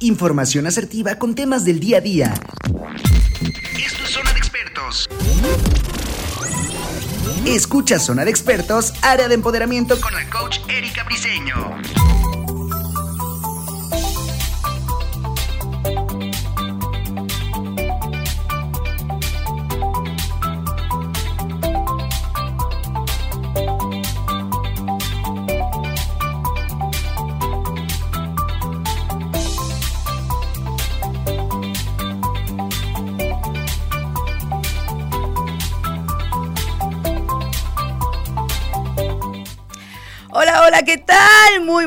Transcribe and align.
Información 0.00 0.66
asertiva 0.66 1.16
con 1.16 1.34
temas 1.34 1.64
del 1.66 1.78
día 1.78 1.98
a 1.98 2.00
día. 2.00 2.34
Esto 3.78 4.04
es 4.04 4.10
Zona 4.10 4.32
de 4.32 4.38
Expertos. 4.38 5.08
Escucha 7.44 7.98
Zona 7.98 8.24
de 8.24 8.30
Expertos, 8.30 8.94
área 9.02 9.28
de 9.28 9.34
empoderamiento 9.34 10.00
con 10.00 10.14
la 10.14 10.28
coach 10.30 10.60
Erika 10.68 11.04
Briseño. 11.04 11.76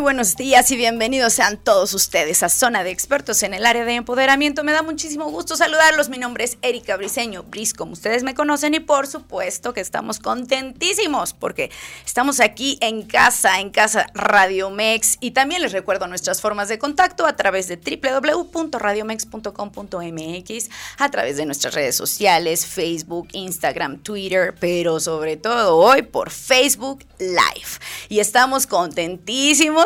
Buenos 0.03 0.35
días 0.35 0.69
y 0.69 0.75
bienvenidos 0.75 1.31
sean 1.31 1.55
todos 1.55 1.93
ustedes 1.93 2.43
a 2.43 2.49
Zona 2.49 2.83
de 2.83 2.91
Expertos 2.91 3.41
en 3.41 3.53
el 3.53 3.65
área 3.65 3.85
de 3.85 3.93
empoderamiento. 3.93 4.65
Me 4.65 4.73
da 4.73 4.83
muchísimo 4.83 5.31
gusto 5.31 5.55
saludarlos. 5.55 6.09
Mi 6.09 6.17
nombre 6.17 6.43
es 6.43 6.57
Erika 6.61 6.97
Briseño, 6.97 7.43
Bris, 7.43 7.73
como 7.73 7.93
ustedes 7.93 8.23
me 8.23 8.33
conocen, 8.33 8.73
y 8.73 8.81
por 8.81 9.07
supuesto 9.07 9.73
que 9.73 9.79
estamos 9.79 10.19
contentísimos 10.19 11.33
porque 11.33 11.71
estamos 12.05 12.41
aquí 12.41 12.77
en 12.81 13.03
casa, 13.03 13.61
en 13.61 13.69
casa 13.69 14.07
Radio 14.13 14.69
Mex. 14.69 15.15
Y 15.21 15.31
también 15.31 15.61
les 15.61 15.71
recuerdo 15.71 16.05
nuestras 16.07 16.41
formas 16.41 16.67
de 16.67 16.79
contacto 16.79 17.25
a 17.25 17.37
través 17.37 17.69
de 17.69 17.77
www.radiomex.com.mx, 17.77 20.69
a 20.97 21.11
través 21.11 21.37
de 21.37 21.45
nuestras 21.45 21.75
redes 21.75 21.95
sociales, 21.95 22.65
Facebook, 22.65 23.29
Instagram, 23.31 23.99
Twitter, 23.99 24.53
pero 24.59 24.99
sobre 24.99 25.37
todo 25.37 25.77
hoy 25.77 26.01
por 26.01 26.29
Facebook 26.29 27.05
Live. 27.19 27.79
Y 28.09 28.19
estamos 28.19 28.67
con 28.67 28.91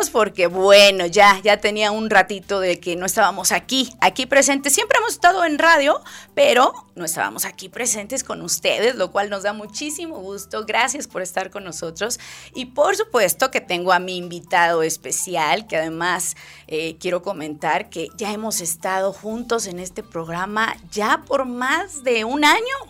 porque 0.08 0.46
bueno, 0.46 1.06
ya, 1.06 1.40
ya 1.42 1.58
tenía 1.58 1.90
un 1.90 2.10
ratito 2.10 2.60
de 2.60 2.80
que 2.80 2.96
no 2.96 3.06
estábamos 3.06 3.52
aquí, 3.52 3.92
aquí 4.00 4.26
presentes. 4.26 4.72
Siempre 4.72 4.98
hemos 4.98 5.12
estado 5.12 5.44
en 5.44 5.58
radio, 5.58 6.00
pero 6.34 6.72
no 6.94 7.04
estábamos 7.04 7.44
aquí 7.44 7.68
presentes 7.68 8.24
con 8.24 8.42
ustedes, 8.42 8.94
lo 8.96 9.12
cual 9.12 9.30
nos 9.30 9.42
da 9.42 9.52
muchísimo 9.52 10.18
gusto. 10.18 10.64
Gracias 10.66 11.06
por 11.06 11.22
estar 11.22 11.50
con 11.50 11.64
nosotros. 11.64 12.18
Y 12.54 12.66
por 12.66 12.96
supuesto 12.96 13.50
que 13.50 13.60
tengo 13.60 13.92
a 13.92 13.98
mi 13.98 14.16
invitado 14.16 14.82
especial, 14.82 15.66
que 15.66 15.76
además 15.76 16.36
eh, 16.66 16.96
quiero 16.98 17.22
comentar 17.22 17.90
que 17.90 18.08
ya 18.16 18.32
hemos 18.32 18.60
estado 18.60 19.12
juntos 19.12 19.66
en 19.66 19.78
este 19.78 20.02
programa 20.02 20.76
ya 20.90 21.22
por 21.26 21.44
más 21.44 22.02
de 22.02 22.24
un 22.24 22.44
año. 22.44 22.87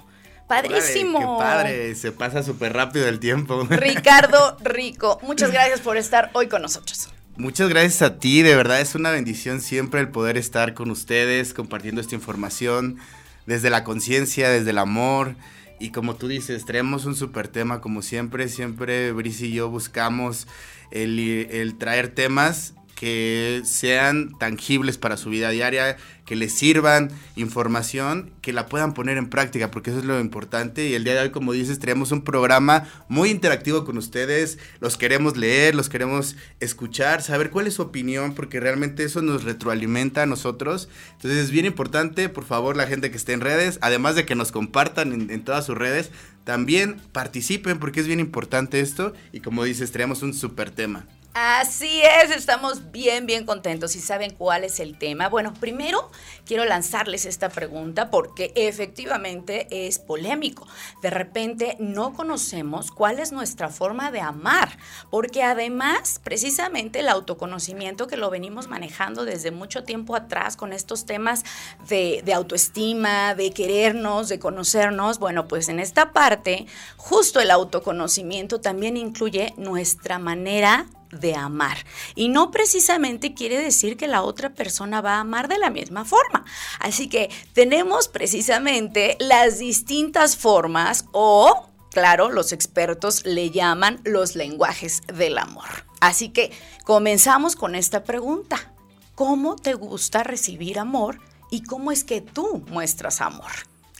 Padrísimo. 0.49 1.19
qué 1.19 1.45
padre, 1.45 1.95
se 1.95 2.11
pasa 2.11 2.43
súper 2.43 2.73
rápido 2.73 3.07
el 3.07 3.21
tiempo. 3.21 3.65
Ricardo 3.71 4.57
Rico, 4.61 5.21
muchas 5.23 5.53
gracias 5.53 5.81
por 5.81 5.97
estar 5.97 6.31
hoy 6.33 6.49
con 6.49 6.63
nosotros. 6.63 7.11
Muchas 7.37 7.69
gracias 7.69 8.03
a 8.03 8.19
ti, 8.19 8.43
de 8.43 8.57
verdad 8.57 8.81
es 8.81 8.97
una 8.97 9.11
bendición 9.11 9.61
siempre 9.61 10.01
el 10.01 10.09
poder 10.09 10.37
estar 10.37 10.75
con 10.75 10.91
ustedes 10.91 11.55
compartiendo 11.55 12.01
esta 12.01 12.17
información 12.17 12.99
desde 13.47 13.71
la 13.71 13.85
conciencia, 13.85 14.49
desde 14.49 14.71
el 14.71 14.79
amor. 14.79 15.37
Y 15.79 15.91
como 15.91 16.17
tú 16.17 16.27
dices, 16.27 16.65
traemos 16.65 17.05
un 17.05 17.15
súper 17.15 17.47
tema 17.47 17.81
como 17.81 18.03
siempre, 18.03 18.49
siempre 18.49 19.13
Brice 19.13 19.47
y 19.47 19.53
yo 19.53 19.69
buscamos 19.69 20.49
el, 20.91 21.21
el 21.51 21.79
traer 21.79 22.09
temas 22.09 22.75
que 22.99 23.63
sean 23.65 24.37
tangibles 24.41 24.99
para 24.99 25.17
su 25.17 25.31
vida 25.31 25.51
diaria, 25.51 25.97
que 26.27 26.35
les 26.35 26.53
sirvan 26.53 27.13
información, 27.37 28.33
que 28.43 28.53
la 28.53 28.67
puedan 28.67 28.93
poner 28.93 29.19
en 29.19 29.31
práctica, 29.31 29.71
porque 29.71 29.91
eso 29.91 30.01
es 30.01 30.05
lo 30.05 30.19
importante. 30.19 30.89
Y 30.89 30.95
el 30.95 31.05
día 31.05 31.15
de 31.15 31.21
hoy, 31.21 31.31
como 31.31 31.53
dices, 31.53 31.79
tenemos 31.79 32.11
un 32.11 32.23
programa 32.23 32.89
muy 33.09 33.31
interactivo 33.31 33.85
con 33.85 33.99
ustedes. 33.99 34.59
Los 34.81 34.97
queremos 34.97 35.37
leer, 35.37 35.77
los 35.77 35.89
queremos 35.89 36.35
escuchar, 36.59 37.23
saber 37.23 37.51
cuál 37.51 37.69
es 37.69 37.75
su 37.75 37.83
opinión, 37.83 38.35
porque 38.35 38.59
realmente 38.59 39.05
eso 39.05 39.23
nos 39.23 39.45
retroalimenta 39.45 40.25
a 40.25 40.27
nosotros. 40.27 40.89
Entonces 41.13 41.39
es 41.45 41.51
bien 41.53 41.67
importante, 41.67 42.29
por 42.29 42.47
favor, 42.47 42.77
la 42.77 42.89
gente 42.89 43.13
que 43.13 43.17
esté 43.17 43.33
en 43.33 43.43
redes, 43.43 43.79
además 43.81 44.17
de 44.17 44.27
que 44.27 44.35
nos 44.35 44.51
compartan 44.51 45.31
en, 45.31 45.45
todas 45.45 45.67
sus 45.67 45.79
redes, 45.79 46.11
también 46.43 47.01
participen, 47.13 47.79
porque 47.79 48.01
es 48.01 48.09
bien 48.09 48.19
importante 48.19 48.81
esto. 48.81 49.15
Y 49.33 49.39
como 49.39 49.63
dices, 49.63 49.93
traemos 49.93 50.23
un 50.23 50.35
súper 50.35 50.73
tema. 50.73 51.07
Así 51.35 52.03
es, 52.03 52.33
estamos 52.33 52.91
bien, 52.91 53.27
bien 53.27 53.47
contentos 53.47 53.95
y 53.95 54.01
saben 54.01 54.35
cuál 54.35 54.65
es 54.65 54.81
el 54.81 54.99
tema. 54.99 55.29
Bueno, 55.29 55.55
primero 55.55 56.11
quiero 56.45 56.65
lanzarles 56.65 57.27
esta 57.27 57.49
pregunta 57.49 58.11
porque 58.11 58.53
efectivamente 58.57 59.69
es 59.71 60.01
polémico. 60.01 60.67
De 61.01 61.11
repente 61.11 61.77
no 61.79 62.13
conocemos 62.13 62.91
cuál 62.91 63.21
es 63.21 63.31
nuestra 63.31 63.69
forma 63.69 64.11
de 64.11 64.21
amar, 64.21 64.79
porque 65.11 65.45
además 65.45 66.21
precisamente 66.25 67.01
el 67.01 67.09
autoconocimiento 67.09 68.09
que 68.09 68.17
lo 68.17 68.31
venimos 68.31 68.67
manejando 68.67 69.25
desde 69.25 69.53
mucho 69.53 69.85
tiempo 69.85 70.17
atrás 70.17 70.57
con 70.57 70.73
estos 70.73 71.07
temas 71.07 71.45
de, 71.89 72.23
de 72.25 72.35
autoestima, 72.35 73.37
de 73.37 73.53
querernos, 73.53 74.29
de 74.29 74.41
conocernos, 74.41 75.21
bueno, 75.21 75.47
pues 75.47 75.69
en 75.69 75.79
esta 75.79 76.13
parte 76.13 76.67
justo 76.97 77.39
el 77.39 77.53
autoconocimiento 77.53 78.61
también 78.61 78.97
incluye 78.97 79.55
nuestra 79.57 80.19
manera 80.19 80.87
de 81.11 81.35
amar. 81.35 81.79
Y 82.15 82.29
no 82.29 82.51
precisamente 82.51 83.35
quiere 83.35 83.61
decir 83.61 83.97
que 83.97 84.09
la 84.09 84.23
otra 84.23 84.51
persona 84.55 85.01
va 85.01 85.17
a 85.17 85.21
amar 85.21 85.49
de 85.49 85.59
la 85.59 85.71
misma 85.71 86.05
forma. 86.05 86.45
Así 86.81 87.09
que 87.09 87.31
tenemos 87.53 88.09
precisamente 88.09 89.17
las 89.21 89.59
distintas 89.59 90.37
formas 90.37 91.07
o, 91.13 91.69
claro, 91.91 92.31
los 92.31 92.53
expertos 92.53 93.25
le 93.25 93.51
llaman 93.51 94.01
los 94.05 94.37
lenguajes 94.37 95.03
del 95.07 95.39
amor. 95.39 95.87
Así 96.01 96.31
que 96.31 96.53
comenzamos 96.85 97.57
con 97.57 97.75
esta 97.75 98.05
pregunta. 98.05 98.73
¿Cómo 99.15 99.57
te 99.57 99.75
gusta 99.75 100.23
recibir 100.23 100.79
amor 100.79 101.21
y 101.51 101.63
cómo 101.65 101.91
es 101.91 102.05
que 102.05 102.21
tú 102.21 102.65
muestras 102.69 103.21
amor? 103.21 103.51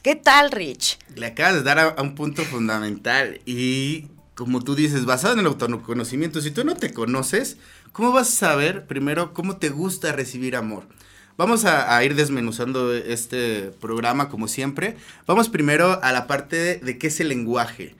¿Qué 0.01 0.15
tal, 0.15 0.51
Rich? 0.51 0.97
Le 1.15 1.25
acabas 1.25 1.55
de 1.55 1.63
dar 1.63 1.79
a, 1.79 2.01
un 2.01 2.15
punto 2.15 2.43
fundamental 2.45 3.41
y 3.45 4.07
como 4.39 4.61
tú 4.61 4.73
dices, 4.73 5.03
basado 5.03 5.33
en 5.33 5.41
el 5.41 5.47
autoconocimiento, 5.47 6.39
si 6.39 6.49
tú 6.49 6.63
no 6.63 6.77
te 6.77 6.93
conoces, 6.93 7.57
¿cómo 7.91 8.13
vas 8.13 8.29
a 8.29 8.47
saber 8.47 8.87
primero 8.87 9.33
cómo 9.33 9.57
te 9.57 9.67
gusta 9.67 10.13
recibir 10.13 10.55
amor? 10.55 10.87
Vamos 11.35 11.65
a, 11.65 12.01
ir 12.05 12.15
desmenuzando 12.15 12.93
este 12.93 13.71
programa 13.81 14.29
como 14.29 14.47
siempre. 14.47 14.95
Vamos 15.27 15.49
primero 15.49 16.01
a 16.01 16.13
la 16.13 16.25
parte 16.25 16.77
de, 16.77 16.97
qué 16.97 17.07
es 17.07 17.19
el 17.19 17.27
lenguaje. 17.27 17.95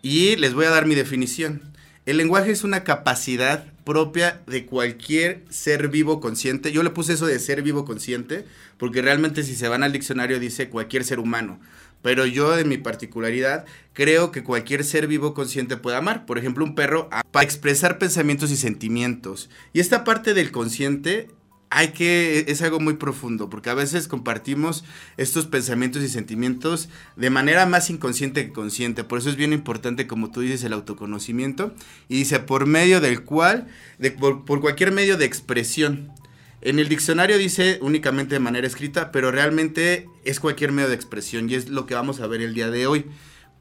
Y 0.00 0.36
les 0.36 0.54
voy 0.54 0.64
a 0.64 0.70
dar 0.70 0.86
mi 0.86 0.94
definición. 0.94 1.60
El 2.06 2.16
lenguaje 2.16 2.52
es 2.52 2.64
una 2.64 2.84
capacidad 2.84 3.66
propia 3.84 4.40
de 4.46 4.64
cualquier 4.64 5.44
ser 5.50 5.88
vivo 5.88 6.20
consciente. 6.20 6.72
Yo 6.72 6.82
le 6.82 6.88
puse 6.90 7.12
eso 7.12 7.26
de 7.26 7.38
ser 7.38 7.62
vivo 7.62 7.84
consciente 7.84 8.46
porque 8.78 9.02
realmente 9.02 9.42
si 9.42 9.54
se 9.54 9.68
van 9.68 9.82
al 9.82 9.92
diccionario 9.92 10.40
dice 10.40 10.70
cualquier 10.70 11.04
ser 11.04 11.18
humano. 11.18 11.60
Pero 12.02 12.26
yo, 12.26 12.58
en 12.58 12.68
mi 12.68 12.78
particularidad, 12.78 13.64
creo 13.92 14.32
que 14.32 14.42
cualquier 14.42 14.84
ser 14.84 15.06
vivo 15.06 15.34
consciente 15.34 15.76
puede 15.76 15.96
amar. 15.96 16.26
Por 16.26 16.38
ejemplo, 16.38 16.64
un 16.64 16.74
perro 16.74 17.08
para 17.30 17.44
expresar 17.44 17.98
pensamientos 17.98 18.50
y 18.50 18.56
sentimientos. 18.56 19.48
Y 19.72 19.80
esta 19.80 20.04
parte 20.04 20.34
del 20.34 20.50
consciente 20.50 21.28
hay 21.74 21.88
que, 21.88 22.44
es 22.48 22.60
algo 22.60 22.80
muy 22.80 22.94
profundo, 22.94 23.48
porque 23.48 23.70
a 23.70 23.74
veces 23.74 24.06
compartimos 24.06 24.84
estos 25.16 25.46
pensamientos 25.46 26.02
y 26.02 26.08
sentimientos 26.08 26.90
de 27.16 27.30
manera 27.30 27.64
más 27.64 27.88
inconsciente 27.88 28.44
que 28.44 28.52
consciente. 28.52 29.04
Por 29.04 29.18
eso 29.18 29.30
es 29.30 29.36
bien 29.36 29.54
importante, 29.54 30.06
como 30.06 30.30
tú 30.30 30.42
dices, 30.42 30.64
el 30.64 30.74
autoconocimiento. 30.74 31.72
Y 32.08 32.18
dice, 32.18 32.40
por 32.40 32.66
medio 32.66 33.00
del 33.00 33.24
cual, 33.24 33.68
por 34.18 34.60
cualquier 34.60 34.92
medio 34.92 35.16
de 35.16 35.24
expresión. 35.24 36.12
En 36.64 36.78
el 36.78 36.88
diccionario 36.88 37.38
dice 37.38 37.78
únicamente 37.82 38.36
de 38.36 38.38
manera 38.38 38.68
escrita, 38.68 39.10
pero 39.10 39.32
realmente 39.32 40.08
es 40.24 40.38
cualquier 40.38 40.70
medio 40.70 40.88
de 40.88 40.94
expresión 40.94 41.50
y 41.50 41.56
es 41.56 41.68
lo 41.68 41.86
que 41.86 41.96
vamos 41.96 42.20
a 42.20 42.28
ver 42.28 42.40
el 42.40 42.54
día 42.54 42.70
de 42.70 42.86
hoy. 42.86 43.06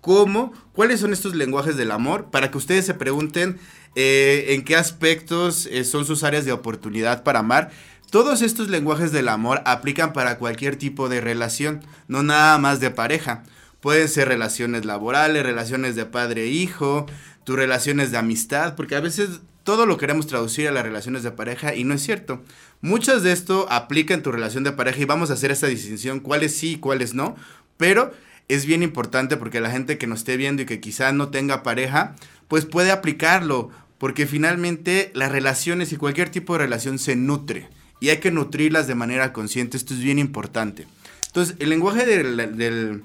¿Cómo? 0.02 0.54
¿Cuáles 0.74 1.00
son 1.00 1.12
estos 1.12 1.36
lenguajes 1.36 1.78
del 1.78 1.90
amor? 1.90 2.30
Para 2.30 2.52
que 2.52 2.60
ustedes 2.60 2.86
se 2.86 2.94
pregunten 2.94 3.60
eh, 3.96 4.46
en 4.50 4.64
qué 4.64 4.76
aspectos 4.76 5.66
eh, 5.66 5.84
son 5.84 6.06
sus 6.06 6.24
áreas 6.24 6.46
de 6.46 6.52
oportunidad 6.52 7.24
para 7.24 7.40
amar. 7.40 7.72
Todos 8.12 8.44
estos 8.44 8.70
lenguajes 8.70 9.12
del 9.12 9.30
amor 9.30 9.64
aplican 9.66 10.14
para 10.14 10.38
cualquier 10.38 10.76
tipo 10.76 11.10
de 11.10 11.22
relación, 11.22 11.82
no 12.08 12.22
nada 12.22 12.60
más 12.60 12.80
de 12.80 12.92
pareja. 12.92 13.44
Pueden 13.80 14.10
ser 14.10 14.28
relaciones 14.28 14.86
laborales, 14.86 15.44
relaciones 15.44 15.96
de 15.96 16.06
padre-hijo, 16.06 17.08
e 17.10 17.14
tus 17.46 17.56
relaciones 17.56 18.12
de 18.12 18.18
amistad, 18.18 18.76
porque 18.76 18.96
a 18.96 19.00
veces 19.00 19.42
todo 19.64 19.86
lo 19.86 19.98
queremos 19.98 20.28
traducir 20.28 20.68
a 20.68 20.72
las 20.72 20.84
relaciones 20.84 21.24
de 21.24 21.32
pareja 21.32 21.76
y 21.76 21.84
no 21.84 21.94
es 21.94 22.02
cierto. 22.02 22.42
Muchas 22.82 23.22
de 23.22 23.32
esto 23.32 23.68
aplica 23.70 24.14
en 24.14 24.24
tu 24.24 24.32
relación 24.32 24.64
de 24.64 24.72
pareja 24.72 25.00
y 25.00 25.06
vamos 25.06 25.30
a 25.30 25.34
hacer 25.34 25.52
esta 25.52 25.68
distinción, 25.68 26.20
cuáles 26.20 26.56
sí 26.56 26.74
y 26.74 26.78
cuáles 26.78 27.14
no, 27.14 27.36
pero 27.78 28.12
es 28.48 28.66
bien 28.66 28.84
importante 28.84 29.38
porque 29.38 29.62
la 29.62 29.70
gente 29.70 29.98
que 29.98 30.08
nos 30.08 30.20
esté 30.20 30.36
viendo 30.36 30.64
y 30.64 30.66
que 30.66 30.80
quizá 30.80 31.12
no 31.12 31.30
tenga 31.30 31.64
pareja, 31.64 32.16
pues 32.48 32.66
puede 32.66 32.92
aplicarlo, 32.92 33.70
porque 33.98 34.26
finalmente 34.26 35.12
las 35.14 35.32
relaciones 35.32 35.94
y 35.94 35.98
cualquier 35.98 36.30
tipo 36.30 36.54
de 36.54 36.60
relación 36.60 36.98
se 36.98 37.16
nutre 37.16 37.70
y 38.00 38.10
hay 38.10 38.18
que 38.18 38.32
nutrirlas 38.32 38.88
de 38.88 38.96
manera 38.96 39.32
consciente. 39.32 39.78
Esto 39.78 39.94
es 39.94 40.00
bien 40.00 40.20
importante. 40.20 40.88
Entonces, 41.28 41.56
el 41.60 41.70
lenguaje 41.70 42.06
del, 42.06 43.04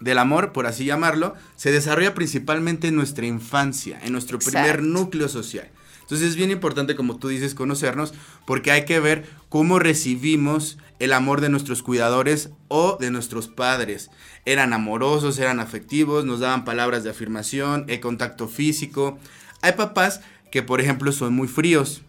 del, 0.00 0.18
amor, 0.18 0.52
por 0.52 0.66
así 0.66 0.84
llamarlo, 0.84 1.34
se 1.54 1.70
desarrolla 1.70 2.12
principalmente 2.12 2.88
en 2.88 2.96
nuestra 2.96 3.24
infancia, 3.24 3.98
en 4.02 4.12
nuestro 4.12 4.38
primer 4.38 4.82
núcleo 4.82 5.28
social. 5.28 5.70
Entonces 6.06 6.28
es 6.28 6.36
bien 6.36 6.52
importante, 6.52 6.94
como 6.94 7.16
tú 7.16 7.26
dices, 7.26 7.56
conocernos, 7.56 8.14
porque 8.46 8.70
hay 8.70 8.84
que 8.84 9.00
ver 9.00 9.28
cómo 9.48 9.80
recibimos 9.80 10.78
el 11.00 11.12
amor 11.12 11.40
de 11.40 11.48
nuestros 11.48 11.82
cuidadores 11.82 12.50
o 12.68 12.96
de 13.00 13.10
nuestros 13.10 13.48
padres. 13.48 14.10
Eran 14.44 14.72
amorosos, 14.72 15.36
eran 15.40 15.58
afectivos, 15.58 16.24
nos 16.24 16.38
daban 16.38 16.64
palabras 16.64 17.02
de 17.02 17.10
afirmación, 17.10 17.86
el 17.88 17.98
contacto 17.98 18.46
físico. 18.46 19.18
Hay 19.62 19.72
papás 19.72 20.20
que, 20.52 20.62
por 20.62 20.80
ejemplo, 20.80 21.10
son 21.10 21.34
muy 21.34 21.48
fríos. 21.48 22.02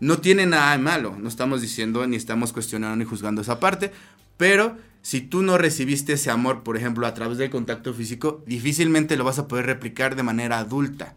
No 0.00 0.16
tiene 0.16 0.46
nada 0.46 0.72
de 0.72 0.78
malo, 0.78 1.14
no 1.18 1.28
estamos 1.28 1.60
diciendo 1.60 2.06
ni 2.06 2.16
estamos 2.16 2.54
cuestionando 2.54 2.96
ni 2.96 3.04
juzgando 3.04 3.42
esa 3.42 3.60
parte, 3.60 3.92
pero 4.38 4.78
si 5.02 5.20
tú 5.20 5.42
no 5.42 5.58
recibiste 5.58 6.14
ese 6.14 6.30
amor, 6.30 6.62
por 6.62 6.78
ejemplo, 6.78 7.06
a 7.06 7.12
través 7.12 7.36
del 7.36 7.50
contacto 7.50 7.92
físico, 7.92 8.42
difícilmente 8.46 9.18
lo 9.18 9.24
vas 9.24 9.38
a 9.38 9.46
poder 9.46 9.66
replicar 9.66 10.16
de 10.16 10.22
manera 10.22 10.58
adulta. 10.58 11.16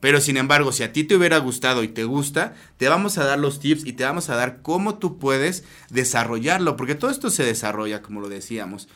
Pero 0.00 0.20
sin 0.20 0.36
embargo, 0.36 0.72
si 0.72 0.82
a 0.82 0.92
ti 0.92 1.04
te 1.04 1.16
hubiera 1.16 1.38
gustado 1.38 1.82
y 1.82 1.88
te 1.88 2.04
gusta, 2.04 2.54
te 2.76 2.88
vamos 2.88 3.16
a 3.18 3.24
dar 3.24 3.38
los 3.38 3.58
tips 3.60 3.86
y 3.86 3.94
te 3.94 4.04
vamos 4.04 4.28
a 4.28 4.36
dar 4.36 4.60
cómo 4.62 4.98
tú 4.98 5.18
puedes 5.18 5.64
desarrollarlo, 5.90 6.76
porque 6.76 6.94
todo 6.94 7.10
esto 7.10 7.30
se 7.30 7.44
desarrolla, 7.44 8.02
como 8.02 8.20
lo 8.20 8.28
decíamos. 8.28 8.88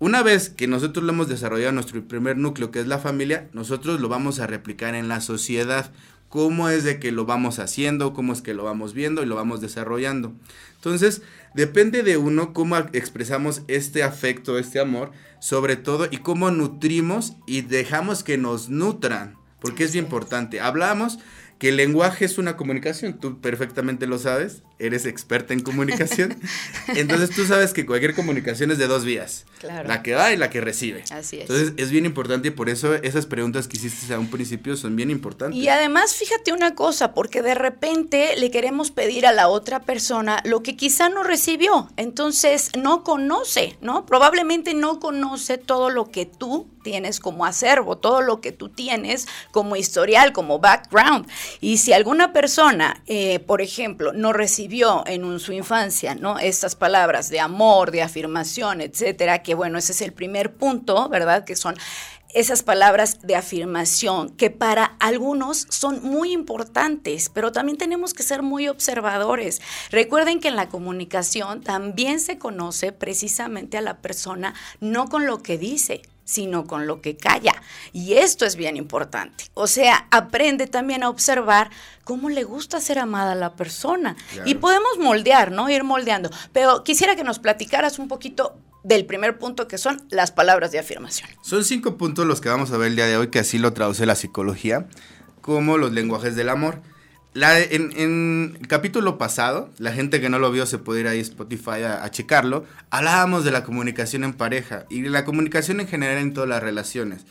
Una 0.00 0.22
vez 0.22 0.48
que 0.48 0.66
nosotros 0.66 1.04
lo 1.04 1.12
hemos 1.12 1.28
desarrollado 1.28 1.72
nuestro 1.72 2.02
primer 2.02 2.38
núcleo, 2.38 2.70
que 2.70 2.80
es 2.80 2.86
la 2.86 2.98
familia, 2.98 3.50
nosotros 3.52 4.00
lo 4.00 4.08
vamos 4.08 4.40
a 4.40 4.46
replicar 4.46 4.94
en 4.94 5.08
la 5.08 5.20
sociedad. 5.20 5.92
Cómo 6.30 6.70
es 6.70 6.84
de 6.84 6.98
que 6.98 7.12
lo 7.12 7.26
vamos 7.26 7.58
haciendo, 7.58 8.14
cómo 8.14 8.32
es 8.32 8.40
que 8.40 8.54
lo 8.54 8.64
vamos 8.64 8.94
viendo 8.94 9.22
y 9.22 9.26
lo 9.26 9.34
vamos 9.34 9.60
desarrollando. 9.60 10.32
Entonces, 10.76 11.20
depende 11.54 12.02
de 12.02 12.16
uno 12.16 12.54
cómo 12.54 12.78
expresamos 12.78 13.60
este 13.68 14.02
afecto, 14.02 14.58
este 14.58 14.80
amor, 14.80 15.10
sobre 15.38 15.76
todo, 15.76 16.08
y 16.10 16.18
cómo 16.18 16.50
nutrimos 16.50 17.34
y 17.46 17.60
dejamos 17.60 18.24
que 18.24 18.38
nos 18.38 18.70
nutran 18.70 19.39
porque 19.60 19.84
es 19.84 19.92
bien 19.92 20.06
importante. 20.06 20.60
Hablamos 20.60 21.18
que 21.58 21.68
el 21.68 21.76
lenguaje 21.76 22.24
es 22.24 22.38
una 22.38 22.56
comunicación, 22.56 23.18
tú 23.18 23.40
perfectamente 23.40 24.06
lo 24.06 24.18
sabes, 24.18 24.62
eres 24.80 25.06
experta 25.06 25.54
en 25.54 25.60
comunicación, 25.60 26.36
entonces 26.88 27.30
tú 27.30 27.44
sabes 27.44 27.72
que 27.72 27.86
cualquier 27.86 28.14
comunicación 28.14 28.70
es 28.70 28.78
de 28.78 28.86
dos 28.86 29.04
vías, 29.04 29.44
claro. 29.58 29.88
la 29.88 30.02
que 30.02 30.14
va 30.14 30.32
y 30.32 30.36
la 30.36 30.50
que 30.50 30.60
recibe. 30.60 31.04
Así 31.10 31.36
es. 31.36 31.42
Entonces 31.42 31.74
es 31.76 31.90
bien 31.90 32.06
importante 32.06 32.48
y 32.48 32.50
por 32.50 32.68
eso 32.68 32.94
esas 32.94 33.26
preguntas 33.26 33.68
que 33.68 33.76
hiciste 33.76 34.12
a 34.12 34.18
un 34.18 34.30
principio 34.30 34.76
son 34.76 34.96
bien 34.96 35.10
importantes. 35.10 35.58
Y 35.58 35.68
además 35.68 36.14
fíjate 36.14 36.52
una 36.52 36.74
cosa, 36.74 37.12
porque 37.14 37.42
de 37.42 37.54
repente 37.54 38.34
le 38.36 38.50
queremos 38.50 38.90
pedir 38.90 39.26
a 39.26 39.32
la 39.32 39.48
otra 39.48 39.80
persona 39.80 40.40
lo 40.44 40.62
que 40.62 40.76
quizá 40.76 41.08
no 41.08 41.22
recibió, 41.22 41.88
entonces 41.96 42.70
no 42.76 43.04
conoce, 43.04 43.76
¿no? 43.80 44.06
Probablemente 44.06 44.74
no 44.74 45.00
conoce 45.00 45.58
todo 45.58 45.90
lo 45.90 46.10
que 46.10 46.26
tú 46.26 46.68
tienes 46.82 47.20
como 47.20 47.44
acervo, 47.44 47.98
todo 47.98 48.22
lo 48.22 48.40
que 48.40 48.52
tú 48.52 48.70
tienes 48.70 49.28
como 49.50 49.76
historial, 49.76 50.32
como 50.32 50.58
background. 50.58 51.26
Y 51.60 51.78
si 51.78 51.92
alguna 51.92 52.32
persona, 52.32 53.02
eh, 53.06 53.38
por 53.40 53.60
ejemplo, 53.60 54.12
no 54.12 54.32
recibió 54.32 54.69
en 55.06 55.40
su 55.40 55.52
infancia, 55.52 56.14
¿no? 56.14 56.38
Estas 56.38 56.76
palabras 56.76 57.28
de 57.28 57.40
amor, 57.40 57.90
de 57.90 58.02
afirmación, 58.02 58.80
etcétera, 58.80 59.42
que 59.42 59.54
bueno, 59.54 59.78
ese 59.78 59.92
es 59.92 60.00
el 60.02 60.12
primer 60.12 60.54
punto, 60.54 61.08
¿verdad? 61.08 61.44
Que 61.44 61.56
son 61.56 61.76
esas 62.32 62.62
palabras 62.62 63.22
de 63.22 63.34
afirmación 63.34 64.30
que 64.30 64.50
para 64.50 64.84
algunos 65.00 65.66
son 65.68 66.02
muy 66.02 66.32
importantes, 66.32 67.28
pero 67.28 67.50
también 67.50 67.78
tenemos 67.78 68.14
que 68.14 68.22
ser 68.22 68.42
muy 68.42 68.68
observadores. 68.68 69.60
Recuerden 69.90 70.38
que 70.38 70.48
en 70.48 70.56
la 70.56 70.68
comunicación 70.68 71.62
también 71.62 72.20
se 72.20 72.38
conoce 72.38 72.92
precisamente 72.92 73.78
a 73.78 73.82
la 73.82 73.98
persona 73.98 74.54
no 74.80 75.08
con 75.08 75.26
lo 75.26 75.42
que 75.42 75.58
dice, 75.58 76.02
sino 76.30 76.66
con 76.66 76.86
lo 76.86 77.02
que 77.02 77.16
calla. 77.16 77.60
Y 77.92 78.14
esto 78.14 78.46
es 78.46 78.54
bien 78.54 78.76
importante. 78.76 79.44
O 79.54 79.66
sea, 79.66 80.06
aprende 80.12 80.68
también 80.68 81.02
a 81.02 81.08
observar 81.08 81.70
cómo 82.10 82.28
le 82.28 82.42
gusta 82.42 82.80
ser 82.80 82.98
amada 82.98 83.30
a 83.30 83.34
la 83.36 83.54
persona. 83.54 84.16
Y 84.44 84.56
podemos 84.56 84.98
moldear, 84.98 85.52
¿no? 85.52 85.70
Ir 85.70 85.84
moldeando. 85.84 86.28
Pero 86.52 86.82
quisiera 86.82 87.14
que 87.14 87.22
nos 87.22 87.38
platicaras 87.38 88.00
un 88.00 88.08
poquito 88.08 88.58
del 88.82 89.06
primer 89.06 89.38
punto 89.38 89.68
que 89.68 89.78
son 89.78 90.02
las 90.10 90.32
palabras 90.32 90.72
de 90.72 90.80
afirmación. 90.80 91.30
Son 91.40 91.62
cinco 91.62 91.96
puntos 91.96 92.26
los 92.26 92.40
que 92.40 92.48
vamos 92.48 92.72
a 92.72 92.78
ver 92.78 92.88
el 92.88 92.96
día 92.96 93.06
de 93.06 93.16
hoy, 93.16 93.28
que 93.28 93.38
así 93.38 93.60
lo 93.60 93.72
traduce 93.74 94.06
la 94.06 94.16
psicología, 94.16 94.88
como 95.40 95.78
los 95.78 95.92
lenguajes 95.92 96.34
del 96.34 96.48
amor. 96.48 96.82
La, 97.32 97.60
en, 97.60 98.56
el 98.58 98.66
capítulo 98.66 99.16
pasado, 99.16 99.70
la 99.78 99.92
gente 99.92 100.20
que 100.20 100.28
no 100.28 100.40
lo 100.40 100.50
vio 100.50 100.66
se 100.66 100.78
puede 100.78 101.02
ir 101.02 101.06
ahí 101.06 101.20
a 101.20 101.22
Spotify 101.22 101.84
a, 101.84 102.10
checarlo, 102.10 102.64
hablábamos 102.90 103.44
de 103.44 103.52
la 103.52 103.62
comunicación 103.62 104.24
en 104.24 104.32
pareja 104.32 104.84
y 104.90 105.02
de 105.02 105.10
la 105.10 105.24
comunicación 105.24 105.78
en 105.78 105.86
general 105.86 106.18
en 106.18 106.34
todas 106.34 106.48
las 106.48 106.60
relaciones. 106.60 107.24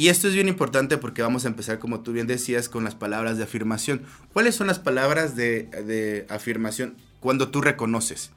Y 0.00 0.08
esto 0.08 0.28
es 0.28 0.34
bien 0.34 0.48
importante 0.48 0.96
porque 0.96 1.20
vamos 1.20 1.44
a 1.44 1.48
empezar, 1.48 1.78
como 1.78 2.00
tú 2.00 2.12
bien 2.12 2.26
decías, 2.26 2.70
con 2.70 2.84
las 2.84 2.94
palabras 2.94 3.36
de 3.36 3.44
afirmación. 3.44 4.00
¿Cuáles 4.32 4.54
son 4.54 4.66
las 4.66 4.78
palabras 4.78 5.36
de, 5.36 6.24
afirmación 6.30 6.96
cuando 7.20 7.50
tú 7.50 7.60
reconoces? 7.60 8.30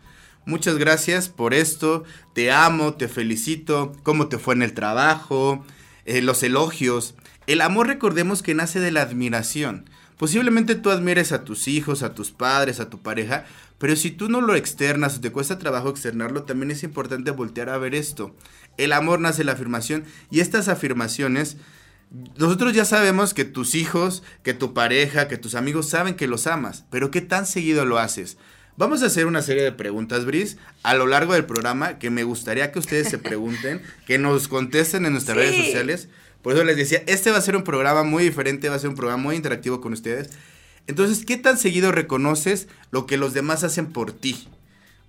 Muchas 0.45 0.77
gracias 0.77 1.30
por 1.30 1.54
esto, 1.54 2.04
te 2.33 2.51
amo, 2.51 2.95
te 2.95 3.07
felicito, 3.07 3.94
cómo 4.04 4.27
te 4.27 4.39
fue 4.39 4.56
en 4.56 4.62
el 4.62 4.74
trabajo, 4.74 5.63
eh, 6.04 6.21
los 6.21 6.44
elogios. 6.44 7.15
El 7.48 7.62
amor 7.62 7.88
recordemos 7.88 8.42
que 8.44 8.56
nace 8.56 8.81
de 8.81 8.92
la 8.92 9.04
admiración. 9.04 9.89
Posiblemente 10.18 10.75
tú 10.75 10.89
admires 10.89 11.31
a 11.31 11.44
tus 11.44 11.68
hijos, 11.68 12.04
a 12.04 12.13
tus 12.13 12.31
padres, 12.31 12.80
a 12.80 12.89
tu 12.89 13.01
pareja, 13.01 13.45
pero 13.77 13.95
si 13.95 14.12
tú 14.12 14.30
no 14.30 14.42
lo 14.42 14.56
externas 14.56 15.18
o 15.18 15.21
te 15.21 15.31
cuesta 15.31 15.60
trabajo 15.60 15.89
externarlo, 15.89 16.44
también 16.44 16.71
es 16.71 16.83
importante 16.83 17.31
voltear 17.31 17.69
a 17.69 17.77
ver 17.77 17.95
esto. 17.95 18.36
El 18.77 18.94
amor 18.94 19.19
nace 19.19 19.39
de 19.39 19.45
la 19.45 19.54
afirmación 19.54 20.06
y 20.31 20.39
estas 20.39 20.68
afirmaciones, 20.68 21.57
nosotros 22.38 22.74
ya 22.74 22.86
sabemos 22.86 23.33
que 23.33 23.44
tus 23.44 23.75
hijos, 23.75 24.24
que 24.44 24.54
tu 24.54 24.74
pareja, 24.74 25.27
que 25.27 25.38
tus 25.38 25.56
amigos 25.56 25.89
saben 25.89 26.15
que 26.15 26.27
los 26.27 26.48
amas, 26.48 26.86
pero 26.92 27.12
¿qué 27.12 27.21
tan 27.21 27.45
seguido 27.45 27.86
lo 27.86 27.98
haces? 27.98 28.38
Vamos 28.75 29.04
a 29.04 29.06
hacer 29.06 29.27
una 29.27 29.44
serie 29.44 29.63
de 29.63 29.71
preguntas, 29.71 30.25
Bris, 30.25 30.57
a 30.81 30.95
lo 30.95 31.06
largo 31.06 31.33
del 31.33 31.45
programa 31.45 32.00
que 32.00 32.10
me 32.10 32.24
gustaría 32.24 32.71
que 32.71 32.80
ustedes 32.80 33.07
se 33.07 33.19
pregunten, 33.19 33.83
que 34.07 34.18
nos 34.18 34.48
contesten 34.48 35.06
en 35.06 35.13
nuestras 35.13 35.38
redes 35.38 35.65
sociales 35.65 36.10
por 36.44 36.54
eso 36.54 36.63
les 36.66 36.75
decía, 36.75 37.01
este 37.07 37.31
va 37.31 37.38
a 37.38 37.42
ser 37.42 37.56
un 37.56 37.63
programa 37.63 38.04
muy 38.04 38.24
diferente, 38.24 38.68
va 38.69 38.75
a 38.75 38.80
ser 38.80 38.90
un 38.90 38.95
programa 38.95 39.24
muy 39.24 39.38
interactivo 39.38 39.80
con 39.80 39.94
ustedes. 39.94 40.30
Entonces, 40.88 41.25
¿qué 41.25 41.38
tan 41.38 41.57
seguido 41.57 41.94
reconoces 41.94 42.68
lo 42.92 43.06
que 43.06 43.16
los 43.16 43.34
demás 43.34 43.63
hacen 43.63 43.88
por 43.88 44.12
ti? 44.12 44.50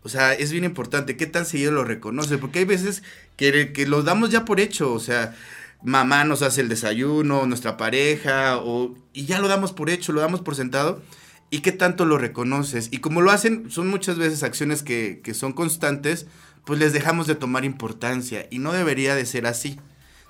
O 0.05 0.09
sea, 0.09 0.33
es 0.33 0.53
bien 0.53 0.63
importante, 0.63 1.17
¿qué 1.17 1.27
tan 1.27 1.45
seguido 1.45 1.73
lo 1.73 1.83
reconoces? 1.83 2.39
Porque 2.39 2.61
hay 2.61 2.65
veces 2.65 3.03
que, 3.37 3.73
que 3.73 3.87
lo 3.87 4.05
damos 4.05 4.31
ya 4.31 4.45
por 4.45 4.61
hecho, 4.61 4.93
o 4.93 5.01
sea, 5.01 5.35
mamá 5.83 6.25
nos 6.25 6.43
hace 6.43 6.61
el 6.61 6.69
desayuno, 6.69 7.47
nuestra 7.47 7.77
pareja, 7.77 8.59
o, 8.59 8.95
y 9.13 9.27
ya 9.27 9.41
lo 9.41 9.49
damos 9.49 9.73
por 9.73 9.91
hecho, 9.91 10.13
lo 10.13 10.21
damos 10.21 10.41
por 10.41 10.55
sentado. 10.55 11.03
¿Y 11.51 11.61
qué 11.61 11.73
tanto 11.73 12.05
lo 12.05 12.17
reconoces? 12.17 12.89
Y 12.93 12.99
como 12.99 13.23
lo 13.23 13.33
hacen, 13.33 13.71
son 13.71 13.89
muchas 13.89 14.19
veces 14.19 14.45
acciones 14.45 14.83
que 14.83 15.35
son 15.35 15.53
constantes, 15.53 16.27
pues 16.65 16.79
les 16.79 16.93
dejamos 16.93 17.27
de 17.27 17.35
tomar 17.35 17.65
importancia 17.65 18.47
y 18.51 18.59
no 18.61 18.73
debería 18.73 19.15
de 19.15 19.27
ser 19.27 19.47
así. 19.47 19.79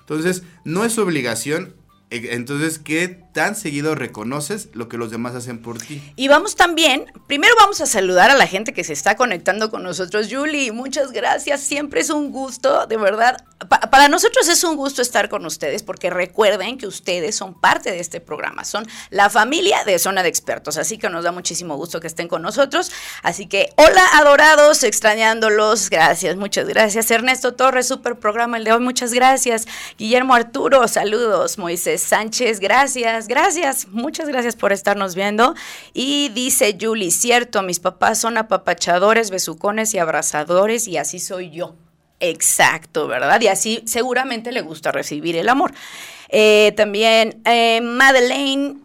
Entonces, 0.05 0.43
no 0.63 0.85
es 0.85 0.97
obligación. 0.99 1.73
E, 2.15 2.33
entonces, 2.35 2.79
¿qué 2.79 3.25
tan 3.35 3.53
seguido 3.53 3.95
reconoces 3.95 4.69
lo 4.71 4.87
que 4.87 4.97
los 4.97 5.11
demás 5.11 5.35
hacen 5.35 5.61
por 5.61 5.77
ti. 5.77 6.01
Y 6.15 6.29
vamos 6.29 6.55
también, 6.55 7.05
primero 7.27 7.53
vamos 7.59 7.81
a 7.81 7.85
saludar 7.85 8.31
a 8.31 8.33
la 8.33 8.47
gente 8.47 8.71
que 8.71 8.85
se 8.85 8.93
está 8.93 9.17
conectando 9.17 9.69
con 9.69 9.83
nosotros. 9.83 10.29
Julie, 10.31 10.71
muchas 10.71 11.11
gracias, 11.11 11.59
siempre 11.59 11.99
es 11.99 12.09
un 12.09 12.31
gusto, 12.31 12.87
de 12.87 12.95
verdad. 12.95 13.43
para 13.91 14.07
nosotros 14.07 14.47
es 14.47 14.63
un 14.63 14.77
gusto 14.77 15.01
estar 15.01 15.27
con 15.27 15.45
ustedes 15.45 15.83
porque 15.83 16.09
recuerden 16.09 16.77
que 16.77 16.87
ustedes 16.87 17.35
son 17.35 17.59
parte 17.59 17.91
de 17.91 17.99
este 17.99 18.21
programa, 18.21 18.63
son 18.63 18.87
la 19.09 19.29
familia 19.29 19.83
de 19.83 19.99
Zona 19.99 20.23
de 20.23 20.29
Expertos, 20.29 20.77
así 20.77 20.97
que 20.97 21.09
nos 21.09 21.25
da 21.25 21.33
muchísimo 21.33 21.75
gusto 21.75 21.99
que 21.99 22.07
estén 22.07 22.29
con 22.29 22.41
nosotros. 22.41 22.89
Así 23.21 23.47
que, 23.47 23.73
hola 23.75 24.05
adorados, 24.13 24.85
extrañándolos, 24.85 25.89
gracias, 25.89 26.37
muchas 26.37 26.69
gracias. 26.69 27.11
Ernesto 27.11 27.53
Torres, 27.53 27.85
super 27.85 28.17
programa 28.17 28.55
el 28.55 28.63
de 28.63 28.71
hoy, 28.71 28.79
muchas 28.79 29.13
gracias. 29.13 29.67
Guillermo 29.97 30.35
Arturo, 30.35 30.87
saludos. 30.87 31.57
Moisés 31.57 32.04
Sánchez, 32.05 32.59
gracias 32.59 33.27
gracias, 33.27 33.87
muchas 33.89 34.27
gracias 34.27 34.55
por 34.55 34.71
estarnos 34.71 35.15
viendo. 35.15 35.55
Y 35.93 36.29
dice 36.29 36.77
Julie, 36.79 37.11
cierto, 37.11 37.61
mis 37.61 37.79
papás 37.79 38.19
son 38.19 38.37
apapachadores, 38.37 39.29
besucones 39.29 39.93
y 39.93 39.99
abrazadores 39.99 40.87
y 40.87 40.97
así 40.97 41.19
soy 41.19 41.51
yo. 41.51 41.75
Exacto, 42.19 43.07
¿verdad? 43.07 43.41
Y 43.41 43.47
así 43.47 43.83
seguramente 43.85 44.51
le 44.51 44.61
gusta 44.61 44.91
recibir 44.91 45.35
el 45.35 45.49
amor. 45.49 45.73
Eh, 46.29 46.73
también 46.75 47.41
eh, 47.45 47.81
Madeleine, 47.81 48.77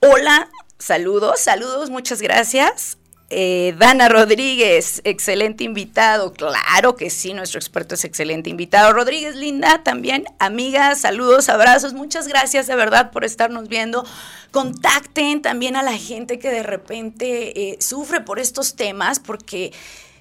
hola, 0.00 0.50
saludos, 0.78 1.40
saludos, 1.40 1.90
muchas 1.90 2.20
gracias. 2.20 2.98
Eh, 3.36 3.74
Dana 3.78 4.08
Rodríguez, 4.08 5.00
excelente 5.02 5.64
invitado. 5.64 6.32
Claro 6.32 6.94
que 6.94 7.10
sí, 7.10 7.34
nuestro 7.34 7.58
experto 7.58 7.96
es 7.96 8.04
excelente 8.04 8.48
invitado. 8.48 8.92
Rodríguez 8.92 9.34
Linda, 9.34 9.82
también 9.82 10.24
amiga, 10.38 10.94
saludos, 10.94 11.48
abrazos. 11.48 11.94
Muchas 11.94 12.28
gracias 12.28 12.68
de 12.68 12.76
verdad 12.76 13.10
por 13.10 13.24
estarnos 13.24 13.66
viendo. 13.66 14.06
Contacten 14.52 15.42
también 15.42 15.74
a 15.74 15.82
la 15.82 15.98
gente 15.98 16.38
que 16.38 16.48
de 16.48 16.62
repente 16.62 17.70
eh, 17.70 17.76
sufre 17.80 18.20
por 18.20 18.38
estos 18.38 18.76
temas, 18.76 19.18
porque 19.18 19.72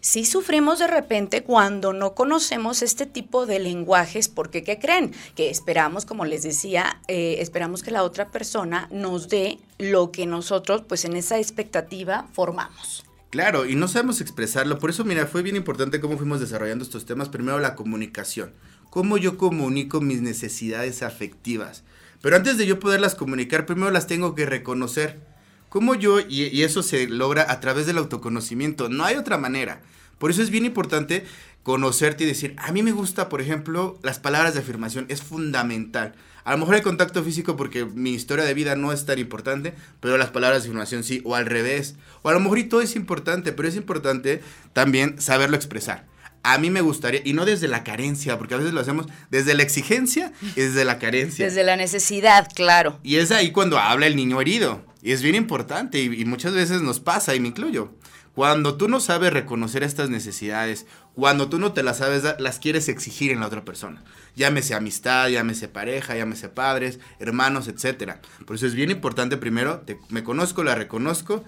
sí 0.03 0.25
sufrimos 0.25 0.79
de 0.79 0.87
repente 0.87 1.43
cuando 1.43 1.93
no 1.93 2.13
conocemos 2.13 2.81
este 2.81 3.05
tipo 3.05 3.45
de 3.45 3.59
lenguajes, 3.59 4.27
porque 4.27 4.61
¿qué 4.61 4.77
creen? 4.77 5.13
Que 5.33 5.49
esperamos, 5.49 6.05
como 6.05 6.25
les 6.25 6.43
decía, 6.43 7.01
eh, 7.07 7.37
esperamos 7.39 7.81
que 7.81 7.91
la 7.91 8.03
otra 8.03 8.29
persona 8.29 8.89
nos 8.91 9.29
dé 9.29 9.59
lo 9.79 10.11
que 10.11 10.25
nosotros, 10.25 10.83
pues 10.87 11.05
en 11.05 11.15
esa 11.15 11.39
expectativa, 11.39 12.27
formamos. 12.33 13.05
Claro, 13.29 13.65
y 13.65 13.75
no 13.75 13.87
sabemos 13.87 14.21
expresarlo. 14.21 14.77
Por 14.77 14.89
eso, 14.89 15.05
mira, 15.05 15.25
fue 15.25 15.41
bien 15.41 15.55
importante 15.55 16.01
cómo 16.01 16.17
fuimos 16.17 16.39
desarrollando 16.39 16.83
estos 16.83 17.05
temas. 17.05 17.29
Primero, 17.29 17.59
la 17.59 17.73
comunicación. 17.73 18.53
Cómo 18.91 19.17
yo 19.17 19.37
comunico 19.37 20.01
mis 20.01 20.21
necesidades 20.21 21.01
afectivas. 21.01 21.83
Pero 22.21 22.35
antes 22.35 22.57
de 22.57 22.67
yo 22.67 22.79
poderlas 22.79 23.15
comunicar, 23.15 23.65
primero 23.65 23.89
las 23.89 24.05
tengo 24.05 24.35
que 24.35 24.45
reconocer. 24.45 25.32
¿Cómo 25.73 25.95
yo, 25.95 26.19
y, 26.19 26.43
y, 26.55 26.61
eso 26.61 26.83
se 26.83 27.07
logra 27.07 27.51
a 27.51 27.59
través 27.59 27.87
del 27.87 27.97
autoconocimiento? 27.97 28.89
No 28.89 29.05
hay 29.05 29.15
otra 29.15 29.39
manera. 29.39 29.81
Por 30.19 30.29
eso 30.29 30.43
es 30.43 30.51
bien 30.51 30.65
importante 30.65 31.25
conocerte 31.63 32.25
y 32.25 32.27
decir, 32.27 32.53
a 32.59 32.71
mí 32.71 32.83
me 32.83 32.91
gusta, 32.91 33.27
por 33.27 33.41
ejemplo, 33.41 33.97
las 34.03 34.19
palabras 34.19 34.53
de 34.53 34.59
afirmación, 34.59 35.07
es 35.09 35.23
fundamental. 35.23 36.13
A 36.43 36.51
lo 36.51 36.59
mejor 36.59 36.75
el 36.75 36.83
contacto 36.83 37.23
físico 37.23 37.55
porque 37.55 37.85
mi 37.85 38.11
historia 38.11 38.45
de 38.45 38.53
vida 38.53 38.75
no 38.75 38.93
es 38.93 39.07
tan 39.07 39.17
importante, 39.17 39.73
pero 39.99 40.15
las 40.15 40.29
palabras 40.29 40.61
de 40.61 40.67
afirmación 40.67 41.03
sí, 41.03 41.23
o 41.25 41.33
al 41.33 41.47
revés. 41.47 41.95
O 42.21 42.29
a 42.29 42.33
lo 42.33 42.39
mejor 42.39 42.59
y 42.59 42.65
todo 42.65 42.81
es 42.81 42.95
importante, 42.95 43.51
pero 43.51 43.67
es 43.67 43.75
importante 43.75 44.43
también 44.73 45.19
saberlo 45.19 45.55
expresar. 45.55 46.05
A 46.43 46.57
mí 46.57 46.69
me 46.69 46.81
gustaría, 46.81 47.21
y 47.23 47.33
no 47.33 47.45
desde 47.45 47.67
la 47.67 47.83
carencia, 47.83 48.37
porque 48.37 48.53
a 48.53 48.57
veces 48.57 48.73
lo 48.73 48.81
hacemos 48.81 49.07
desde 49.31 49.53
la 49.53 49.63
exigencia 49.63 50.33
y 50.41 50.61
desde 50.61 50.85
la 50.85 50.99
carencia. 50.99 51.45
Desde 51.45 51.63
la 51.63 51.77
necesidad, 51.77 52.49
claro. 52.53 52.99
Y 53.01 53.15
es 53.15 53.31
ahí 53.31 53.51
cuando 53.51 53.79
habla 53.79 54.07
el 54.07 54.15
niño 54.15 54.41
herido. 54.41 54.85
Y 55.01 55.11
es 55.11 55.21
bien 55.21 55.35
importante, 55.35 55.99
y, 55.99 56.21
y 56.21 56.25
muchas 56.25 56.53
veces 56.53 56.81
nos 56.81 56.99
pasa, 56.99 57.33
y 57.33 57.39
me 57.39 57.47
incluyo. 57.47 57.93
Cuando 58.35 58.77
tú 58.77 58.87
no 58.87 58.99
sabes 58.99 59.31
reconocer 59.31 59.83
estas 59.83 60.09
necesidades, 60.09 60.87
cuando 61.13 61.49
tú 61.49 61.59
no 61.59 61.73
te 61.73 61.83
las 61.83 61.97
sabes 61.97 62.23
las 62.39 62.57
quieres 62.57 62.89
exigir 62.89 63.31
en 63.31 63.39
la 63.39 63.47
otra 63.47 63.63
persona. 63.63 64.03
Llámese 64.35 64.73
amistad, 64.73 65.29
llámese 65.29 65.67
pareja, 65.67 66.15
llámese 66.15 66.49
padres, 66.49 66.99
hermanos, 67.19 67.67
etc. 67.67 68.15
Por 68.45 68.55
eso 68.55 68.65
es 68.65 68.73
bien 68.73 68.89
importante 68.89 69.37
primero, 69.37 69.81
te, 69.81 69.99
me 70.09 70.23
conozco, 70.23 70.63
la 70.63 70.73
reconozco. 70.73 71.43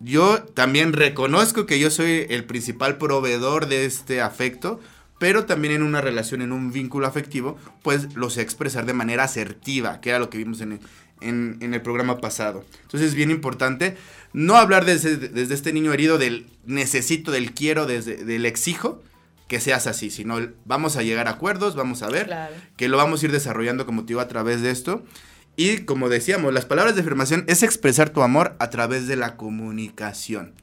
Yo 0.00 0.42
también 0.54 0.92
reconozco 0.92 1.66
que 1.66 1.78
yo 1.78 1.90
soy 1.90 2.26
el 2.30 2.44
principal 2.44 2.96
proveedor 2.96 3.68
de 3.68 3.84
este 3.84 4.20
afecto, 4.22 4.80
pero 5.18 5.44
también 5.44 5.74
en 5.74 5.82
una 5.82 6.00
relación, 6.00 6.40
en 6.40 6.52
un 6.52 6.72
vínculo 6.72 7.06
afectivo, 7.06 7.58
pues 7.82 8.14
lo 8.14 8.30
sé 8.30 8.40
expresar 8.40 8.86
de 8.86 8.94
manera 8.94 9.24
asertiva, 9.24 10.00
que 10.00 10.08
era 10.08 10.18
lo 10.18 10.30
que 10.30 10.38
vimos 10.38 10.62
en 10.62 10.72
el, 10.72 10.80
en, 11.20 11.58
en 11.60 11.74
el 11.74 11.82
programa 11.82 12.18
pasado. 12.22 12.64
Entonces 12.82 13.10
es 13.10 13.14
bien 13.14 13.30
importante 13.30 13.96
no 14.32 14.56
hablar 14.56 14.86
desde, 14.86 15.16
desde, 15.16 15.52
este 15.54 15.74
niño 15.74 15.92
herido 15.92 16.16
del 16.16 16.46
necesito, 16.64 17.30
del 17.30 17.52
quiero, 17.52 17.84
desde, 17.84 18.24
del 18.24 18.46
exijo, 18.46 19.02
que 19.48 19.60
seas 19.60 19.86
así, 19.86 20.10
sino 20.10 20.38
vamos 20.64 20.96
a 20.96 21.02
llegar 21.02 21.26
a 21.28 21.32
acuerdos, 21.32 21.74
vamos 21.74 22.02
a 22.02 22.08
ver, 22.08 22.26
Claro. 22.26 22.54
que 22.76 22.88
lo 22.88 22.96
vamos 22.96 23.22
a 23.22 23.26
ir 23.26 23.32
desarrollando 23.32 23.84
como 23.84 24.02
te 24.02 24.08
digo 24.08 24.20
a 24.20 24.28
través 24.28 24.62
de 24.62 24.70
esto. 24.70 25.04
Y 25.56 25.78
como 25.84 26.08
decíamos, 26.08 26.52
las 26.54 26.64
palabras 26.64 26.94
de 26.94 27.02
afirmación 27.02 27.44
es 27.46 27.62
expresar 27.62 28.10
tu 28.10 28.22
amor 28.22 28.56
a 28.58 28.70
través 28.70 29.06
de 29.06 29.16
la 29.16 29.36
comunicación. 29.36 30.54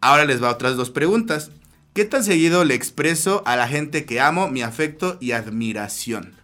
Ahora 0.00 0.24
les 0.24 0.42
va 0.42 0.50
otras 0.50 0.76
dos 0.76 0.90
preguntas. 0.90 1.50
¿Qué 1.94 2.04
tan 2.04 2.24
seguido 2.24 2.64
le 2.64 2.74
expreso 2.74 3.42
a 3.46 3.56
la 3.56 3.68
gente 3.68 4.04
que 4.04 4.20
amo 4.20 4.48
mi 4.48 4.62
afecto 4.62 5.16
y 5.20 5.32
admiración? 5.32 6.34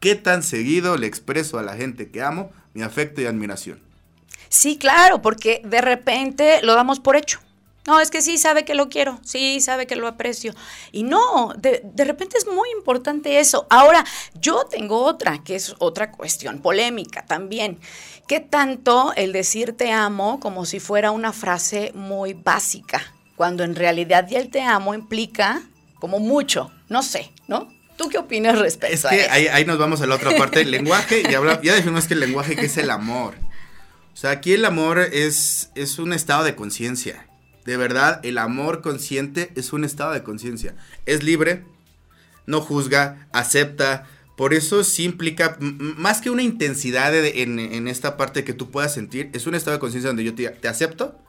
¿Qué 0.00 0.14
tan 0.14 0.42
seguido 0.42 0.96
le 0.96 1.06
expreso 1.06 1.58
a 1.58 1.62
la 1.62 1.74
gente 1.74 2.10
que 2.10 2.22
amo 2.22 2.52
mi 2.74 2.82
afecto 2.82 3.20
y 3.20 3.26
admiración? 3.26 3.80
Sí, 4.48 4.78
claro, 4.78 5.20
porque 5.20 5.60
de 5.64 5.80
repente 5.80 6.60
lo 6.62 6.74
damos 6.74 7.00
por 7.00 7.16
hecho. 7.16 7.40
No, 7.86 8.00
es 8.00 8.10
que 8.10 8.20
sí 8.20 8.36
sabe 8.36 8.64
que 8.64 8.74
lo 8.74 8.90
quiero, 8.90 9.18
sí 9.24 9.60
sabe 9.60 9.86
que 9.86 9.96
lo 9.96 10.06
aprecio. 10.08 10.54
Y 10.92 11.04
no, 11.04 11.54
de, 11.56 11.80
de, 11.84 12.04
repente 12.04 12.36
es 12.36 12.46
muy 12.46 12.68
importante 12.76 13.38
eso. 13.38 13.66
Ahora, 13.70 14.04
yo 14.34 14.66
tengo 14.66 15.04
otra, 15.04 15.42
que 15.42 15.54
es 15.54 15.74
otra 15.78 16.10
cuestión 16.12 16.60
polémica 16.60 17.24
también. 17.24 17.78
¿Qué 18.26 18.40
tanto 18.40 19.14
el 19.16 19.32
decir 19.32 19.74
te 19.74 19.90
amo 19.90 20.38
como 20.38 20.66
si 20.66 20.80
fuera 20.80 21.12
una 21.12 21.32
frase 21.32 21.92
muy 21.94 22.34
básica? 22.34 23.14
Cuando 23.36 23.64
en 23.64 23.74
realidad 23.74 24.26
ya 24.28 24.38
el 24.38 24.50
te 24.50 24.60
amo 24.60 24.92
implica 24.94 25.62
como 25.98 26.18
mucho, 26.18 26.70
no 26.88 27.02
sé, 27.02 27.32
¿no? 27.46 27.72
¿Tú 27.96 28.08
qué 28.08 28.18
opinas 28.18 28.58
respecto 28.58 28.94
es 28.94 29.04
a 29.06 29.10
que 29.10 29.20
eso? 29.22 29.32
Ahí, 29.32 29.46
ahí, 29.48 29.64
nos 29.64 29.78
vamos 29.78 30.00
a 30.02 30.06
la 30.06 30.16
otra 30.16 30.36
parte 30.36 30.58
del 30.58 30.70
lenguaje 30.70 31.22
y 31.28 31.34
habla, 31.34 31.60
ya 31.62 31.74
definimos 31.74 32.06
que 32.06 32.14
el 32.14 32.20
lenguaje 32.20 32.54
que 32.54 32.66
es 32.66 32.76
el 32.76 32.90
amor. 32.90 33.34
O 34.12 34.16
sea, 34.16 34.30
aquí 34.30 34.52
el 34.52 34.64
amor 34.64 34.98
es, 34.98 35.70
es 35.74 35.98
un 35.98 36.12
estado 36.12 36.44
de 36.44 36.54
conciencia. 36.54 37.27
De 37.68 37.76
verdad, 37.76 38.20
el 38.22 38.38
amor 38.38 38.80
consciente 38.80 39.52
es 39.54 39.74
un 39.74 39.84
estado 39.84 40.14
de 40.14 40.22
conciencia. 40.22 40.74
Es 41.04 41.22
libre, 41.22 41.64
no 42.46 42.62
juzga, 42.62 43.28
acepta. 43.30 44.06
Por 44.38 44.54
eso 44.54 44.84
sí 44.84 45.04
implica, 45.04 45.58
más 45.60 46.22
que 46.22 46.30
una 46.30 46.40
intensidad 46.40 47.12
de, 47.12 47.42
en, 47.42 47.58
en, 47.58 47.86
esta 47.86 48.16
parte 48.16 48.42
que 48.42 48.54
tú 48.54 48.70
puedas 48.70 48.94
sentir, 48.94 49.28
es 49.34 49.46
un 49.46 49.54
estado 49.54 49.76
de 49.76 49.80
conciencia 49.80 50.08
donde 50.08 50.24
yo 50.24 50.34
te, 50.34 50.48
te, 50.48 50.66
acepto 50.66 51.20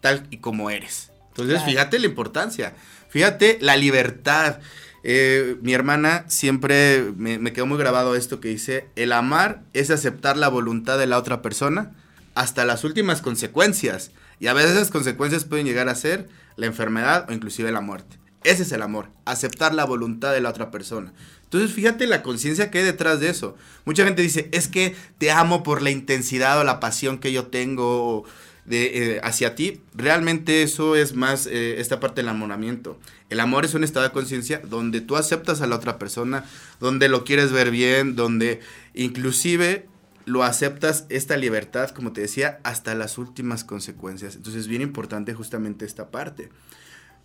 tal 0.00 0.28
y 0.30 0.36
como 0.36 0.70
eres. 0.70 1.10
Entonces, 1.30 1.56
claro. 1.56 1.72
fíjate 1.72 1.98
la 1.98 2.06
importancia, 2.06 2.74
fíjate 3.08 3.58
la 3.60 3.76
libertad. 3.76 4.60
Eh, 5.02 5.56
mi 5.62 5.74
hermana 5.74 6.26
siempre 6.28 7.12
me, 7.16 7.40
me 7.40 7.52
quedó 7.52 7.66
muy 7.66 7.76
grabado 7.76 8.14
esto 8.14 8.38
que 8.38 8.50
dice, 8.50 8.86
el 8.94 9.10
amar 9.10 9.62
es 9.72 9.90
aceptar 9.90 10.36
la 10.36 10.46
voluntad 10.46 10.96
de 10.96 11.08
la 11.08 11.18
otra 11.18 11.42
persona 11.42 11.90
hasta 12.36 12.64
las 12.64 12.84
últimas 12.84 13.20
consecuencias. 13.20 14.12
Y 14.40 14.46
a 14.48 14.54
veces 14.54 14.72
esas 14.72 14.90
consecuencias 14.90 15.44
pueden 15.44 15.66
llegar 15.66 15.88
a 15.88 15.94
ser 15.94 16.28
la 16.56 16.66
enfermedad 16.66 17.26
o 17.28 17.32
inclusive 17.32 17.72
la 17.72 17.80
muerte. 17.80 18.18
Ese 18.44 18.64
es 18.64 18.72
el 18.72 18.82
amor, 18.82 19.08
aceptar 19.24 19.72
la 19.72 19.84
voluntad 19.84 20.32
de 20.32 20.40
la 20.40 20.50
otra 20.50 20.70
persona. 20.70 21.12
Entonces 21.44 21.72
fíjate 21.72 22.06
la 22.06 22.22
conciencia 22.22 22.70
que 22.70 22.78
hay 22.78 22.84
detrás 22.84 23.20
de 23.20 23.28
eso. 23.28 23.56
Mucha 23.84 24.04
gente 24.04 24.22
dice, 24.22 24.48
es 24.52 24.68
que 24.68 24.96
te 25.18 25.30
amo 25.30 25.62
por 25.62 25.82
la 25.82 25.90
intensidad 25.90 26.58
o 26.58 26.64
la 26.64 26.80
pasión 26.80 27.18
que 27.18 27.30
yo 27.30 27.46
tengo 27.46 28.24
de, 28.64 29.16
eh, 29.16 29.20
hacia 29.22 29.54
ti. 29.54 29.80
Realmente 29.94 30.62
eso 30.62 30.96
es 30.96 31.14
más 31.14 31.46
eh, 31.46 31.80
esta 31.80 32.00
parte 32.00 32.16
del 32.16 32.30
enamoramiento. 32.30 32.98
El 33.28 33.38
amor 33.38 33.64
es 33.64 33.74
un 33.74 33.84
estado 33.84 34.06
de 34.06 34.12
conciencia 34.12 34.60
donde 34.64 35.00
tú 35.00 35.16
aceptas 35.16 35.60
a 35.60 35.66
la 35.66 35.76
otra 35.76 35.98
persona, 35.98 36.44
donde 36.80 37.08
lo 37.08 37.24
quieres 37.24 37.52
ver 37.52 37.70
bien, 37.70 38.16
donde 38.16 38.60
inclusive 38.94 39.86
lo 40.24 40.44
aceptas 40.44 41.06
esta 41.08 41.36
libertad, 41.36 41.90
como 41.90 42.12
te 42.12 42.20
decía, 42.20 42.60
hasta 42.64 42.94
las 42.94 43.18
últimas 43.18 43.64
consecuencias. 43.64 44.36
Entonces 44.36 44.62
es 44.62 44.68
bien 44.68 44.82
importante 44.82 45.34
justamente 45.34 45.84
esta 45.84 46.10
parte. 46.10 46.50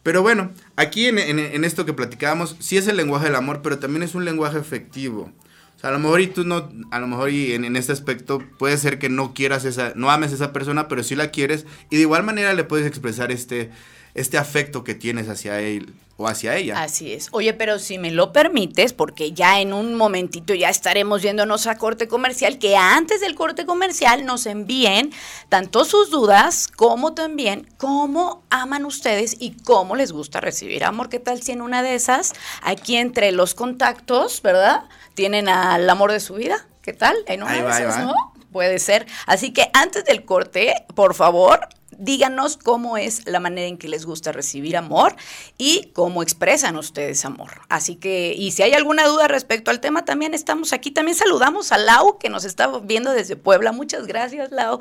Pero 0.04 0.22
bueno, 0.22 0.52
aquí 0.76 1.08
en, 1.08 1.64
esto 1.66 1.86
que 1.86 1.94
platicábamos, 1.94 2.56
sí 2.60 2.78
es 2.78 2.88
el 2.88 2.98
lenguaje 2.98 3.26
del 3.26 3.36
amor, 3.36 3.62
pero 3.62 3.80
también 3.80 4.04
es 4.04 4.16
un 4.16 4.26
lenguaje 4.26 4.58
efectivo. 4.58 5.32
O 5.76 5.80
sea, 5.80 5.90
a 5.90 5.94
lo 5.94 6.00
mejor 6.00 6.22
y 6.22 6.28
tú 6.28 6.44
no, 6.44 6.70
a 6.92 7.00
lo 7.00 7.08
mejor 7.08 7.30
y 7.30 7.54
en, 7.54 7.66
en, 7.66 7.76
este 7.76 7.92
aspecto 7.92 8.42
puede 8.58 8.78
ser 8.78 9.00
que 9.00 9.10
no 9.10 9.34
quieras 9.34 9.66
esa, 9.66 9.94
no 9.96 10.10
ames 10.10 10.32
a 10.32 10.36
esa 10.36 10.54
persona, 10.54 10.88
pero 10.88 11.04
sí 11.04 11.16
la 11.16 11.30
quieres 11.30 11.66
y 11.90 11.98
de 11.98 12.02
igual 12.04 12.24
manera 12.24 12.54
le 12.54 12.64
puedes 12.64 12.88
expresar 12.88 13.32
este, 13.32 13.70
este 14.16 14.38
afecto 14.38 14.84
que 14.84 14.96
tienes 14.96 15.30
hacia 15.30 15.60
él 15.60 15.94
o 16.18 16.28
hacia 16.28 16.56
ella. 16.56 16.82
Así 16.82 17.14
es. 17.14 17.30
Oye, 17.32 17.54
pero 17.54 17.78
si 17.78 18.00
me 18.00 18.12
lo 18.12 18.34
permites, 18.34 18.92
porque 18.92 19.32
ya 19.34 19.62
en 19.62 19.72
un 19.72 19.94
momentito 19.94 20.56
ya 20.56 20.70
estaremos 20.70 21.22
viéndonos 21.22 21.68
a 21.68 21.78
corte 21.78 22.08
comercial, 22.08 22.58
que 22.58 22.76
antes 22.76 23.22
del 23.22 23.36
corte 23.36 23.66
comercial 23.66 24.26
nos 24.26 24.48
envíen 24.48 25.12
tanto 25.48 25.86
sus 25.86 26.10
dudas 26.10 26.68
como 26.68 27.14
también 27.14 27.70
cómo 27.78 28.44
aman 28.50 28.86
ustedes 28.86 29.38
y 29.40 29.52
cómo 29.64 29.96
les 29.96 30.12
gusta 30.12 30.42
recibir 30.42 30.84
amor. 30.84 31.10
¿Qué 31.10 31.20
tal 31.20 31.42
si 31.44 31.52
en 31.52 31.62
una 31.62 31.84
de 31.84 31.94
esas, 31.94 32.34
aquí 32.64 32.98
entre 32.98 33.32
los 33.32 33.54
contactos, 33.54 34.42
¿verdad? 34.42 34.86
Tienen 35.14 35.48
al 35.48 35.88
amor 35.88 36.12
de 36.12 36.20
su 36.20 36.34
vida. 36.34 36.66
¿Qué 36.82 36.94
tal? 36.94 37.16
En 37.28 37.44
una 37.44 37.54
de 37.54 37.60
esas. 37.60 38.00
¿no? 38.04 38.14
Puede 38.52 38.80
ser. 38.80 39.06
Así 39.28 39.52
que 39.52 39.70
antes 39.74 40.04
del 40.06 40.26
corte, 40.26 40.74
por 40.96 41.14
favor, 41.14 41.68
díganos 41.98 42.58
cómo 42.58 42.98
es 42.98 43.28
la 43.28 43.40
manera 43.40 43.68
en 43.68 43.78
que 43.78 43.88
les 43.88 44.06
gusta 44.06 44.32
recibir 44.32 44.78
amor 44.78 45.16
y 45.58 45.92
cómo 45.94 46.24
expresan 46.24 46.78
ustedes 46.78 47.26
amor. 47.26 47.62
Así 47.70 47.96
que, 47.96 48.34
y 48.38 48.52
si 48.52 48.64
hay 48.64 48.74
alguna 48.74 49.08
duda 49.08 49.28
respecto 49.28 49.72
al 49.72 49.80
tema, 49.80 50.06
también 50.06 50.34
estamos 50.34 50.74
aquí. 50.74 50.92
También 50.92 51.18
saludamos 51.18 51.72
a 51.72 51.78
Lau, 51.78 52.18
que 52.18 52.30
nos 52.30 52.46
está 52.46 52.68
viendo 52.80 53.12
desde 53.12 53.36
Puebla. 53.36 53.72
Muchas 53.72 54.08
gracias, 54.08 54.52
Lau. 54.52 54.80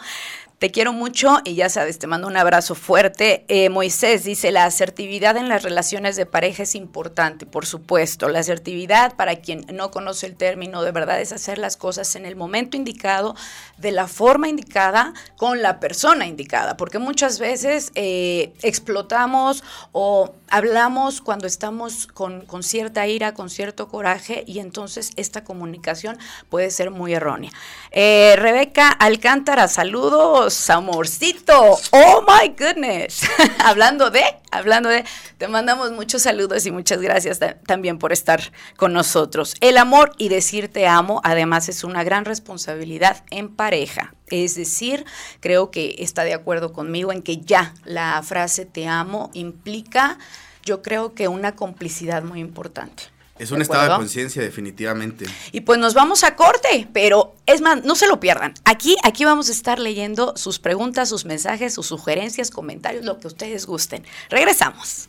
Te 0.59 0.71
quiero 0.71 0.95
mucho 0.95 1.41
y 1.45 1.55
ya 1.55 1.69
sabes, 1.69 1.99
te 1.99 2.07
mando 2.07 2.27
un 2.27 2.37
abrazo 2.39 2.75
fuerte. 2.75 3.45
Eh, 3.49 3.69
Moisés 3.69 4.25
dice, 4.25 4.53
la 4.53 4.65
asertividad 4.65 5.37
en 5.37 5.51
las 5.51 5.63
relaciones 5.63 6.17
de 6.17 6.25
pareja 6.25 6.63
es 6.63 6.75
importante, 6.75 7.45
por 7.45 7.67
supuesto. 7.67 8.31
La 8.31 8.39
asertividad, 8.39 9.17
para 9.17 9.37
quien 9.37 9.67
no 9.75 9.91
conoce 9.91 10.25
el 10.25 10.35
término, 10.35 10.83
de 10.83 10.93
verdad 10.93 11.21
es 11.21 11.33
hacer 11.33 11.59
las 11.59 11.77
cosas 11.77 12.17
en 12.17 12.25
el 12.25 12.37
momento 12.37 12.79
indicado, 12.79 13.37
de 13.77 13.93
la 13.93 14.09
forma 14.09 14.49
indicada, 14.49 15.13
con 15.37 15.61
la 15.61 15.79
persona 15.79 16.27
indicada, 16.27 16.79
porque 16.79 16.99
muchas 16.99 17.39
veces 17.39 17.93
eh, 17.95 18.55
explotamos 18.63 19.63
o 19.93 20.33
hablamos 20.49 21.21
cuando 21.21 21.47
estamos 21.47 22.07
con, 22.07 22.47
con 22.47 22.63
cierta 22.63 23.07
ira, 23.07 23.35
con 23.35 23.51
cierto 23.51 23.89
coraje 23.89 24.43
y 24.47 24.61
entonces 24.61 25.11
esta 25.17 25.45
comunicación 25.45 26.17
puede 26.49 26.71
ser 26.71 26.91
muy 26.91 27.13
errónea. 27.13 27.51
Eh, 27.91 28.37
Rebeca 28.39 28.89
Alcántara, 28.89 29.69
saludos, 29.69 30.46
amorcito. 30.71 31.79
Oh 31.91 32.25
my 32.27 32.49
goodness. 32.49 33.23
hablando 33.65 34.11
de, 34.11 34.23
hablando 34.51 34.89
de, 34.89 35.05
te 35.39 35.49
mandamos 35.49 35.93
muchos 35.93 36.23
saludos 36.23 36.67
y 36.67 36.71
muchas 36.71 37.01
gracias 37.01 37.41
también 37.67 37.99
por 37.99 38.13
estar 38.13 38.41
con 38.77 38.93
nosotros. 38.93 39.55
El 39.61 39.79
amor 39.79 40.13
y 40.19 40.29
decir 40.29 40.69
te 40.69 40.87
amo, 40.87 41.21
además, 41.25 41.69
es 41.69 41.85
una 41.85 42.05
gran 42.05 42.25
responsabilidad 42.25 43.25
en 43.31 43.55
pareja. 43.55 44.15
Es 44.29 44.55
decir, 44.55 45.05
creo 45.41 45.71
que 45.71 45.97
está 45.99 46.25
de 46.25 46.35
acuerdo 46.35 46.73
conmigo 46.73 47.13
en 47.13 47.23
que 47.23 47.39
ya 47.39 47.75
la 47.85 48.23
frase 48.23 48.67
te 48.67 48.89
amo 48.89 49.31
implica, 49.35 50.19
yo 50.65 50.83
creo 50.83 51.15
que 51.15 51.29
una 51.29 51.55
complicidad 51.55 52.23
muy 52.23 52.41
importante. 52.41 53.16
Es 53.39 53.51
un 53.51 53.61
estado 53.61 53.91
de 53.91 53.97
conciencia, 53.97 54.43
definitivamente. 54.43 55.27
Y 55.53 55.61
pues 55.61 55.79
nos 55.79 55.95
vamos 55.95 56.25
a 56.25 56.37
corte, 56.37 56.89
pero 56.93 57.35
es 57.47 57.61
más, 57.61 57.85
no 57.85 57.95
se 57.95 58.07
lo 58.07 58.19
pierdan. 58.19 58.55
Aquí, 58.65 58.97
aquí 59.03 59.25
vamos 59.25 59.49
a 59.49 59.53
estar 59.53 59.79
leyendo 59.79 60.37
sus 60.37 60.59
preguntas, 60.59 61.09
sus 61.09 61.25
mensajes, 61.25 61.75
sus 61.75 61.87
sugerencias, 61.87 62.51
comentarios, 62.51 63.05
lo 63.05 63.19
que 63.19 63.27
ustedes 63.27 63.67
gusten. 63.67 64.05
Regresamos. 64.31 65.09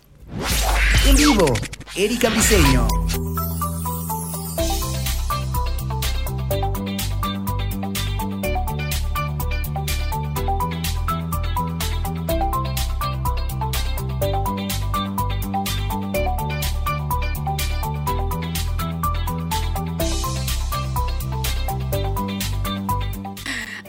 En 1.07 1.15
vivo, 1.15 1.45
Erika 1.95 2.29
Briseño. 2.29 2.87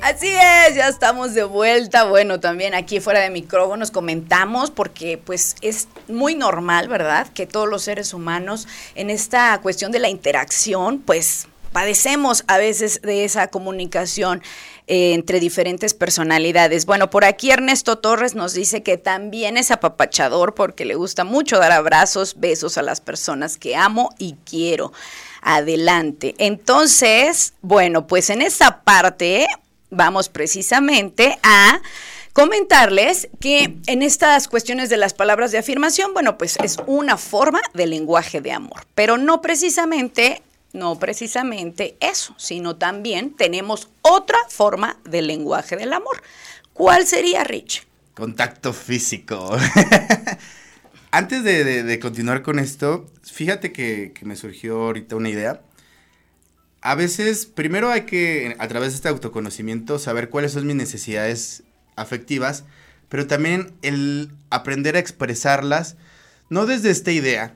Así 0.08 0.26
es, 0.26 0.74
ya 0.74 0.88
estamos 0.88 1.34
de 1.34 1.44
vuelta. 1.44 2.04
Bueno, 2.04 2.40
también 2.40 2.72
aquí 2.72 2.98
fuera 2.98 3.20
de 3.20 3.28
micrófonos 3.28 3.90
comentamos 3.90 4.70
porque 4.70 5.18
pues 5.18 5.54
es 5.60 5.86
muy 6.08 6.34
normal, 6.34 6.88
¿verdad? 6.88 7.28
Que 7.34 7.46
todos 7.46 7.68
los 7.68 7.82
seres 7.82 8.14
humanos 8.14 8.66
en 8.94 9.10
esta 9.10 9.60
cuestión 9.60 9.92
de 9.92 9.98
la 9.98 10.08
interacción 10.08 11.00
pues 11.00 11.46
padecemos 11.72 12.44
a 12.46 12.56
veces 12.56 13.02
de 13.02 13.26
esa 13.26 13.48
comunicación 13.48 14.40
eh, 14.86 15.12
entre 15.12 15.40
diferentes 15.40 15.92
personalidades. 15.92 16.86
Bueno, 16.86 17.10
por 17.10 17.26
aquí 17.26 17.50
Ernesto 17.50 17.98
Torres 17.98 18.34
nos 18.34 18.54
dice 18.54 18.82
que 18.82 18.96
también 18.96 19.58
es 19.58 19.70
apapachador 19.70 20.54
porque 20.54 20.86
le 20.86 20.94
gusta 20.94 21.24
mucho 21.24 21.58
dar 21.58 21.72
abrazos, 21.72 22.40
besos 22.40 22.78
a 22.78 22.82
las 22.82 23.02
personas 23.02 23.58
que 23.58 23.76
amo 23.76 24.08
y 24.16 24.36
quiero. 24.46 24.90
Adelante. 25.42 26.34
Entonces, 26.38 27.52
bueno, 27.60 28.06
pues 28.06 28.30
en 28.30 28.40
esa 28.40 28.80
parte 28.80 29.46
vamos 29.90 30.28
precisamente 30.28 31.38
a 31.42 31.80
comentarles 32.33 33.28
que 33.40 33.78
en 33.87 34.02
estas 34.02 34.49
cuestiones 34.49 34.88
de 34.90 34.97
las 34.97 35.14
palabras 35.14 35.50
de 35.50 35.59
afirmación, 35.59 36.14
bueno, 36.14 36.38
pues 36.38 36.57
es 36.62 36.76
una 36.87 37.16
forma 37.16 37.61
de 37.75 37.87
lenguaje 37.87 38.40
de 38.40 38.52
amor, 38.52 38.87
pero 38.95 39.16
no 39.16 39.40
precisamente, 39.40 40.42
no 40.73 40.99
precisamente 40.99 41.97
eso, 42.00 42.35
sino 42.38 42.76
también 42.76 43.35
tenemos 43.35 43.88
otra 44.02 44.38
forma 44.49 44.99
de 45.04 45.23
lenguaje 45.23 45.76
del 45.76 45.92
amor. 45.92 46.23
¿Cuál 46.73 47.07
sería, 47.07 47.42
Rich? 47.42 47.87
Contacto 48.14 48.73
físico. 48.73 49.57
Antes 51.11 51.42
de, 51.42 51.99
continuar 52.00 52.42
con 52.42 52.59
esto, 52.59 53.11
fíjate 53.25 53.73
que 53.73 54.12
me 54.23 54.37
surgió 54.37 54.83
ahorita 54.83 55.16
una 55.16 55.30
idea 55.30 55.62
a 56.88 56.95
veces, 56.95 57.45
primero 57.45 57.90
hay 57.90 58.07
que, 58.07 58.57
a 58.59 58.66
través 58.66 58.92
de 58.92 58.97
este 58.97 59.09
autoconocimiento, 59.11 59.99
saber 59.99 60.30
cuáles 60.30 60.52
son 60.52 60.66
mis 60.66 60.75
necesidades 60.75 61.62
afectivas, 61.97 62.64
pero 63.11 63.26
también 63.26 63.75
el 63.83 64.30
aprender 64.49 64.97
a 64.97 64.99
expresarlas, 64.99 65.99
no 66.49 66.64
desde 66.64 66.88
esta 66.88 67.12
idea, 67.12 67.54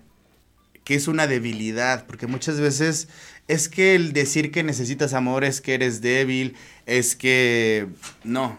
que 0.84 0.96
es 0.96 1.08
una 1.08 1.26
debilidad, 1.26 2.04
porque 2.04 2.26
muchas 2.26 2.60
veces 2.60 3.08
es 3.48 3.70
que 3.70 3.94
el 3.94 4.12
decir 4.12 4.52
que 4.52 4.64
necesitas 4.64 5.14
amor 5.14 5.44
es 5.44 5.62
que 5.62 5.72
eres 5.72 6.02
débil, 6.02 6.54
es 6.84 7.16
que 7.16 7.88
no, 8.24 8.58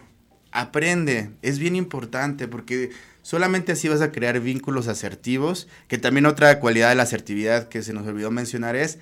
aprende, 0.50 1.30
es 1.42 1.60
bien 1.60 1.76
importante, 1.76 2.48
porque 2.48 2.90
solamente 3.22 3.70
así 3.70 3.86
vas 3.88 4.00
a 4.00 4.10
crear 4.10 4.40
vínculos 4.40 4.88
asertivos, 4.88 5.68
que 5.86 5.98
también 5.98 6.26
otra 6.26 6.58
cualidad 6.58 6.88
de 6.88 6.96
la 6.96 7.04
asertividad 7.04 7.68
que 7.68 7.84
se 7.84 7.92
nos 7.92 8.08
olvidó 8.08 8.32
mencionar 8.32 8.74
es 8.74 8.98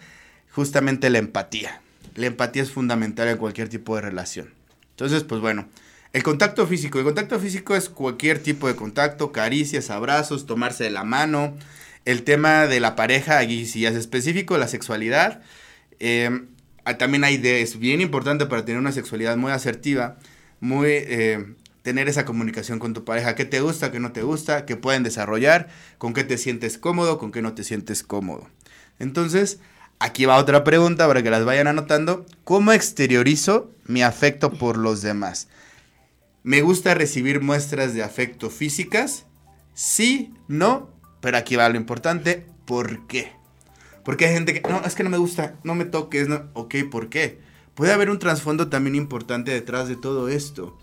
justamente 0.53 1.11
la 1.11 1.19
empatía. 1.19 1.81
La 2.15 2.27
empatía 2.27 2.63
es 2.63 2.71
fundamental 2.71 3.29
en 3.29 3.39
cualquier 3.39 3.69
tipo 3.69 3.97
de 3.97 4.03
relación. 4.03 4.51
Entonces, 4.91 5.25
pues 5.25 5.41
bueno, 5.41 5.67
el 6.13 6.23
contacto 6.23 6.67
físico. 6.67 6.99
El 6.99 7.05
contacto 7.05 7.41
físico 7.41 7.75
es 7.75 7.89
cualquier 7.89 8.39
tipo 8.39 8.69
de 8.69 8.77
contacto, 8.77 9.33
caricias, 9.33 9.91
abrazos, 9.91 10.47
tomarse 10.47 10.85
de 10.85 10.91
la 10.91 11.05
mano. 11.05 11.57
El 12.05 12.23
tema 12.23 12.67
de 12.67 12.81
la 12.81 12.97
pareja, 12.97 13.39
aquí 13.39 13.65
si 13.65 13.87
es 13.87 13.95
específico, 13.95 14.59
la 14.59 14.69
sexualidad. 14.69 15.41
Em, 16.01 16.49
ah, 16.85 16.99
también 16.99 17.25
hay 17.25 17.39
de, 17.39 17.63
es 17.63 17.79
bien 17.79 18.01
importante 18.01 18.47
para 18.47 18.65
tener 18.65 18.79
una 18.79 18.93
sexualidad 18.93 19.37
muy 19.37 19.53
asertiva, 19.53 20.19
muy 20.61 20.89
eh, 20.91 21.55
tener 21.83 22.09
esa 22.09 22.25
comunicación 22.25 22.79
con 22.79 22.93
tu 22.93 23.05
pareja, 23.05 23.35
qué 23.35 23.45
te 23.45 23.61
gusta, 23.61 23.91
qué 23.91 24.01
no 24.01 24.13
te 24.13 24.23
gusta, 24.23 24.67
qué 24.67 24.77
pueden 24.77 25.03
desarrollar, 25.05 25.69
con 25.99 26.13
qué 26.13 26.25
te 26.25 26.39
sientes 26.39 26.77
cómodo, 26.77 27.19
con 27.19 27.33
qué 27.33 27.41
no 27.41 27.55
te 27.55 27.65
sientes 27.65 28.03
cómodo. 28.03 28.49
Entonces, 28.99 29.61
Aquí 30.03 30.25
va 30.25 30.37
otra 30.37 30.65
pregunta 30.65 31.07
para 31.07 31.23
que 31.23 31.31
las 31.31 31.45
vayan 31.45 31.69
anotando. 31.69 32.27
¿Cómo 32.43 32.73
exteriorizo 32.73 33.71
mi 33.87 34.03
afecto 34.03 34.51
por 34.51 34.77
los 34.77 35.01
demás? 35.01 35.47
¿Me 36.43 36.61
gusta 36.61 36.95
recibir 36.95 37.41
muestras 37.41 37.95
de 37.95 38.03
afecto 38.03 38.51
físicas? 38.51 39.27
Sí, 39.75 40.35
no, 40.49 40.91
pero 41.21 41.37
aquí 41.37 41.55
va 41.55 41.69
lo 41.69 41.77
importante. 41.77 42.45
¿Por 42.65 43.07
qué? 43.07 43.31
Porque 44.05 44.27
hay 44.27 44.35
gente 44.35 44.61
que, 44.61 44.69
no, 44.69 44.83
es 44.85 44.97
que 44.97 45.05
no 45.05 45.11
me 45.11 45.19
gusta, 45.19 45.55
no 45.63 45.77
me 45.77 45.85
toques, 45.85 46.27
no. 46.27 46.51
Ok, 46.55 46.75
¿por 46.91 47.09
qué? 47.09 47.39
Puede 47.77 47.93
haber 47.93 48.11
un 48.11 48.19
trasfondo 48.19 48.69
también 48.69 48.97
importante 48.97 49.53
detrás 49.53 49.87
de 49.87 49.95
todo 49.95 50.29
esto. 50.29 50.77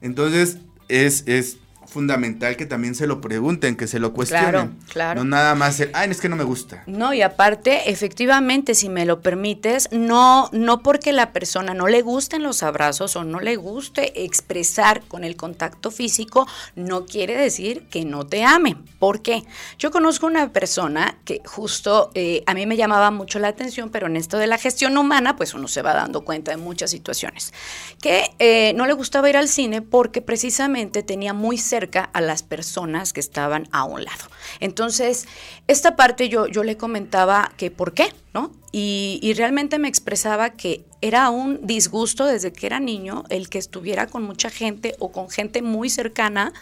Entonces, 0.00 0.58
es, 0.86 1.24
es 1.26 1.58
fundamental 1.86 2.56
que 2.56 2.66
también 2.66 2.94
se 2.94 3.06
lo 3.06 3.20
pregunten, 3.20 3.76
que 3.76 3.86
se 3.86 3.98
lo 3.98 4.12
cuestionen. 4.12 4.50
Claro, 4.50 4.72
claro. 4.92 5.24
No 5.24 5.30
nada 5.30 5.54
más 5.54 5.80
el, 5.80 5.90
ay, 5.94 6.10
es 6.10 6.20
que 6.20 6.28
no 6.28 6.36
me 6.36 6.44
gusta. 6.44 6.82
No, 6.86 7.12
y 7.14 7.22
aparte, 7.22 7.90
efectivamente, 7.90 8.74
si 8.74 8.88
me 8.88 9.06
lo 9.06 9.20
permites, 9.20 9.88
no, 9.92 10.48
no 10.52 10.82
porque 10.82 11.12
la 11.12 11.32
persona 11.32 11.74
no 11.74 11.86
le 11.86 12.02
gusten 12.02 12.42
los 12.42 12.62
abrazos 12.62 13.16
o 13.16 13.24
no 13.24 13.40
le 13.40 13.56
guste 13.56 14.24
expresar 14.24 15.02
con 15.08 15.24
el 15.24 15.36
contacto 15.36 15.90
físico, 15.90 16.46
no 16.74 17.06
quiere 17.06 17.36
decir 17.36 17.86
que 17.88 18.04
no 18.04 18.26
te 18.26 18.44
ame. 18.44 18.76
¿Por 18.98 19.22
qué? 19.22 19.44
Yo 19.78 19.90
conozco 19.90 20.26
una 20.26 20.52
persona 20.52 21.18
que 21.24 21.40
justo 21.44 22.10
eh, 22.14 22.42
a 22.46 22.54
mí 22.54 22.66
me 22.66 22.76
llamaba 22.76 23.10
mucho 23.10 23.38
la 23.38 23.48
atención, 23.48 23.90
pero 23.90 24.06
en 24.06 24.16
esto 24.16 24.38
de 24.38 24.46
la 24.46 24.58
gestión 24.58 24.96
humana, 24.96 25.36
pues 25.36 25.54
uno 25.54 25.68
se 25.68 25.82
va 25.82 25.94
dando 25.94 26.24
cuenta 26.24 26.50
de 26.50 26.56
muchas 26.56 26.90
situaciones, 26.90 27.52
que 28.00 28.30
eh, 28.38 28.72
no 28.74 28.86
le 28.86 28.92
gustaba 28.92 29.28
ir 29.30 29.36
al 29.36 29.48
cine 29.48 29.82
porque 29.82 30.22
precisamente 30.22 31.02
tenía 31.02 31.32
muy 31.32 31.58
cerca 31.58 31.75
cerca 31.76 32.08
a 32.14 32.22
las 32.22 32.42
personas 32.42 33.12
que 33.12 33.20
estaban 33.20 33.68
a 33.70 33.84
un 33.84 34.02
lado. 34.04 34.24
Entonces, 34.60 35.26
esta 35.66 35.94
parte 35.94 36.30
yo, 36.30 36.46
yo 36.46 36.62
le 36.64 36.78
comentaba 36.78 37.52
que 37.58 37.70
por 37.70 37.92
qué, 37.92 38.14
¿no? 38.32 38.50
Y, 38.72 39.18
y, 39.22 39.34
realmente 39.34 39.78
me 39.78 39.88
expresaba 39.88 40.50
que 40.50 40.84
era 41.02 41.28
un 41.30 41.66
disgusto 41.66 42.24
desde 42.24 42.52
que 42.52 42.66
era 42.66 42.80
niño 42.80 43.24
el 43.28 43.48
que 43.48 43.58
estuviera 43.58 44.06
con 44.06 44.22
mucha 44.22 44.50
gente 44.50 44.94
o 44.98 45.12
con 45.12 45.28
gente 45.30 45.62
muy 45.62 45.88
cercana 45.90 46.52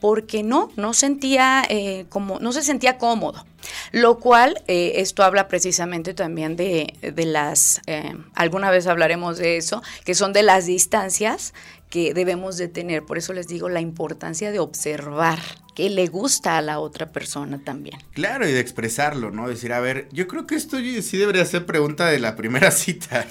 porque 0.00 0.42
no, 0.42 0.70
no 0.76 0.94
sentía 0.94 1.64
eh, 1.68 2.06
como, 2.08 2.38
no 2.38 2.52
se 2.52 2.62
sentía 2.62 2.98
cómodo. 2.98 3.44
Lo 3.90 4.18
cual, 4.18 4.62
eh, 4.68 4.92
esto 4.96 5.24
habla 5.24 5.48
precisamente 5.48 6.14
también 6.14 6.56
de, 6.56 6.94
de 7.00 7.24
las, 7.24 7.80
eh, 7.86 8.16
alguna 8.34 8.70
vez 8.70 8.86
hablaremos 8.86 9.38
de 9.38 9.56
eso, 9.56 9.82
que 10.04 10.14
son 10.14 10.32
de 10.32 10.42
las 10.42 10.66
distancias 10.66 11.54
que 11.90 12.14
debemos 12.14 12.56
de 12.56 12.68
tener. 12.68 13.04
Por 13.04 13.18
eso 13.18 13.32
les 13.32 13.46
digo 13.46 13.68
la 13.68 13.80
importancia 13.80 14.50
de 14.50 14.58
observar 14.58 15.38
qué 15.74 15.90
le 15.90 16.06
gusta 16.06 16.58
a 16.58 16.62
la 16.62 16.80
otra 16.80 17.12
persona 17.12 17.62
también. 17.64 17.98
Claro, 18.12 18.48
y 18.48 18.52
de 18.52 18.60
expresarlo, 18.60 19.30
¿no? 19.30 19.48
Decir, 19.48 19.72
a 19.72 19.80
ver, 19.80 20.08
yo 20.12 20.26
creo 20.28 20.46
que 20.46 20.54
esto 20.54 20.78
sí 20.78 21.16
debería 21.16 21.44
ser 21.44 21.66
pregunta 21.66 22.06
de 22.06 22.18
la 22.18 22.36
primera 22.36 22.70
cita, 22.72 23.26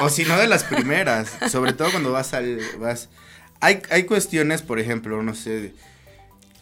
o 0.00 0.08
si 0.08 0.24
no 0.24 0.36
de 0.38 0.48
las 0.48 0.64
primeras, 0.64 1.30
sobre 1.50 1.72
todo 1.72 1.90
cuando 1.90 2.12
vas 2.12 2.34
al, 2.34 2.60
vas 2.78 3.08
hay, 3.60 3.82
hay 3.90 4.04
cuestiones, 4.04 4.62
por 4.62 4.78
ejemplo, 4.78 5.22
no 5.22 5.34
sé, 5.34 5.74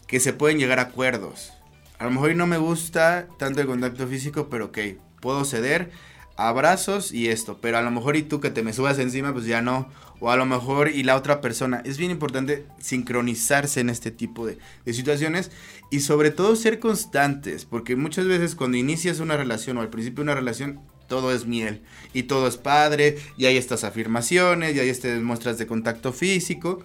que 0.07 0.21
se 0.21 0.33
pueden 0.33 0.59
llegar 0.59 0.79
a 0.79 0.83
acuerdos. 0.83 1.53
A 1.99 2.05
lo 2.05 2.11
mejor 2.11 2.35
no 2.37 2.47
me 2.47 2.59
gusta 2.59 3.29
tanto 3.39 3.61
el 3.61 3.67
contacto 3.67 4.07
físico, 4.07 4.49
pero 4.51 4.67
ok, 4.67 4.79
puedo 5.21 5.45
ceder, 5.45 5.91
abrazos 6.37 7.13
y 7.13 7.29
esto, 7.29 7.59
pero 7.61 7.79
a 7.79 7.83
lo 7.83 7.91
mejor 7.91 8.17
y 8.17 8.23
tú 8.23 8.41
que 8.41 8.51
te 8.51 8.63
me 8.63 8.73
subas 8.73 8.99
encima, 8.99 9.33
pues 9.33 9.47
ya 9.47 9.63
no, 9.63 9.89
o 10.25 10.31
a 10.31 10.37
lo 10.37 10.47
mejor 10.47 10.89
y 10.89 11.03
la 11.03 11.17
otra 11.17 11.43
persona. 11.43 11.83
Es 11.85 11.99
bien 11.99 12.11
importante 12.11 12.65
sincronizarse 12.81 13.81
en 13.81 13.91
este 13.91 14.11
tipo 14.11 14.47
de, 14.47 14.57
situaciones 14.91 15.51
y 15.91 16.01
sobre 16.01 16.31
todo 16.31 16.57
ser 16.57 16.79
constantes, 16.79 17.67
porque 17.67 17.95
muchas 17.95 18.27
veces 18.27 18.55
cuando 18.55 18.79
inicias 18.79 19.21
una 19.21 19.37
relación 19.37 19.77
o 19.77 19.83
al 19.83 19.91
principio 19.91 20.23
una 20.23 20.35
relación, 20.35 20.81
todo 21.09 21.31
es 21.31 21.45
miel 21.45 21.83
y 22.15 22.23
todo 22.23 22.49
es 22.49 22.57
padre, 22.57 23.19
y 23.37 23.45
hay 23.45 23.59
estas 23.59 23.85
afirmaciones, 23.85 24.75
y 24.75 24.81
hay 24.81 24.89
estas 24.89 25.21
muestras 25.21 25.59
de 25.59 25.67
contacto 25.67 26.11
físico, 26.15 26.83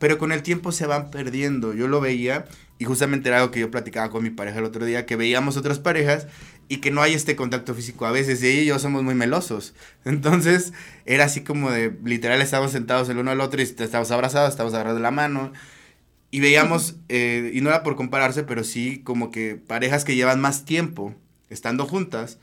pero 0.00 0.18
con 0.18 0.32
el 0.32 0.42
tiempo 0.42 0.72
se 0.72 0.86
van 0.86 1.12
perdiendo. 1.12 1.72
Yo 1.72 1.86
lo 1.86 2.00
veía 2.00 2.46
y 2.80 2.86
justamente 2.86 3.28
era 3.28 3.38
algo 3.38 3.52
que 3.52 3.60
yo 3.60 3.70
platicaba 3.70 4.10
con 4.10 4.24
mi 4.24 4.30
pareja 4.30 4.58
el 4.58 4.64
otro 4.64 4.84
día, 4.84 5.06
que 5.06 5.14
veíamos 5.14 5.56
otras 5.56 5.78
parejas 5.78 6.26
y 6.70 6.76
que 6.76 6.92
no 6.92 7.02
hay 7.02 7.14
este 7.14 7.34
contacto 7.34 7.74
físico 7.74 8.06
a 8.06 8.12
veces, 8.12 8.40
y 8.44 8.46
ella 8.46 8.62
y 8.62 8.66
yo 8.66 8.78
somos 8.78 9.02
muy 9.02 9.16
melosos. 9.16 9.74
Entonces 10.04 10.72
era 11.04 11.24
así 11.24 11.40
como 11.40 11.68
de, 11.68 11.92
literal, 12.04 12.40
estábamos 12.40 12.70
sentados 12.70 13.08
el 13.08 13.18
uno 13.18 13.32
al 13.32 13.40
otro 13.40 13.60
y 13.60 13.64
estábamos 13.64 14.12
abrazados, 14.12 14.50
estábamos 14.50 14.74
agarrados 14.74 14.98
de 14.98 15.02
la 15.02 15.10
mano. 15.10 15.52
Y 16.30 16.38
veíamos, 16.38 16.94
eh, 17.08 17.50
y 17.52 17.60
no 17.60 17.70
era 17.70 17.82
por 17.82 17.96
compararse, 17.96 18.44
pero 18.44 18.62
sí 18.62 19.00
como 19.02 19.32
que 19.32 19.56
parejas 19.56 20.04
que 20.04 20.14
llevan 20.14 20.40
más 20.40 20.64
tiempo 20.64 21.12
estando 21.48 21.86
juntas, 21.86 22.38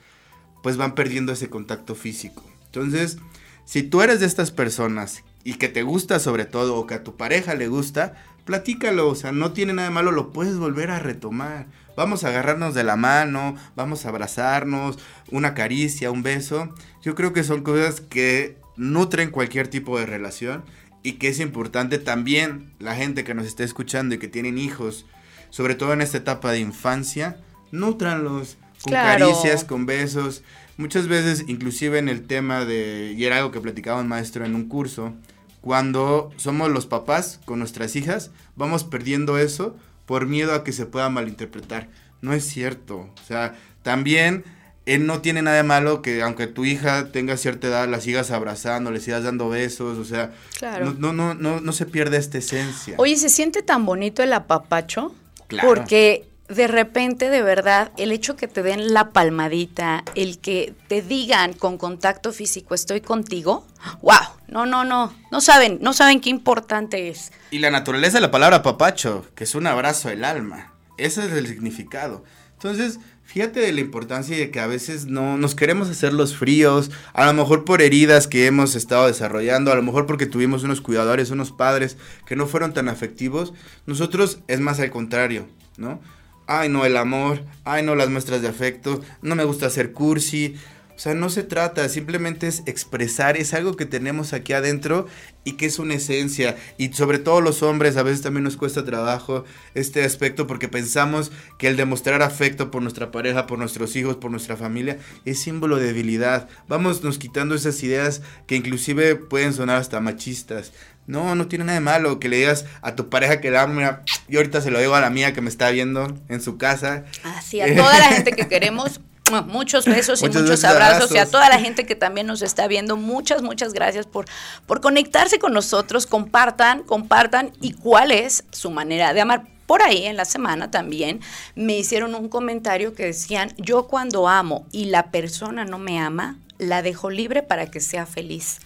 pues 0.61 0.75
van 0.75 0.93
perdiendo 0.93 1.31
ese 1.31 1.49
contacto 1.49 1.95
físico. 1.95 2.43
Entonces, 2.65 3.19
si 3.63 3.81
tú 3.81 4.01
eres 4.01 4.19
de 4.19 4.25
estas 4.25 4.51
personas 4.51 5.23
y 5.45 5.53
que 5.53 5.69
te 5.69 5.83
gusta 5.83 6.19
sobre 6.19 6.43
todo 6.43 6.75
o 6.75 6.85
que 6.85 6.95
a 6.95 7.03
tu 7.05 7.15
pareja 7.15 7.55
le 7.55 7.69
gusta, 7.69 8.21
platícalo, 8.43 9.07
o 9.07 9.15
sea, 9.15 9.31
no 9.31 9.53
tiene 9.53 9.71
nada 9.71 9.87
de 9.87 9.93
malo, 9.93 10.11
lo 10.11 10.33
puedes 10.33 10.57
volver 10.57 10.91
a 10.91 10.99
retomar. 10.99 11.67
Vamos 11.97 12.23
a 12.23 12.27
agarrarnos 12.27 12.75
de 12.75 12.83
la 12.83 12.95
mano, 12.95 13.55
vamos 13.75 14.05
a 14.05 14.09
abrazarnos, 14.09 14.99
una 15.31 15.55
caricia, 15.55 16.11
un 16.11 16.21
beso. 16.21 16.71
Yo 17.01 17.15
creo 17.15 17.33
que 17.33 17.43
son 17.43 17.63
cosas 17.63 18.01
que 18.01 18.55
nutren 18.75 19.31
cualquier 19.31 19.67
tipo 19.67 19.97
de 19.97 20.05
relación 20.05 20.63
y 21.01 21.13
que 21.13 21.27
es 21.29 21.39
importante 21.39 21.97
también 21.97 22.71
la 22.77 22.93
gente 22.93 23.23
que 23.23 23.33
nos 23.33 23.47
esté 23.47 23.63
escuchando 23.63 24.13
y 24.13 24.19
que 24.19 24.27
tienen 24.27 24.59
hijos, 24.59 25.07
sobre 25.49 25.73
todo 25.73 25.91
en 25.91 26.01
esta 26.01 26.19
etapa 26.19 26.51
de 26.51 26.59
infancia, 26.59 27.37
nutranlos 27.71 28.57
con 28.83 28.93
caricias, 28.93 29.63
con 29.63 29.87
besos. 29.87 30.43
Muchas 30.77 31.07
veces, 31.07 31.45
inclusive 31.47 31.97
en 31.97 32.09
el 32.09 32.27
tema 32.27 32.63
de, 32.63 33.15
y 33.17 33.25
era 33.25 33.37
algo 33.37 33.49
que 33.49 33.59
platicaba 33.59 34.01
un 34.01 34.07
maestro 34.07 34.45
en 34.45 34.53
un 34.53 34.67
curso, 34.67 35.15
cuando 35.61 36.29
somos 36.37 36.69
los 36.69 36.85
papás 36.85 37.39
con 37.45 37.57
nuestras 37.57 37.95
hijas, 37.95 38.29
vamos 38.55 38.83
perdiendo 38.83 39.39
eso 39.39 39.75
por 40.07 40.25
miedo 40.25 40.55
a 40.55 40.63
que 40.63 40.71
se 40.71 40.87
pueda 40.87 41.09
malinterpretar. 41.09 41.89
No 42.21 42.33
es 42.33 42.45
cierto. 42.45 42.97
O 43.21 43.27
sea, 43.27 43.55
también 43.83 44.43
él 44.87 45.05
no 45.05 45.21
tiene 45.21 45.41
nada 45.41 45.57
de 45.57 45.63
malo 45.63 46.01
que 46.01 46.23
aunque 46.23 46.47
tu 46.47 46.65
hija 46.65 47.11
tenga 47.11 47.37
cierta 47.37 47.67
edad, 47.67 47.87
la 47.87 47.99
sigas 47.99 48.31
abrazando, 48.31 48.89
le 48.89 49.01
sigas 49.01 49.23
dando 49.23 49.49
besos, 49.49 49.97
o 49.97 50.05
sea, 50.05 50.31
no, 50.79 51.11
no, 51.11 51.33
no, 51.35 51.59
no, 51.59 51.71
se 51.73 51.85
pierde 51.85 52.17
esta 52.17 52.37
esencia. 52.37 52.95
Oye, 52.97 53.17
¿se 53.17 53.27
siente 53.27 53.61
tan 53.61 53.85
bonito 53.85 54.23
el 54.23 54.31
apapacho? 54.31 55.13
Claro. 55.47 55.67
Porque 55.67 56.25
de 56.47 56.67
repente, 56.67 57.29
de 57.29 57.41
verdad, 57.41 57.91
el 57.97 58.13
hecho 58.13 58.37
que 58.37 58.47
te 58.47 58.63
den 58.63 58.93
la 58.93 59.09
palmadita, 59.09 60.05
el 60.15 60.39
que 60.39 60.73
te 60.87 61.01
digan 61.01 61.51
con 61.51 61.77
contacto 61.77 62.31
físico, 62.31 62.73
estoy 62.73 63.01
contigo, 63.01 63.67
wow, 64.01 64.36
no, 64.47 64.65
no, 64.65 64.83
no, 64.83 65.13
no 65.31 65.41
saben, 65.41 65.79
no 65.81 65.93
saben 65.93 66.21
qué 66.21 66.29
importante 66.29 67.09
es. 67.09 67.31
Y 67.51 67.59
la 67.59 67.71
naturaleza 67.71 68.17
de 68.17 68.21
la 68.21 68.31
palabra 68.31 68.63
papacho, 68.63 69.25
que 69.35 69.43
es 69.43 69.55
un 69.55 69.67
abrazo 69.67 70.09
del 70.09 70.23
alma, 70.23 70.73
ese 70.97 71.25
es 71.25 71.31
el 71.33 71.47
significado. 71.47 72.23
Entonces, 72.53 72.99
fíjate 73.23 73.59
de 73.59 73.71
la 73.71 73.81
importancia 73.81 74.35
de 74.35 74.49
que 74.49 74.59
a 74.59 74.67
veces 74.67 75.05
no 75.05 75.37
nos 75.37 75.53
queremos 75.53 75.89
hacer 75.89 76.13
los 76.13 76.35
fríos, 76.35 76.89
a 77.13 77.25
lo 77.25 77.33
mejor 77.33 77.65
por 77.65 77.81
heridas 77.81 78.27
que 78.27 78.47
hemos 78.47 78.75
estado 78.75 79.07
desarrollando, 79.07 79.71
a 79.71 79.75
lo 79.75 79.83
mejor 79.83 80.05
porque 80.05 80.25
tuvimos 80.25 80.63
unos 80.63 80.81
cuidadores, 80.81 81.29
unos 81.29 81.51
padres 81.51 81.97
que 82.25 82.35
no 82.35 82.47
fueron 82.47 82.73
tan 82.73 82.89
afectivos. 82.89 83.53
Nosotros 83.85 84.39
es 84.47 84.59
más 84.59 84.79
al 84.79 84.89
contrario, 84.89 85.47
¿no? 85.77 85.99
ay 86.47 86.69
no 86.69 86.85
el 86.85 86.97
amor, 86.97 87.43
ay 87.65 87.83
no 87.83 87.93
las 87.95 88.09
muestras 88.09 88.41
de 88.41 88.47
afecto, 88.47 89.01
no 89.21 89.35
me 89.35 89.43
gusta 89.43 89.67
hacer 89.67 89.91
cursi. 89.91 90.55
O 90.97 90.99
sea, 90.99 91.13
no 91.13 91.29
se 91.29 91.43
trata, 91.43 91.87
simplemente 91.89 92.47
es 92.47 92.63
expresar, 92.65 93.37
es 93.37 93.53
algo 93.53 93.75
que 93.75 93.85
tenemos 93.85 94.33
aquí 94.33 94.53
adentro 94.53 95.05
y 95.43 95.51
que 95.51 95.67
es 95.67 95.77
una 95.77 95.93
esencia. 95.93 96.57
Y 96.79 96.91
sobre 96.91 97.19
todo 97.19 97.39
los 97.39 97.61
hombres, 97.61 97.97
a 97.97 98.03
veces 98.03 98.23
también 98.23 98.43
nos 98.43 98.57
cuesta 98.57 98.83
trabajo 98.83 99.45
este 99.75 100.03
aspecto 100.03 100.47
porque 100.47 100.67
pensamos 100.67 101.31
que 101.59 101.67
el 101.67 101.77
demostrar 101.77 102.23
afecto 102.23 102.71
por 102.71 102.81
nuestra 102.81 103.11
pareja, 103.11 103.45
por 103.45 103.59
nuestros 103.59 103.95
hijos, 103.95 104.15
por 104.15 104.31
nuestra 104.31 104.57
familia, 104.57 104.97
es 105.23 105.37
símbolo 105.37 105.75
de 105.75 105.85
debilidad. 105.85 106.49
Vamos 106.67 107.03
nos 107.03 107.19
quitando 107.19 107.53
esas 107.53 107.83
ideas 107.83 108.23
que 108.47 108.55
inclusive 108.55 109.15
pueden 109.17 109.53
sonar 109.53 109.77
hasta 109.77 109.99
machistas. 109.99 110.71
No, 111.05 111.35
no 111.35 111.47
tiene 111.47 111.63
nada 111.63 111.79
de 111.79 111.85
malo 111.85 112.19
que 112.19 112.27
le 112.27 112.37
digas 112.37 112.65
a 112.81 112.95
tu 112.95 113.09
pareja 113.09 113.39
que 113.39 113.49
la 113.51 113.61
ama. 113.61 114.01
Yo 114.27 114.39
ahorita 114.39 114.61
se 114.61 114.71
lo 114.71 114.79
digo 114.79 114.95
a 114.95 115.01
la 115.01 115.11
mía 115.11 115.33
que 115.33 115.41
me 115.41 115.49
está 115.49 115.69
viendo 115.69 116.17
en 116.27 116.41
su 116.41 116.57
casa. 116.57 117.05
Así, 117.23 117.61
a 117.61 117.73
toda 117.75 117.97
la 117.97 118.07
gente 118.09 118.33
que 118.33 118.47
queremos, 118.49 118.99
muchos 119.45 119.85
besos 119.85 120.21
y 120.21 120.25
muchos 120.29 120.63
abrazos. 120.63 121.11
Y 121.11 121.17
a 121.17 121.25
toda 121.25 121.49
la 121.49 121.59
gente 121.59 121.85
que 121.85 121.95
también 121.95 122.27
nos 122.27 122.41
está 122.41 122.67
viendo, 122.67 122.97
muchas, 122.97 123.41
muchas 123.41 123.73
gracias 123.73 124.05
por, 124.05 124.25
por 124.65 124.81
conectarse 124.81 125.39
con 125.39 125.53
nosotros. 125.53 126.05
Compartan, 126.05 126.83
compartan 126.83 127.51
y 127.61 127.73
cuál 127.73 128.11
es 128.11 128.43
su 128.51 128.71
manera 128.71 129.13
de 129.13 129.21
amar. 129.21 129.47
Por 129.65 129.81
ahí 129.81 130.05
en 130.05 130.15
la 130.15 130.25
semana 130.25 130.71
también 130.71 131.19
me 131.55 131.77
hicieron 131.77 132.15
un 132.15 132.29
comentario 132.29 132.93
que 132.93 133.05
decían, 133.05 133.53
yo 133.57 133.87
cuando 133.87 134.27
amo 134.27 134.65
y 134.71 134.85
la 134.85 135.11
persona 135.11 135.65
no 135.65 135.77
me 135.77 135.99
ama, 135.99 136.37
la 136.57 136.81
dejo 136.81 137.09
libre 137.09 137.43
para 137.43 137.69
que 137.69 137.81
sea 137.81 138.05
feliz 138.05 138.59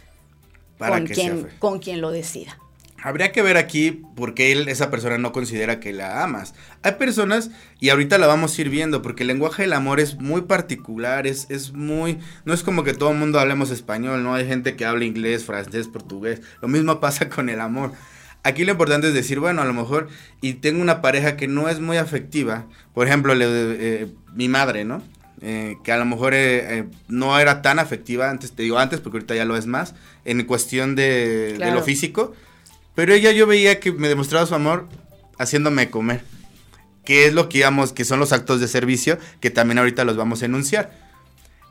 con, 0.78 1.08
quien, 1.08 1.50
con 1.60 1.80
quien 1.80 2.02
lo 2.02 2.12
decida. 2.12 2.58
Habría 3.04 3.32
que 3.32 3.42
ver 3.42 3.58
aquí 3.58 4.04
por 4.16 4.34
qué 4.34 4.52
él, 4.52 4.68
esa 4.68 4.92
persona 4.92 5.18
no 5.18 5.32
considera 5.32 5.80
que 5.80 5.92
la 5.92 6.24
amas. 6.24 6.54
Hay 6.84 6.94
personas, 6.94 7.50
y 7.80 7.90
ahorita 7.90 8.18
la 8.18 8.28
vamos 8.28 8.58
a 8.58 8.62
ir 8.62 8.70
viendo, 8.70 9.02
porque 9.02 9.24
el 9.24 9.28
lenguaje 9.28 9.64
del 9.64 9.74
amor 9.74 10.00
es 10.00 10.20
muy 10.20 10.42
particular, 10.44 11.26
es, 11.26 11.48
es 11.50 11.74
muy... 11.74 12.20
No 12.46 12.54
es 12.54 12.62
como 12.64 12.84
que 12.84 12.94
todo 12.94 13.12
el 13.12 13.18
mundo 13.18 13.40
hablemos 13.40 13.72
español, 13.72 14.24
¿no? 14.24 14.36
Hay 14.36 14.48
gente 14.48 14.76
que 14.76 14.86
habla 14.86 15.06
inglés, 15.06 15.46
francés, 15.46 15.88
portugués. 15.88 16.42
Lo 16.62 16.68
mismo 16.68 17.00
pasa 17.00 17.30
con 17.30 17.50
el 17.50 17.60
amor. 17.60 17.92
Aquí 18.44 18.66
lo 18.66 18.72
importante 18.72 19.08
es 19.08 19.14
decir, 19.14 19.40
bueno, 19.40 19.62
a 19.62 19.66
lo 19.66 19.74
mejor, 19.74 20.08
y 20.42 20.54
tengo 20.54 20.82
una 20.82 21.02
pareja 21.02 21.38
que 21.38 21.48
no 21.48 21.70
es 21.70 21.80
muy 21.80 21.98
afectiva, 21.98 22.66
por 22.94 23.08
ejemplo, 23.08 23.34
eh, 23.36 24.08
mi 24.34 24.48
madre, 24.48 24.84
¿no? 24.84 25.04
Eh, 25.44 25.78
que 25.84 25.92
a 25.92 25.98
lo 25.98 26.06
mejor 26.06 26.34
eh, 26.36 26.86
no 27.08 27.40
era 27.40 27.64
tan 27.64 27.80
afectiva, 27.80 28.30
antes 28.30 28.52
te 28.52 28.62
digo 28.62 28.78
antes, 28.78 29.00
porque 29.00 29.18
ahorita 29.18 29.36
ya 29.36 29.46
lo 29.46 29.58
es 29.58 29.66
más, 29.66 29.96
en 30.24 30.44
cuestión 30.44 30.96
de, 30.96 31.58
lo 31.74 31.82
físico, 31.82 32.34
pero 32.96 33.14
ella 33.14 33.32
yo 33.32 33.48
veía 33.48 33.80
que 33.80 33.92
me 33.92 34.10
demostraba 34.10 34.46
su 34.46 34.56
amor 34.56 34.88
haciéndome 35.38 35.90
comer, 35.90 36.24
que 37.06 37.26
es 37.26 37.34
lo 37.34 37.50
que 37.50 37.60
digamos 37.60 37.94
que 37.94 38.06
son 38.06 38.20
los 38.20 38.32
actos 38.34 38.60
de 38.60 38.68
servicio, 38.68 39.18
que 39.40 39.50
también 39.50 39.80
ahorita 39.80 40.04
los 40.04 40.18
vamos 40.18 40.42
a 40.42 40.46
enunciar. 40.46 40.92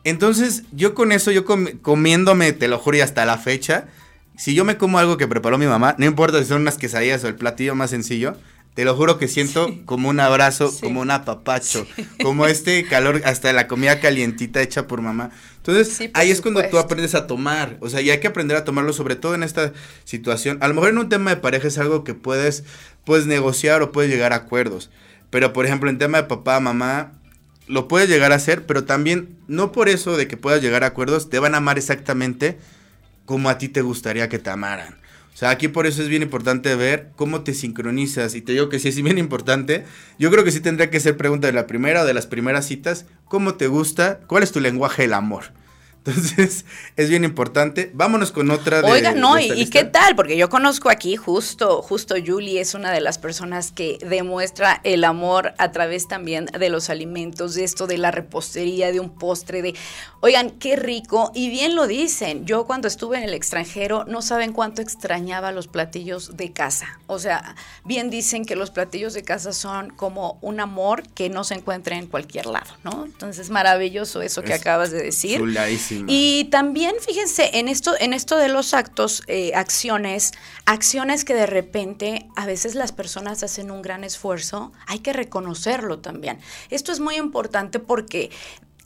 Entonces, 0.05 0.65
yo 0.73 0.95
con 0.95 1.13
eso, 1.13 1.31
yo 1.31 1.45
comiéndome, 1.83 2.53
te 2.53 2.69
lo 2.69 2.79
juro, 2.79 2.97
y 2.97 3.01
hasta 3.01 3.27
la 3.27 3.37
fecha, 3.37 3.89
si 4.37 4.55
yo 4.55 4.65
me 4.65 4.79
como 4.79 4.99
algo 4.99 5.19
que 5.19 5.29
preparó 5.29 5.59
mi 5.59 5.67
mamá, 5.67 5.95
no 5.99 6.07
importa 6.07 6.39
si 6.39 6.47
son 6.47 6.63
unas 6.63 6.79
quesadillas 6.79 7.23
o 7.25 7.29
el 7.29 7.35
platillo 7.35 7.75
más 7.75 7.91
sencillo, 7.91 8.37
te 8.75 8.85
lo 8.85 8.95
juro 8.95 9.19
que 9.19 9.29
siento 9.29 9.75
como 9.85 10.09
un 10.09 10.21
abrazo, 10.21 10.73
como 10.81 11.01
un 11.01 11.11
apapacho, 11.11 11.87
como 12.23 12.47
este 12.47 12.85
calor, 12.85 13.21
hasta 13.25 13.53
la 13.53 13.67
comida 13.67 14.01
calientita 14.01 14.63
hecha 14.63 14.87
por 14.87 15.03
mamá. 15.03 15.31
Entonces, 15.57 16.11
ahí 16.15 16.31
es 16.31 16.41
cuando 16.41 16.63
tú 16.69 16.79
aprendes 16.79 17.15
a 17.15 17.27
tomar, 17.27 17.77
o 17.81 17.91
sea, 17.91 18.01
y 18.01 18.11
hay 18.11 18.21
que 18.21 18.29
aprender 18.29 18.57
a 18.57 18.65
tomarlo, 18.65 18.93
sobre 18.93 19.17
todo 19.17 19.35
en 19.35 19.43
esta 19.43 19.73
situación. 20.05 20.59
A 20.61 20.69
lo 20.69 20.75
mejor 20.75 20.91
en 20.91 20.99
un 20.99 21.09
tema 21.09 21.31
de 21.31 21.37
pareja 21.37 21.69
es 21.69 21.79
algo 21.79 22.05
que 22.05 22.15
puedes, 22.15 22.65
puedes 23.05 23.27
negociar 23.27 23.83
o 23.83 23.93
puedes 23.93 24.11
llegar 24.11 24.33
a 24.33 24.37
acuerdos. 24.37 24.91
Pero, 25.31 25.53
por 25.53 25.67
ejemplo, 25.67 25.91
en 25.91 25.99
tema 25.99 26.23
de 26.23 26.29
papá, 26.29 26.59
mamá, 26.61 27.13
lo 27.67 27.89
puedes 27.89 28.09
llegar 28.09 28.33
a 28.33 28.37
hacer, 28.37 28.67
pero 28.67 28.85
también, 28.85 29.37
no 29.49 29.73
por 29.73 29.89
eso 29.89 30.17
de 30.17 30.29
que 30.29 30.37
puedas 30.37 30.63
llegar 30.63 30.85
a 30.85 30.89
acuerdos, 30.89 31.29
te 31.29 31.39
van 31.39 31.55
a 31.55 31.59
amar 31.59 31.77
exactamente 31.77 32.59
como 33.27 33.49
a 33.49 33.59
ti 33.59 33.69
te 33.69 33.83
gustaría 33.83 34.29
que 34.29 34.39
te 34.39 34.51
amaran. 34.51 34.97
Sea, 35.41 35.49
aquí 35.49 35.69
por 35.69 35.87
eso 35.87 36.03
es 36.03 36.09
bien 36.09 36.21
importante 36.21 36.75
ver 36.75 37.13
cómo 37.17 37.41
te 37.41 37.55
sincronizas. 37.55 38.35
Y 38.35 38.43
te 38.43 38.53
digo 38.53 38.69
que 38.69 38.79
sí 38.79 38.89
es 38.89 39.03
bien 39.03 39.17
importante. 39.17 39.87
Yo 40.19 40.31
creo 40.31 40.45
que 40.45 40.53
sí 40.53 40.61
tendría 40.61 40.91
que 40.91 41.01
ser 41.01 41.17
pregunta 41.17 41.47
de 41.47 41.55
la 41.55 41.67
primera 41.67 42.03
o 42.03 42.05
de 42.05 42.13
las 42.13 42.27
primeras 42.27 42.67
citas. 42.67 43.07
¿Cómo 43.25 43.55
te 43.55 43.67
gusta? 43.67 44.21
¿Cuál 44.27 44.43
es 44.43 44.53
tu 44.53 44.61
lenguaje 44.61 45.01
del 45.01 45.15
amor? 45.15 45.45
Entonces, 46.05 46.65
es 46.97 47.11
bien 47.11 47.25
importante. 47.25 47.91
Vámonos 47.93 48.33
con 48.33 48.51
otra 48.51 48.81
de 48.81 48.91
Oiga, 48.91 49.13
no, 49.13 49.35
de 49.35 49.45
¿y, 49.45 49.67
qué 49.69 49.85
tal? 49.85 50.17
Porque 50.17 50.37
yo 50.37 50.49
conozco 50.49 50.89
aquí 50.89 51.17
justo, 51.17 51.83
justo 51.83 52.15
Julie 52.25 52.61
es 52.61 52.75
una 52.75 52.91
de 52.91 53.01
las 53.01 53.19
personas 53.19 53.71
que 53.71 53.99
demuestra 54.01 54.81
el 54.85 55.05
amor 55.05 55.53
a 55.59 55.73
través 55.73 56.09
también 56.09 56.47
de 56.47 56.71
los 56.71 56.89
alimentos, 56.89 57.55
de 57.55 57.65
esto 57.65 57.87
de 57.87 57.99
la 57.99 58.11
repostería, 58.11 58.93
de 58.93 59.01
un 59.01 59.11
postre, 59.11 59.61
de, 59.61 59.75
oigan, 60.21 60.51
qué 60.51 60.77
rico. 60.77 61.33
Y 61.35 61.51
bien 61.51 61.75
lo 61.75 61.87
dicen, 61.87 62.47
yo 62.47 62.65
cuando 62.65 62.89
estuve 62.89 63.19
en 63.19 63.25
el 63.25 63.35
extranjero 63.35 64.05
no 64.07 64.23
saben 64.23 64.53
cuánto 64.53 64.81
extrañaba 64.81 65.53
los 65.53 65.69
platillos 65.69 66.37
de 66.37 66.53
casa. 66.53 66.99
O 67.07 67.19
sea, 67.19 67.57
bien 67.85 68.09
dicen 68.09 68.47
que 68.47 68.57
los 68.57 68.71
platillos 68.71 69.13
de 69.13 69.23
casa 69.23 69.53
son 69.53 69.91
como 69.91 70.39
un 70.41 70.61
amor 70.61 71.03
que 71.11 71.29
no 71.29 71.45
se 71.45 71.55
encuentra 71.55 71.97
en 71.97 72.07
cualquier 72.07 72.47
lado, 72.47 72.71
¿no? 72.85 73.05
Entonces, 73.05 73.51
maravilloso 73.51 74.23
eso 74.23 74.43
que 74.43 74.55
acabas 74.55 74.91
de 74.91 75.03
decir. 75.03 75.41
Y 76.07 76.45
también, 76.47 76.95
fíjense, 77.01 77.59
en 77.59 77.69
esto, 77.69 77.95
en 77.99 78.13
esto 78.13 78.37
de 78.37 78.49
los 78.49 78.75
actos, 78.75 79.23
eh, 79.27 79.53
acciones, 79.55 80.33
acciones 80.67 81.25
que 81.25 81.35
de 81.35 81.47
repente 81.47 82.29
a 82.37 82.47
veces 82.47 82.75
las 82.75 82.93
personas 82.93 83.43
hacen 83.43 83.71
un 83.71 83.83
gran 83.83 84.05
esfuerzo, 84.05 84.73
hay 84.87 85.01
que 85.01 85.13
reconocerlo 85.13 85.99
también. 85.99 86.39
Esto 86.71 86.93
es 86.93 87.01
muy 87.01 87.17
importante 87.17 87.79
porque 87.79 88.31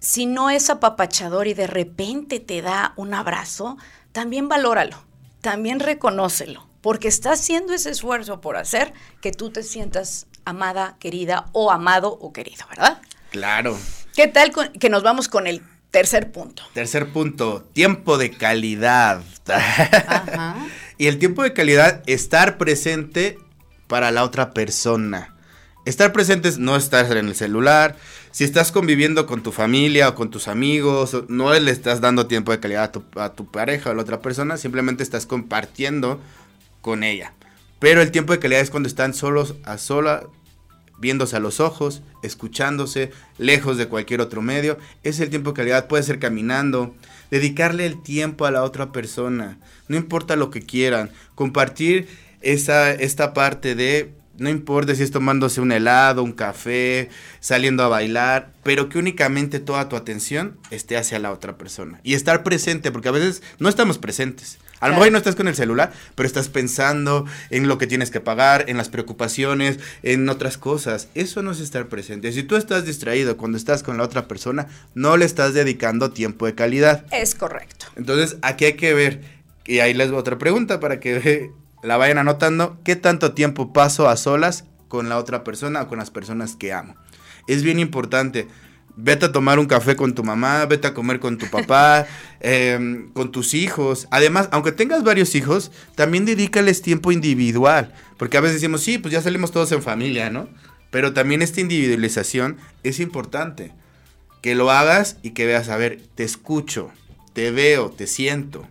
si 0.01 0.27
no 0.27 0.51
es 0.51 0.71
apapachador 0.71 1.47
y 1.47 1.55
de 1.55 1.67
repente 1.67 2.41
te 2.41 2.63
da 2.63 2.93
un 2.97 3.15
abrazo, 3.15 3.79
también 4.13 4.49
valóralo, 4.49 5.03
también 5.41 5.81
reconócelo, 5.81 6.67
porque 6.81 7.09
está 7.09 7.33
haciendo 7.33 7.73
ese 7.73 7.91
esfuerzo 7.91 8.41
por 8.41 8.57
hacer 8.57 8.93
que 9.21 9.33
tú 9.33 9.51
te 9.51 9.63
sientas 9.63 10.27
amada, 10.45 10.97
querida 11.01 11.47
o 11.53 11.71
amado 11.71 12.13
o 12.13 12.33
querido, 12.33 12.67
¿verdad? 12.69 13.01
Claro. 13.31 13.77
¿Qué 14.15 14.29
tal 14.29 14.53
que 14.79 14.89
nos 14.91 15.03
vamos 15.03 15.29
con 15.29 15.47
el 15.47 15.61
Tercer 15.95 16.33
punto. 16.33 16.65
Tercer 16.73 17.07
punto, 17.13 17.63
tiempo 17.73 18.19
de 18.19 18.33
calidad. 18.33 19.23
y 20.99 21.07
el 21.07 21.21
tiempo 21.21 21.45
de 21.45 21.53
calidad, 21.53 22.03
estar 22.07 22.59
presente 22.59 23.39
para 23.87 24.11
la 24.11 24.25
otra 24.25 24.53
persona. 24.53 25.37
Estar 25.85 26.13
presente 26.13 26.49
es 26.49 26.59
no 26.59 26.75
estar 26.75 27.17
en 27.17 27.29
el 27.29 27.37
celular. 27.37 27.95
Si 28.33 28.43
estás 28.43 28.73
conviviendo 28.73 29.27
con 29.27 29.45
tu 29.45 29.53
familia 29.53 30.09
o 30.09 30.17
con 30.17 30.33
tus 30.33 30.49
amigos, 30.49 31.17
no 31.29 31.55
le 31.55 31.71
estás 31.71 32.01
dando 32.01 32.27
tiempo 32.27 32.51
de 32.51 32.59
calidad 32.59 32.83
a 32.83 32.91
tu, 32.91 33.05
a 33.15 33.33
tu 33.33 33.49
pareja 33.49 33.91
o 33.91 33.93
a 33.93 33.95
la 33.95 34.03
otra 34.03 34.21
persona, 34.21 34.57
simplemente 34.57 35.05
estás 35.05 35.27
compartiendo 35.27 36.19
con 36.81 37.05
ella. 37.05 37.35
Pero 37.79 38.03
el 38.03 38.11
tiempo 38.11 38.33
de 38.33 38.41
calidad 38.41 38.63
es 38.63 38.71
cuando 38.71 38.89
están 38.89 39.15
solos 39.15 39.55
a 39.63 39.79
sola 39.79 40.25
viéndose 41.05 41.37
a 41.37 41.39
los 41.39 41.61
ojos, 41.61 42.03
escuchándose, 42.23 43.11
lejos 43.37 43.77
de 43.77 43.89
cualquier 43.89 44.23
otro 44.23 44.41
medio. 44.41 44.79
Es 45.03 45.21
el 45.21 45.29
tiempo 45.29 45.51
de 45.51 45.57
calidad, 45.57 45.87
puede 45.87 46.03
ser 46.03 46.19
caminando, 46.19 46.95
dedicarle 47.31 47.85
el 47.85 48.03
tiempo 48.03 48.47
a 48.47 48.51
la 48.51 48.63
otra 48.63 48.91
persona, 48.91 49.59
no 49.87 49.99
importa 49.99 50.35
lo 50.35 50.51
que 50.51 50.63
quieran, 50.63 51.11
compartir 51.35 52.09
esa, 52.41 52.91
esta 52.91 53.35
parte 53.35 53.75
de, 53.75 54.15
no 54.39 54.49
importa 54.49 54.95
si 54.95 55.03
es 55.03 55.11
tomándose 55.11 55.61
un 55.61 55.73
helado, 55.73 56.23
un 56.23 56.33
café, 56.33 57.11
saliendo 57.39 57.83
a 57.83 57.89
bailar, 57.89 58.55
pero 58.63 58.89
que 58.89 58.99
únicamente 58.99 59.61
toda 59.61 59.91
tu 59.91 59.97
atención 59.97 60.57
esté 60.71 60.97
hacia 60.97 61.19
la 61.19 61.33
otra 61.33 61.59
persona. 61.59 62.01
Y 62.03 62.15
estar 62.15 62.43
presente, 62.43 62.91
porque 62.91 63.11
a 63.11 63.13
veces 63.13 63.43
no 63.59 63.69
estamos 63.69 63.99
presentes. 63.99 64.59
A 64.85 64.89
lo 64.89 64.97
mejor 64.97 65.13
no 65.13 65.17
estás 65.17 65.35
con 65.35 65.49
el 65.49 65.55
celular, 65.55 65.93
pero 66.15 66.27
estás 66.27 66.51
pensando 66.51 67.25
en 67.49 67.69
lo 67.69 67.79
que 67.79 67.87
tienes 67.87 68.11
que 68.11 68.21
pagar, 68.21 68.67
en 68.69 68.77
las 68.77 68.91
preocupaciones, 68.91 69.79
en 70.03 70.29
otras 70.29 70.59
cosas. 70.59 71.09
Eso 71.15 71.43
no 71.43 71.53
es 71.53 71.61
estar 71.61 71.87
presente. 71.87 72.31
Si 72.33 72.43
tú 72.43 72.57
estás 72.57 72.85
distraído 72.85 73.39
cuando 73.39 73.57
estás 73.57 73.83
con 73.83 73.97
la 73.97 74.03
otra 74.03 74.29
persona, 74.29 74.67
no 74.95 75.17
le 75.17 75.25
estás 75.25 75.55
dedicando 75.55 76.11
tiempo 76.11 76.45
de 76.45 76.55
calidad. 76.55 77.07
Es 77.13 77.35
correcto. 77.35 77.87
Entonces, 77.97 78.37
aquí 78.43 78.67
hay 78.67 78.75
que 78.75 78.93
ver, 78.93 79.23
y 79.65 79.79
ahí 79.79 79.95
les 79.95 80.11
voy 80.11 80.21
otra 80.21 80.37
pregunta 80.37 80.81
para 80.81 81.01
que 81.01 81.51
la 81.83 81.97
vayan 81.97 82.19
anotando, 82.19 82.79
¿qué 82.85 82.95
tanto 82.95 83.33
tiempo 83.33 83.73
paso 83.73 84.07
a 84.11 84.19
solas 84.19 84.65
con 84.89 85.09
la 85.09 85.17
otra 85.17 85.45
persona 85.45 85.81
o 85.81 85.89
con 85.89 85.97
las 85.97 86.11
personas 86.11 86.57
que 86.57 86.75
amo? 86.75 86.95
Es 87.47 87.63
bien 87.63 87.79
importante 87.79 88.49
Vete 88.97 89.27
a 89.27 89.33
tomar 89.33 89.59
un 89.59 89.67
café 89.67 89.97
con 89.97 90.15
tu 90.15 90.23
mamá, 90.23 90.67
vete 90.67 90.87
a 90.87 90.95
comer 90.95 91.19
con 91.19 91.37
tu 91.37 91.47
papá, 91.51 92.07
em, 92.41 93.13
con 93.13 93.33
tus 93.33 93.55
hijos. 93.55 94.07
Además, 94.11 94.49
aunque 94.53 94.73
tengas 94.73 95.03
varios 95.03 95.35
hijos, 95.35 95.73
también 95.95 96.25
dedícales 96.25 96.83
tiempo 96.83 97.11
individual. 97.11 97.93
Porque 98.19 98.37
a 98.37 98.41
veces 98.41 98.61
decimos, 98.61 98.83
sí, 98.83 98.99
pues 98.99 99.13
ya 99.13 99.21
salimos 99.21 99.51
todos 99.51 99.73
en 99.73 99.83
familia, 99.83 100.31
¿no? 100.31 100.49
Pero 100.91 101.13
también 101.13 101.43
esta 101.43 101.61
individualización 101.61 102.57
es 102.85 103.01
importante. 103.01 103.73
Que 104.43 104.55
lo 104.55 104.71
hagas 104.71 105.17
y 105.23 105.31
que 105.31 105.47
veas, 105.47 105.69
a 105.71 105.77
ver, 105.77 106.01
te 106.15 106.23
escucho, 106.23 106.91
te 107.33 107.51
veo, 107.51 107.91
te 107.91 108.07
siento. 108.07 108.69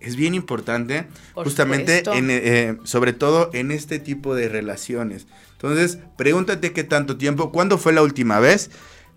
Es 0.00 0.16
bien 0.16 0.34
importante, 0.34 1.06
justamente, 1.32 2.02
en, 2.12 2.28
eh, 2.28 2.76
sobre 2.82 3.12
todo 3.12 3.50
en 3.54 3.70
este 3.70 4.00
tipo 4.00 4.34
de 4.34 4.48
relaciones. 4.48 5.26
Entonces, 5.52 5.98
pregúntate 6.18 6.72
qué 6.72 6.82
tanto 6.82 7.16
tiempo, 7.16 7.52
¿cuándo 7.52 7.78
fue 7.78 7.92
la 7.92 8.02
última 8.02 8.40
vez? 8.40 8.70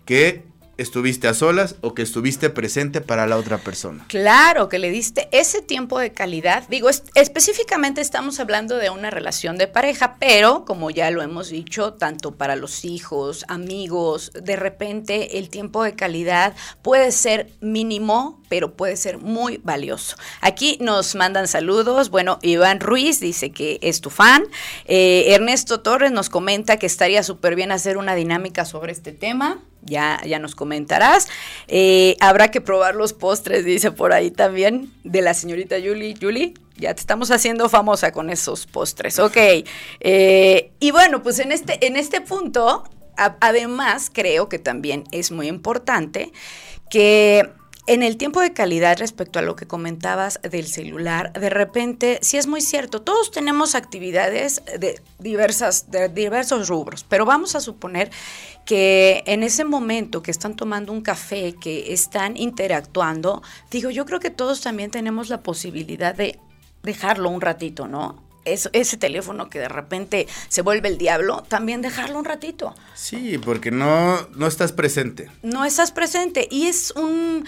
Que 0.06 0.46
estuviste 0.78 1.26
a 1.26 1.34
solas 1.34 1.76
o 1.80 1.94
que 1.94 2.02
estuviste 2.02 2.50
presente 2.50 3.00
para 3.00 3.26
la 3.26 3.36
otra 3.36 3.58
persona. 3.58 4.04
Claro, 4.08 4.68
que 4.68 4.78
le 4.78 4.90
diste 4.90 5.28
ese 5.32 5.62
tiempo 5.62 5.98
de 5.98 6.12
calidad. 6.12 6.64
Digo, 6.68 6.90
específicamente 7.14 8.00
estamos 8.00 8.40
hablando 8.40 8.76
de 8.76 8.90
una 8.90 9.10
relación 9.10 9.56
de 9.56 9.68
pareja, 9.68 10.16
pero 10.18 10.64
como 10.64 10.90
ya 10.90 11.10
lo 11.10 11.22
hemos 11.22 11.48
dicho, 11.48 11.94
tanto 11.94 12.32
para 12.32 12.56
los 12.56 12.84
hijos, 12.84 13.44
amigos, 13.48 14.32
de 14.34 14.56
repente 14.56 15.38
el 15.38 15.48
tiempo 15.48 15.82
de 15.82 15.94
calidad 15.94 16.54
puede 16.82 17.10
ser 17.10 17.50
mínimo, 17.60 18.42
pero 18.48 18.74
puede 18.74 18.96
ser 18.96 19.18
muy 19.18 19.58
valioso. 19.58 20.16
Aquí 20.40 20.78
nos 20.80 21.14
mandan 21.14 21.48
saludos. 21.48 22.10
Bueno, 22.10 22.38
Iván 22.42 22.80
Ruiz 22.80 23.18
dice 23.20 23.50
que 23.50 23.78
es 23.82 24.00
tu 24.00 24.10
fan. 24.10 24.44
Eh, 24.84 25.32
Ernesto 25.34 25.80
Torres 25.80 26.12
nos 26.12 26.28
comenta 26.28 26.76
que 26.76 26.86
estaría 26.86 27.22
súper 27.22 27.56
bien 27.56 27.72
hacer 27.72 27.96
una 27.96 28.14
dinámica 28.14 28.64
sobre 28.64 28.92
este 28.92 29.12
tema. 29.12 29.62
Ya, 29.86 30.20
ya 30.26 30.38
nos 30.38 30.54
comentarás. 30.54 31.28
Eh, 31.68 32.16
habrá 32.20 32.50
que 32.50 32.60
probar 32.60 32.94
los 32.94 33.12
postres, 33.12 33.64
dice 33.64 33.92
por 33.92 34.12
ahí 34.12 34.30
también, 34.30 34.92
de 35.04 35.22
la 35.22 35.34
señorita 35.34 35.76
Julie. 35.76 36.16
Julie, 36.20 36.54
ya 36.76 36.94
te 36.94 37.00
estamos 37.00 37.30
haciendo 37.30 37.68
famosa 37.68 38.12
con 38.12 38.30
esos 38.30 38.66
postres. 38.66 39.18
Ok. 39.18 39.36
Eh, 40.00 40.72
y 40.80 40.90
bueno, 40.90 41.22
pues 41.22 41.38
en 41.38 41.52
este, 41.52 41.86
en 41.86 41.96
este 41.96 42.20
punto, 42.20 42.84
además, 43.16 44.10
creo 44.12 44.48
que 44.48 44.58
también 44.58 45.04
es 45.12 45.30
muy 45.30 45.48
importante 45.48 46.32
que 46.90 47.50
en 47.86 48.02
el 48.02 48.16
tiempo 48.16 48.40
de 48.40 48.52
calidad 48.52 48.98
respecto 48.98 49.38
a 49.38 49.42
lo 49.42 49.56
que 49.56 49.66
comentabas 49.66 50.40
del 50.42 50.66
celular, 50.66 51.32
de 51.32 51.50
repente, 51.50 52.18
sí 52.22 52.36
es 52.36 52.46
muy 52.46 52.60
cierto, 52.60 53.02
todos 53.02 53.30
tenemos 53.30 53.74
actividades 53.74 54.62
de 54.78 55.00
diversas 55.18 55.90
de 55.90 56.08
diversos 56.08 56.68
rubros, 56.68 57.04
pero 57.04 57.24
vamos 57.24 57.54
a 57.54 57.60
suponer 57.60 58.10
que 58.64 59.22
en 59.26 59.42
ese 59.42 59.64
momento 59.64 60.22
que 60.22 60.30
están 60.32 60.56
tomando 60.56 60.92
un 60.92 61.00
café, 61.00 61.54
que 61.60 61.92
están 61.92 62.36
interactuando, 62.36 63.42
digo, 63.70 63.90
yo 63.90 64.04
creo 64.04 64.20
que 64.20 64.30
todos 64.30 64.60
también 64.60 64.90
tenemos 64.90 65.28
la 65.28 65.42
posibilidad 65.42 66.14
de 66.14 66.40
dejarlo 66.82 67.30
un 67.30 67.40
ratito, 67.40 67.86
¿no? 67.86 68.26
ese 68.46 68.96
teléfono 68.96 69.50
que 69.50 69.58
de 69.58 69.68
repente 69.68 70.28
se 70.48 70.62
vuelve 70.62 70.88
el 70.88 70.98
diablo, 70.98 71.42
también 71.48 71.82
dejarlo 71.82 72.18
un 72.18 72.24
ratito. 72.24 72.74
Sí, 72.94 73.38
porque 73.38 73.70
no, 73.70 74.22
no 74.36 74.46
estás 74.46 74.70
presente. 74.72 75.30
No 75.42 75.64
estás 75.64 75.90
presente 75.90 76.46
y 76.48 76.68
es 76.68 76.92
un, 76.92 77.44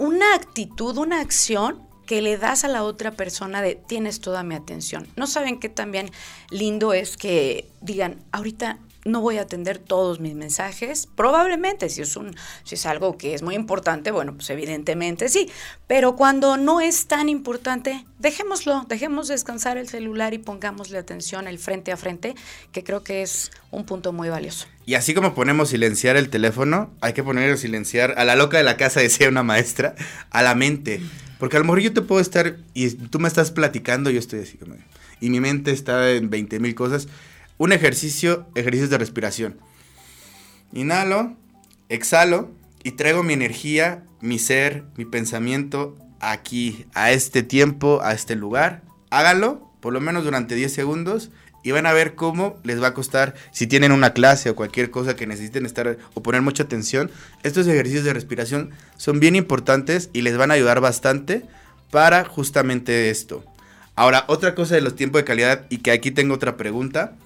una 0.00 0.34
actitud, 0.34 0.96
una 0.96 1.20
acción 1.20 1.78
que 2.06 2.22
le 2.22 2.38
das 2.38 2.64
a 2.64 2.68
la 2.68 2.84
otra 2.84 3.12
persona 3.12 3.60
de 3.60 3.74
tienes 3.74 4.20
toda 4.20 4.42
mi 4.42 4.54
atención. 4.54 5.06
No 5.14 5.26
saben 5.26 5.60
qué 5.60 5.68
también 5.68 6.10
lindo 6.50 6.94
es 6.94 7.18
que 7.18 7.70
digan, 7.82 8.24
ahorita 8.32 8.78
no 9.04 9.20
voy 9.20 9.38
a 9.38 9.42
atender 9.42 9.78
todos 9.78 10.20
mis 10.20 10.34
mensajes. 10.34 11.08
Probablemente, 11.14 11.88
si 11.88 12.02
es, 12.02 12.16
un, 12.16 12.34
si 12.64 12.74
es 12.74 12.86
algo 12.86 13.16
que 13.16 13.34
es 13.34 13.42
muy 13.42 13.54
importante, 13.54 14.10
bueno, 14.10 14.34
pues 14.34 14.50
evidentemente 14.50 15.28
sí. 15.28 15.50
Pero 15.86 16.16
cuando 16.16 16.56
no 16.56 16.80
es 16.80 17.06
tan 17.06 17.28
importante, 17.28 18.04
dejémoslo, 18.18 18.84
dejemos 18.88 19.28
descansar 19.28 19.78
el 19.78 19.88
celular 19.88 20.34
y 20.34 20.38
pongámosle 20.38 20.98
atención 20.98 21.48
el 21.48 21.58
frente 21.58 21.92
a 21.92 21.96
frente, 21.96 22.34
que 22.72 22.84
creo 22.84 23.02
que 23.02 23.22
es 23.22 23.50
un 23.70 23.84
punto 23.84 24.12
muy 24.12 24.28
valioso. 24.28 24.66
Y 24.86 24.94
así 24.94 25.14
como 25.14 25.34
ponemos 25.34 25.70
silenciar 25.70 26.16
el 26.16 26.30
teléfono, 26.30 26.90
hay 27.00 27.12
que 27.12 27.22
poner 27.22 27.56
silenciar 27.58 28.14
a 28.18 28.24
la 28.24 28.36
loca 28.36 28.58
de 28.58 28.64
la 28.64 28.76
casa, 28.76 29.00
decía 29.00 29.28
una 29.28 29.42
maestra, 29.42 29.94
a 30.30 30.42
la 30.42 30.54
mente. 30.54 31.00
Porque 31.38 31.56
a 31.56 31.60
lo 31.60 31.64
mejor 31.64 31.80
yo 31.80 31.92
te 31.94 32.02
puedo 32.02 32.20
estar 32.20 32.56
y 32.74 32.90
tú 32.90 33.18
me 33.18 33.28
estás 33.28 33.50
platicando, 33.50 34.10
yo 34.10 34.18
estoy 34.18 34.40
así 34.40 34.58
como... 34.58 34.74
Y 35.22 35.28
mi 35.28 35.38
mente 35.40 35.70
está 35.70 36.12
en 36.12 36.30
20 36.30 36.60
mil 36.60 36.74
cosas 36.74 37.06
un 37.60 37.72
ejercicio, 37.72 38.46
ejercicios 38.54 38.88
de 38.88 38.96
respiración. 38.96 39.60
Inhalo, 40.72 41.36
exhalo 41.90 42.50
y 42.82 42.92
traigo 42.92 43.22
mi 43.22 43.34
energía, 43.34 44.02
mi 44.22 44.38
ser, 44.38 44.84
mi 44.96 45.04
pensamiento 45.04 45.94
aquí, 46.20 46.86
a 46.94 47.12
este 47.12 47.42
tiempo, 47.42 48.00
a 48.02 48.14
este 48.14 48.34
lugar. 48.34 48.80
Hágalo, 49.10 49.70
por 49.80 49.92
lo 49.92 50.00
menos 50.00 50.24
durante 50.24 50.54
10 50.54 50.72
segundos, 50.72 51.32
y 51.62 51.72
van 51.72 51.84
a 51.84 51.92
ver 51.92 52.14
cómo 52.14 52.58
les 52.64 52.82
va 52.82 52.86
a 52.88 52.94
costar, 52.94 53.34
si 53.52 53.66
tienen 53.66 53.92
una 53.92 54.14
clase 54.14 54.48
o 54.48 54.56
cualquier 54.56 54.90
cosa 54.90 55.14
que 55.14 55.26
necesiten 55.26 55.66
estar 55.66 55.98
o 56.14 56.22
poner 56.22 56.40
mucha 56.40 56.62
atención, 56.62 57.10
estos 57.42 57.66
ejercicios 57.66 58.04
de 58.04 58.14
respiración 58.14 58.70
son 58.96 59.20
bien 59.20 59.36
importantes 59.36 60.08
y 60.14 60.22
les 60.22 60.38
van 60.38 60.50
a 60.50 60.54
ayudar 60.54 60.80
bastante 60.80 61.42
para 61.90 62.24
justamente 62.24 63.10
esto. 63.10 63.44
Ahora, 63.96 64.24
otra 64.28 64.54
cosa 64.54 64.76
de 64.76 64.80
los 64.80 64.96
tiempos 64.96 65.20
de 65.20 65.26
calidad 65.26 65.66
y 65.68 65.78
que 65.78 65.90
aquí 65.90 66.10
tengo 66.10 66.32
otra 66.32 66.56
pregunta, 66.56 67.18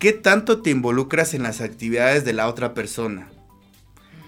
¿qué 0.00 0.12
tanto 0.12 0.62
te 0.62 0.70
involucras 0.70 1.32
en 1.34 1.44
las 1.44 1.60
actividades 1.60 2.24
de 2.24 2.32
la 2.32 2.48
otra 2.48 2.74
persona? 2.74 3.28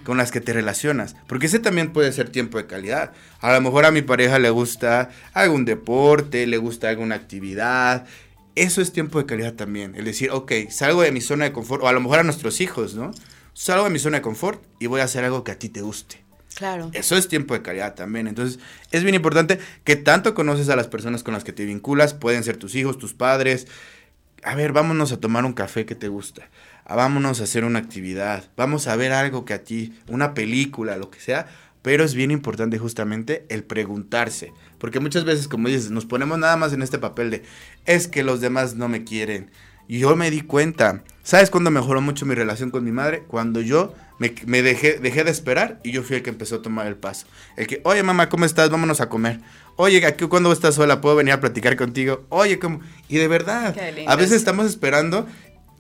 con 0.05 0.17
las 0.17 0.33
que 0.33 0.41
te 0.41 0.53
relacionas. 0.53 1.15
Porque 1.29 1.47
ese 1.47 1.61
también 1.61 1.93
puede 1.93 2.11
ser 2.11 2.29
tiempo 2.29 2.59
de 2.59 2.67
calidad. 2.67 3.13
A 3.39 3.53
lo 3.53 3.61
mejor 3.61 3.85
a 3.85 3.93
mi 3.93 4.03
pareja 4.03 4.41
le 4.41 4.51
gusta 4.51 5.11
algún 5.33 5.65
deporte, 5.65 6.49
le 6.49 6.57
gusta 6.57 6.89
alguna 6.89 7.15
actividad 7.15 8.09
eso 8.55 8.83
es 8.83 8.93
tiempo 8.93 9.19
de 9.19 9.27
calidad 9.27 9.55
también. 9.55 9.95
El 9.97 10.05
decir, 10.05 10.31
ok, 10.31 10.53
salgo 10.71 11.03
de 11.03 11.13
mi 11.13 11.21
zona 11.21 11.45
de 11.45 11.53
confort, 11.53 11.83
o 11.83 11.89
a 11.89 11.93
lo 11.93 12.01
mejor 12.01 12.19
a 12.19 12.23
nuestros 12.23 12.61
hijos, 12.61 12.95
¿no? 12.95 13.13
Salgo 13.55 13.85
de 13.85 13.91
mi 13.91 13.99
zona 13.99 14.19
de 14.19 14.23
confort 14.23 14.63
y 14.79 14.87
voy 14.87 15.01
a 15.01 15.05
hacer 15.05 15.25
algo 15.25 15.45
que 15.45 15.53
a 15.53 15.59
ti 15.59 15.69
te 15.69 15.81
guste. 15.81 16.23
Claro. 16.55 16.91
Eso 16.93 17.17
es 17.17 17.29
tiempo 17.29 17.55
de 17.55 17.63
calidad 17.63 17.95
también. 17.95 18.27
Entonces, 18.27 18.61
es 18.91 19.03
bien 19.03 19.15
importante 19.15 19.59
que 19.85 19.97
tanto 19.97 20.35
conoces 20.35 20.69
a 20.69 20.77
las 20.77 20.87
personas 20.87 21.23
con 21.23 21.33
las 21.33 21.45
que 21.45 21.53
te 21.53 21.65
vinculas, 21.65 22.13
pueden 22.13 22.45
ser 22.45 22.59
tus 22.59 22.75
hijos, 22.75 22.99
tus 22.99 23.15
padres. 23.15 23.67
A 24.45 24.57
ver, 24.57 24.73
vámonos 24.73 25.13
a 25.13 25.21
tomar 25.21 25.45
un 25.45 25.53
café 25.53 25.87
que 25.87 25.95
te 25.95 26.09
gusta. 26.09 26.49
Ah, 26.85 26.97
vámonos 26.97 27.41
a 27.41 27.45
hacer 27.45 27.65
una 27.65 27.79
actividad. 27.79 28.51
Vamos 28.57 28.89
a 28.89 28.97
ver 28.97 29.13
algo 29.13 29.45
que 29.45 29.55
a 29.55 29.63
ti, 29.63 29.95
una 30.09 30.35
película, 30.35 30.97
lo 30.97 31.11
que 31.11 31.21
sea. 31.21 31.47
Pero 31.81 32.03
es 32.03 32.15
bien 32.15 32.33
importante 32.33 32.77
justamente 32.79 33.47
el 33.49 33.63
preguntarse. 33.63 34.53
Porque 34.79 34.99
muchas 34.99 35.25
veces, 35.25 35.47
como 35.47 35.69
dices, 35.69 35.93
nos 35.93 36.07
ponemos 36.07 36.39
nada 36.39 36.57
más 36.57 36.73
en 36.73 36.83
este 36.83 36.99
papel 36.99 37.31
de, 37.31 37.43
es 37.87 38.09
que 38.09 38.25
los 38.25 38.41
demás 38.41 38.75
no 38.75 38.89
me 38.89 39.05
quieren. 39.05 39.51
Y 39.87 40.01
yo 40.01 40.17
me 40.17 40.31
di 40.31 40.41
cuenta. 40.41 41.05
¿Sabes 41.23 41.51
cuándo 41.51 41.71
mejoró 41.71 42.01
mucho 42.01 42.27
mi 42.27 42.35
relación 42.35 42.71
con 42.71 42.83
mi 42.83 42.91
madre? 42.91 43.23
Cuando 43.29 43.61
yo 43.61 43.95
me, 44.19 44.63
dejé, 44.63 44.99
dejé 44.99 45.23
de 45.25 45.31
esperar 45.31 45.81
y 45.85 45.93
yo 45.93 46.03
fui 46.03 46.17
el 46.17 46.23
que 46.23 46.31
empezó 46.31 46.57
a 46.57 46.63
tomar 46.63 46.87
el 46.87 46.97
paso. 46.97 47.27
El 47.57 47.67
que, 47.67 47.81
oye 47.85 48.03
mamá, 48.03 48.29
¿cómo 48.29 48.45
estás? 48.45 48.71
Vámonos 48.71 49.01
a 49.01 49.09
comer. 49.09 49.41
Oye, 49.77 50.05
aquí 50.07 50.27
cuando 50.27 50.53
estás 50.53 50.75
sola 50.75 51.01
puedo 51.01 51.17
venir 51.17 51.33
a 51.33 51.41
platicar 51.41 51.77
contigo. 51.77 52.25
Oye, 52.29 52.59
¿cómo? 52.59 52.81
Y 53.09 53.17
de 53.17 53.29
verdad, 53.29 53.75
a 54.07 54.17
veces 54.17 54.37
estamos 54.37 54.67
esperando 54.67 55.27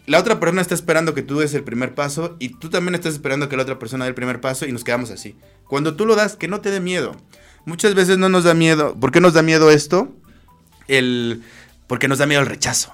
la 0.06 0.18
otra 0.18 0.40
persona 0.40 0.62
está 0.62 0.74
esperando 0.74 1.14
que 1.14 1.22
tú 1.22 1.38
des 1.38 1.54
el 1.54 1.62
primer 1.62 1.94
paso 1.94 2.36
y 2.40 2.48
tú 2.50 2.70
también 2.70 2.94
estás 2.96 3.14
esperando 3.14 3.48
que 3.48 3.56
la 3.56 3.62
otra 3.62 3.78
persona 3.78 4.04
dé 4.04 4.08
el 4.08 4.14
primer 4.14 4.40
paso 4.40 4.66
y 4.66 4.72
nos 4.72 4.82
quedamos 4.82 5.10
así. 5.10 5.36
Cuando 5.68 5.94
tú 5.94 6.06
lo 6.06 6.16
das, 6.16 6.34
que 6.34 6.48
no 6.48 6.60
te 6.60 6.70
dé 6.70 6.80
miedo. 6.80 7.16
Muchas 7.66 7.94
veces 7.94 8.18
no 8.18 8.28
nos 8.28 8.42
da 8.42 8.54
miedo. 8.54 8.96
¿Por 8.98 9.12
qué 9.12 9.20
nos 9.20 9.32
da 9.32 9.42
miedo 9.42 9.70
esto? 9.70 10.12
El, 10.88 11.42
porque 11.86 12.08
nos 12.08 12.18
da 12.18 12.26
miedo 12.26 12.40
el 12.40 12.48
rechazo. 12.48 12.92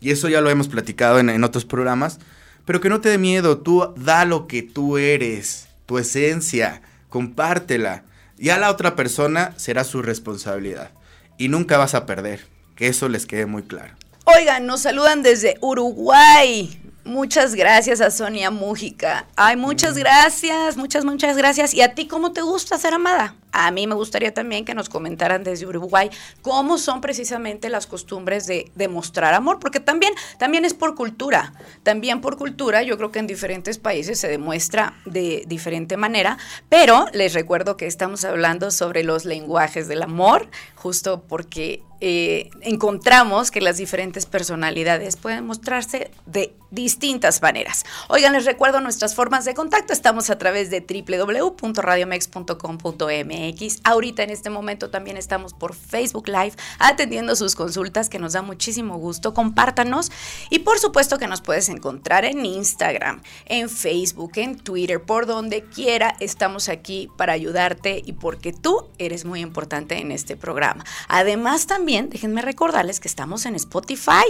Y 0.00 0.10
eso 0.10 0.28
ya 0.28 0.42
lo 0.42 0.50
hemos 0.50 0.68
platicado 0.68 1.18
en, 1.18 1.30
en 1.30 1.44
otros 1.44 1.64
programas. 1.64 2.18
Pero 2.66 2.82
que 2.82 2.90
no 2.90 3.00
te 3.00 3.08
dé 3.08 3.16
miedo. 3.16 3.58
Tú 3.58 3.94
da 3.96 4.26
lo 4.26 4.46
que 4.46 4.62
tú 4.62 4.98
eres, 4.98 5.68
tu 5.86 5.96
esencia, 5.96 6.82
compártela. 7.08 8.04
Y 8.38 8.50
a 8.50 8.58
la 8.58 8.70
otra 8.70 8.94
persona 8.94 9.52
será 9.56 9.84
su 9.84 10.02
responsabilidad. 10.02 10.90
Y 11.36 11.48
nunca 11.48 11.76
vas 11.76 11.94
a 11.94 12.06
perder. 12.06 12.46
Que 12.76 12.86
eso 12.86 13.08
les 13.08 13.26
quede 13.26 13.46
muy 13.46 13.64
claro. 13.64 13.94
Oigan, 14.24 14.66
nos 14.66 14.82
saludan 14.82 15.22
desde 15.22 15.56
Uruguay. 15.60 16.80
Muchas 17.04 17.54
gracias 17.54 18.00
a 18.00 18.10
Sonia 18.10 18.50
Mújica. 18.50 19.26
Ay, 19.34 19.56
muchas 19.56 19.94
mm. 19.94 19.98
gracias, 19.98 20.76
muchas, 20.76 21.04
muchas 21.04 21.36
gracias. 21.36 21.74
¿Y 21.74 21.80
a 21.80 21.94
ti 21.94 22.06
cómo 22.06 22.32
te 22.32 22.42
gusta 22.42 22.78
ser 22.78 22.94
amada? 22.94 23.34
A 23.52 23.70
mí 23.70 23.86
me 23.86 23.94
gustaría 23.94 24.34
también 24.34 24.64
que 24.64 24.74
nos 24.74 24.88
comentaran 24.88 25.44
desde 25.44 25.66
Uruguay 25.66 26.10
cómo 26.42 26.78
son 26.78 27.00
precisamente 27.00 27.68
las 27.68 27.86
costumbres 27.86 28.46
de 28.46 28.70
demostrar 28.74 29.34
amor, 29.34 29.58
porque 29.58 29.80
también, 29.80 30.12
también 30.38 30.64
es 30.64 30.74
por 30.74 30.94
cultura. 30.94 31.52
También 31.82 32.20
por 32.20 32.36
cultura, 32.36 32.82
yo 32.82 32.96
creo 32.96 33.10
que 33.10 33.18
en 33.18 33.26
diferentes 33.26 33.78
países 33.78 34.20
se 34.20 34.28
demuestra 34.28 34.94
de 35.04 35.44
diferente 35.46 35.96
manera, 35.96 36.38
pero 36.68 37.06
les 37.12 37.34
recuerdo 37.34 37.76
que 37.76 37.86
estamos 37.86 38.24
hablando 38.24 38.70
sobre 38.70 39.04
los 39.04 39.24
lenguajes 39.24 39.88
del 39.88 40.02
amor, 40.02 40.48
justo 40.74 41.22
porque 41.26 41.82
eh, 42.00 42.50
encontramos 42.60 43.50
que 43.50 43.60
las 43.60 43.76
diferentes 43.76 44.24
personalidades 44.24 45.16
pueden 45.16 45.44
mostrarse 45.46 46.12
de 46.26 46.54
distintas 46.70 47.42
maneras. 47.42 47.84
Oigan, 48.08 48.34
les 48.34 48.44
recuerdo 48.44 48.80
nuestras 48.80 49.16
formas 49.16 49.44
de 49.44 49.54
contacto. 49.54 49.92
Estamos 49.92 50.30
a 50.30 50.38
través 50.38 50.70
de 50.70 50.80
www.radiomex.com.mx. 50.80 53.37
Ahorita 53.84 54.22
en 54.22 54.30
este 54.30 54.50
momento 54.50 54.90
también 54.90 55.16
estamos 55.16 55.54
por 55.54 55.74
Facebook 55.74 56.28
Live 56.28 56.52
atendiendo 56.78 57.36
sus 57.36 57.54
consultas, 57.54 58.08
que 58.08 58.18
nos 58.18 58.32
da 58.32 58.42
muchísimo 58.42 58.98
gusto. 58.98 59.34
Compártanos. 59.34 60.10
Y 60.50 60.60
por 60.60 60.78
supuesto 60.78 61.18
que 61.18 61.26
nos 61.26 61.40
puedes 61.40 61.68
encontrar 61.68 62.24
en 62.24 62.44
Instagram, 62.44 63.22
en 63.46 63.68
Facebook, 63.68 64.32
en 64.36 64.56
Twitter, 64.58 65.02
por 65.02 65.26
donde 65.26 65.64
quiera. 65.64 66.16
Estamos 66.20 66.68
aquí 66.68 67.08
para 67.16 67.32
ayudarte 67.32 68.02
y 68.04 68.14
porque 68.14 68.52
tú 68.52 68.88
eres 68.98 69.24
muy 69.24 69.40
importante 69.40 69.98
en 69.98 70.12
este 70.12 70.36
programa. 70.36 70.84
Además, 71.08 71.66
también 71.66 72.10
déjenme 72.10 72.42
recordarles 72.42 73.00
que 73.00 73.08
estamos 73.08 73.46
en 73.46 73.54
Spotify. 73.54 74.26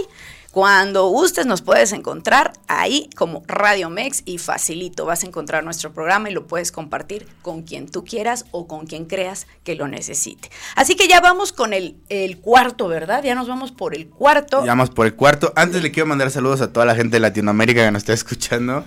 Cuando 0.51 1.07
gustes 1.09 1.45
nos 1.45 1.61
puedes 1.61 1.91
encontrar 1.91 2.53
ahí 2.67 3.07
como 3.15 3.43
Radio 3.45 3.91
Mex 3.91 4.23
y 4.25 4.39
facilito 4.39 5.05
vas 5.05 5.23
a 5.23 5.27
encontrar 5.27 5.63
nuestro 5.63 5.93
programa 5.93 6.27
y 6.31 6.33
lo 6.33 6.47
puedes 6.47 6.71
compartir 6.71 7.27
con 7.43 7.61
quien 7.61 7.87
tú 7.87 8.03
quieras 8.03 8.45
o 8.49 8.67
con 8.67 8.87
quien 8.87 9.05
creas 9.05 9.45
que 9.63 9.75
lo 9.75 9.87
necesite. 9.87 10.49
Así 10.75 10.95
que 10.95 11.07
ya 11.07 11.21
vamos 11.21 11.53
con 11.53 11.71
el, 11.71 11.97
cuarto, 12.41 12.87
¿verdad? 12.87 13.23
Ya 13.23 13.35
nos 13.35 13.47
vamos 13.47 13.71
por 13.71 13.95
el 13.95 14.07
cuarto. 14.07 14.61
Ya 14.65 14.71
vamos 14.71 14.89
por 14.89 15.05
el 15.05 15.13
cuarto. 15.13 15.53
Antes 15.55 15.83
le 15.83 15.91
quiero 15.91 16.07
mandar 16.07 16.31
saludos 16.31 16.61
a 16.61 16.73
toda 16.73 16.87
la 16.87 16.95
gente 16.95 17.17
de 17.17 17.19
Latinoamérica 17.19 17.85
que 17.85 17.91
nos 17.91 18.01
está 18.01 18.13
escuchando. 18.13 18.83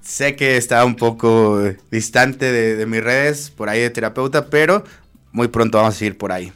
Sé 0.00 0.36
que 0.36 0.56
está 0.56 0.86
un 0.86 0.96
poco 0.96 1.60
distante 1.90 2.50
de, 2.50 2.76
de 2.76 2.86
mis 2.86 3.04
redes, 3.04 3.50
por 3.50 3.68
ahí 3.68 3.80
de 3.80 3.90
terapeuta, 3.90 4.46
pero 4.46 4.84
muy 5.32 5.48
pronto 5.48 5.76
vamos 5.76 6.00
a 6.00 6.04
ir 6.04 6.16
por 6.16 6.32
ahí. 6.32 6.50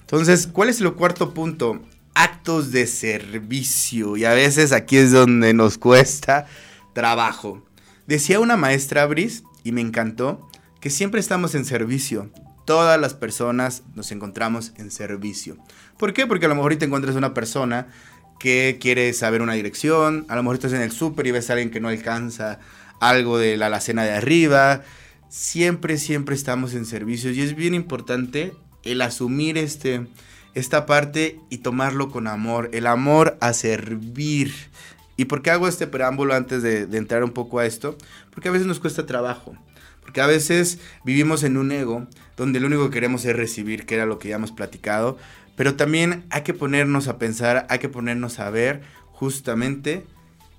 Entonces, 0.00 0.48
¿cuál 0.48 0.70
es 0.70 0.80
el 0.80 0.92
cuarto 0.92 1.32
punto? 1.32 1.80
Actos 2.14 2.72
de 2.72 2.86
servicio. 2.86 4.16
Y 4.16 4.24
a 4.24 4.32
veces 4.32 4.72
aquí 4.72 4.96
es 4.96 5.12
donde 5.12 5.54
nos 5.54 5.78
cuesta 5.78 6.46
trabajo. 6.92 7.62
Decía 8.06 8.40
una 8.40 8.56
maestra 8.56 9.06
Bris, 9.06 9.44
y 9.64 9.72
me 9.72 9.80
encantó, 9.80 10.48
que 10.80 10.90
siempre 10.90 11.20
estamos 11.20 11.54
en 11.54 11.64
servicio. 11.64 12.30
Todas 12.64 13.00
las 13.00 13.14
personas 13.14 13.82
nos 13.94 14.12
encontramos 14.12 14.72
en 14.76 14.90
servicio. 14.90 15.56
¿Por 15.98 16.12
qué? 16.12 16.26
Porque 16.26 16.46
a 16.46 16.48
lo 16.48 16.54
mejor 16.54 16.74
te 16.76 16.84
encuentras 16.84 17.16
una 17.16 17.34
persona 17.34 17.88
que 18.38 18.78
quiere 18.80 19.12
saber 19.12 19.40
una 19.40 19.52
dirección, 19.52 20.26
a 20.28 20.34
lo 20.34 20.42
mejor 20.42 20.56
estás 20.56 20.72
en 20.72 20.82
el 20.82 20.90
súper 20.90 21.28
y 21.28 21.30
ves 21.30 21.48
a 21.48 21.52
alguien 21.52 21.70
que 21.70 21.80
no 21.80 21.88
alcanza 21.88 22.58
algo 22.98 23.38
de 23.38 23.56
la 23.56 23.66
alacena 23.66 24.02
de 24.04 24.12
arriba. 24.12 24.82
Siempre, 25.28 25.96
siempre 25.96 26.34
estamos 26.34 26.74
en 26.74 26.84
servicio 26.84 27.30
y 27.30 27.40
es 27.40 27.54
bien 27.54 27.74
importante 27.74 28.52
el 28.82 29.00
asumir 29.00 29.58
este, 29.58 30.06
esta 30.54 30.86
parte 30.86 31.40
y 31.50 31.58
tomarlo 31.58 32.10
con 32.10 32.26
amor, 32.26 32.70
el 32.72 32.86
amor 32.86 33.36
a 33.40 33.52
servir. 33.52 34.52
¿Y 35.16 35.26
por 35.26 35.42
qué 35.42 35.50
hago 35.50 35.68
este 35.68 35.86
preámbulo 35.86 36.34
antes 36.34 36.62
de, 36.62 36.82
entrar 36.96 37.24
un 37.24 37.32
poco 37.32 37.58
a 37.58 37.66
esto? 37.66 37.96
Porque 38.30 38.48
a 38.48 38.52
veces 38.52 38.66
nos 38.66 38.80
cuesta 38.80 39.06
trabajo. 39.06 39.54
Porque 40.00 40.20
a 40.20 40.26
veces 40.26 40.78
vivimos 41.04 41.44
en 41.44 41.56
un 41.56 41.70
ego 41.70 42.06
donde 42.36 42.60
lo 42.60 42.66
único 42.66 42.84
que 42.86 42.94
queremos 42.94 43.24
es 43.24 43.36
recibir, 43.36 43.86
que 43.86 43.94
era 43.94 44.06
lo 44.06 44.18
que 44.18 44.28
ya 44.28 44.36
hemos 44.36 44.52
platicado. 44.52 45.18
Pero 45.56 45.74
también 45.76 46.24
hay 46.30 46.42
que 46.42 46.54
ponernos 46.54 47.08
a 47.08 47.18
pensar, 47.18 47.66
hay 47.68 47.78
que 47.78 47.88
ponernos 47.88 48.38
a 48.38 48.50
ver 48.50 48.82
justamente 49.12 50.04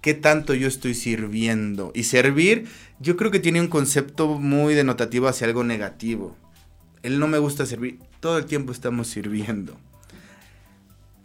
qué 0.02 0.14
tanto 0.14 0.54
yo 0.54 0.68
estoy 0.68 0.94
sirviendo. 0.94 1.92
Y 1.96 2.04
servir, 2.04 2.68
yo 3.00 3.18
creo 3.18 3.32
que 3.32 3.40
tiene 3.40 3.60
un 3.60 3.68
concepto 3.68 4.28
muy 4.40 4.76
denotativo 4.76 5.28
hacia 5.28 5.48
algo 5.48 5.64
negativo. 5.64 6.38
Él 7.04 7.20
no 7.20 7.28
me 7.28 7.38
gusta 7.38 7.66
servir 7.66 8.00
todo 8.20 8.38
el 8.38 8.46
tiempo 8.46 8.72
estamos 8.72 9.08
sirviendo. 9.08 9.78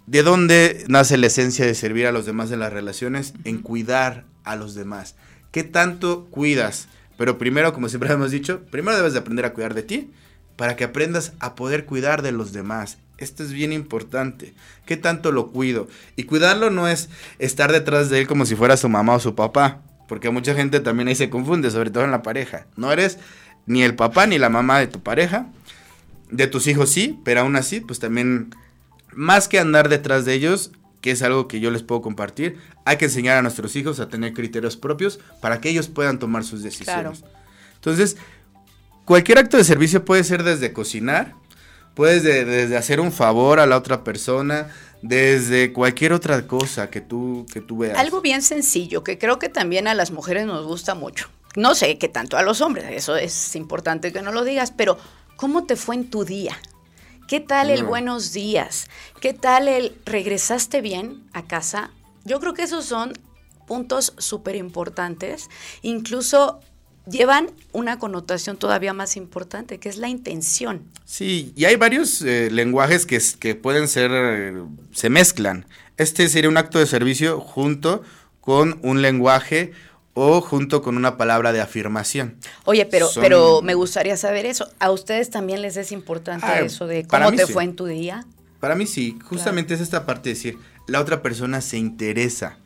¿De 0.06 0.22
dónde 0.22 0.84
nace 0.88 1.16
la 1.16 1.28
esencia 1.28 1.64
de 1.64 1.74
servir 1.74 2.06
a 2.06 2.12
los 2.12 2.26
demás 2.26 2.50
en 2.50 2.60
las 2.60 2.72
relaciones? 2.72 3.34
En 3.44 3.58
cuidar 3.58 4.24
a 4.42 4.56
los 4.56 4.74
demás. 4.74 5.14
¿Qué 5.52 5.64
tanto 5.64 6.26
cuidas? 6.26 6.88
Pero 7.16 7.38
primero, 7.38 7.72
como 7.72 7.88
siempre 7.88 8.12
hemos 8.12 8.30
dicho, 8.30 8.62
primero 8.70 8.96
debes 8.96 9.12
de 9.12 9.20
aprender 9.20 9.44
a 9.44 9.52
cuidar 9.52 9.74
de 9.74 9.82
ti 9.82 10.10
para 10.56 10.76
que 10.76 10.84
aprendas 10.84 11.34
a 11.38 11.54
poder 11.54 11.84
cuidar 11.84 12.22
de 12.22 12.32
los 12.32 12.52
demás. 12.52 12.98
Esto 13.18 13.42
es 13.42 13.52
bien 13.52 13.72
importante. 13.72 14.54
¿Qué 14.86 14.96
tanto 14.96 15.30
lo 15.30 15.50
cuido? 15.50 15.88
Y 16.16 16.24
cuidarlo 16.24 16.70
no 16.70 16.88
es 16.88 17.08
estar 17.38 17.70
detrás 17.70 18.10
de 18.10 18.20
él 18.20 18.26
como 18.26 18.46
si 18.46 18.56
fuera 18.56 18.76
su 18.76 18.88
mamá 18.88 19.14
o 19.14 19.20
su 19.20 19.34
papá, 19.34 19.82
porque 20.08 20.30
mucha 20.30 20.54
gente 20.54 20.80
también 20.80 21.08
ahí 21.08 21.14
se 21.14 21.30
confunde, 21.30 21.70
sobre 21.70 21.90
todo 21.90 22.04
en 22.04 22.10
la 22.10 22.22
pareja. 22.22 22.66
No 22.76 22.90
eres 22.92 23.18
ni 23.66 23.82
el 23.82 23.94
papá 23.94 24.26
ni 24.26 24.38
la 24.38 24.48
mamá 24.48 24.78
de 24.78 24.86
tu 24.86 25.00
pareja, 25.00 25.46
de 26.30 26.46
tus 26.46 26.66
hijos 26.66 26.90
sí, 26.90 27.18
pero 27.24 27.40
aún 27.40 27.56
así, 27.56 27.80
pues 27.80 27.98
también, 27.98 28.54
más 29.12 29.48
que 29.48 29.58
andar 29.58 29.88
detrás 29.88 30.24
de 30.24 30.34
ellos, 30.34 30.72
que 31.00 31.10
es 31.12 31.22
algo 31.22 31.48
que 31.48 31.60
yo 31.60 31.70
les 31.70 31.82
puedo 31.82 32.02
compartir, 32.02 32.58
hay 32.84 32.96
que 32.96 33.06
enseñar 33.06 33.36
a 33.38 33.42
nuestros 33.42 33.76
hijos 33.76 34.00
a 34.00 34.08
tener 34.08 34.34
criterios 34.34 34.76
propios 34.76 35.20
para 35.40 35.60
que 35.60 35.70
ellos 35.70 35.88
puedan 35.88 36.18
tomar 36.18 36.44
sus 36.44 36.62
decisiones. 36.62 37.24
Entonces, 37.76 38.16
cualquier 39.04 39.38
acto 39.38 39.56
de 39.56 39.64
servicio 39.64 40.04
puede 40.04 40.24
ser 40.24 40.42
desde 40.42 40.72
cocinar, 40.72 41.34
puedes 41.94 42.22
desde 42.22 42.76
hacer 42.76 43.00
un 43.00 43.12
favor 43.12 43.60
a 43.60 43.66
la 43.66 43.76
otra 43.76 44.04
persona, 44.04 44.68
desde 45.02 45.72
cualquier 45.72 46.12
otra 46.12 46.46
cosa 46.46 46.90
que 46.90 47.00
tú, 47.00 47.46
que 47.52 47.60
tú 47.60 47.78
veas. 47.78 47.98
Algo 47.98 48.20
bien 48.20 48.42
sencillo, 48.42 49.04
que 49.04 49.18
creo 49.18 49.38
que 49.38 49.48
también 49.48 49.86
a 49.86 49.94
las 49.94 50.10
mujeres 50.10 50.46
nos 50.46 50.66
gusta 50.66 50.94
mucho. 50.94 51.28
No 51.56 51.74
sé 51.74 51.98
qué 51.98 52.08
tanto 52.08 52.36
a 52.36 52.42
los 52.42 52.60
hombres, 52.60 52.86
eso 52.90 53.16
es 53.16 53.56
importante 53.56 54.12
que 54.12 54.22
no 54.22 54.32
lo 54.32 54.44
digas, 54.44 54.72
pero 54.76 54.98
¿cómo 55.38 55.64
te 55.64 55.76
fue 55.76 55.94
en 55.94 56.10
tu 56.10 56.24
día? 56.24 56.58
¿Qué 57.28 57.38
tal 57.38 57.70
el 57.70 57.82
No. 57.82 57.88
buenos 57.88 58.32
días? 58.32 58.88
¿Qué 59.20 59.32
tal 59.32 59.68
el 59.68 59.96
regresaste 60.04 60.80
bien 60.82 61.22
a 61.32 61.46
casa? 61.46 61.92
Yo 62.24 62.40
creo 62.40 62.54
que 62.54 62.64
esos 62.64 62.84
son 62.84 63.12
puntos 63.66 64.14
súper 64.18 64.56
importantes. 64.56 65.48
Incluso 65.82 66.58
llevan 67.08 67.52
una 67.72 68.00
connotación 68.00 68.56
todavía 68.56 68.92
más 68.92 69.16
importante, 69.16 69.78
que 69.78 69.88
es 69.88 69.96
la 69.96 70.08
intención. 70.08 70.82
Sí, 71.04 71.52
y 71.54 71.66
hay 71.66 71.76
varios 71.76 72.20
eh, 72.22 72.50
lenguajes 72.50 73.06
que, 73.06 73.20
que 73.38 73.54
pueden 73.54 73.86
ser, 73.86 74.10
eh, 74.12 74.62
se 74.92 75.08
mezclan. 75.08 75.66
Este 75.98 76.28
sería 76.28 76.50
un 76.50 76.56
acto 76.56 76.80
de 76.80 76.86
servicio 76.86 77.40
junto 77.40 78.02
con 78.40 78.80
un 78.82 79.02
lenguaje 79.02 79.72
o 80.20 80.40
junto 80.40 80.82
con 80.82 80.96
una 80.96 81.16
palabra 81.16 81.52
de 81.52 81.60
afirmación. 81.60 82.36
Oye, 82.64 82.86
pero, 82.86 83.06
Son- 83.08 83.22
pero 83.22 83.62
me 83.62 83.74
gustaría 83.74 84.16
saber 84.16 84.46
eso. 84.46 84.68
¿A 84.80 84.90
ustedes 84.90 85.30
también 85.30 85.62
les 85.62 85.76
es 85.76 85.92
importante 85.92 86.44
Ah, 86.46 86.60
eso 86.60 86.86
de 86.86 87.06
cómo 87.06 87.30
te 87.32 87.46
sí. 87.46 87.52
fue 87.52 87.62
en 87.64 87.76
tu 87.76 87.86
día? 87.86 88.24
Para 88.60 88.74
mí 88.74 88.86
sí, 88.86 89.16
justamente 89.24 89.74
es 89.74 89.80
esta 89.80 90.04
parte 90.06 90.30
de 90.30 90.34
decir, 90.34 90.58
la 90.88 91.00
otra 91.00 91.22
persona 91.22 91.60
se 91.60 91.76
interesa. 91.78 92.58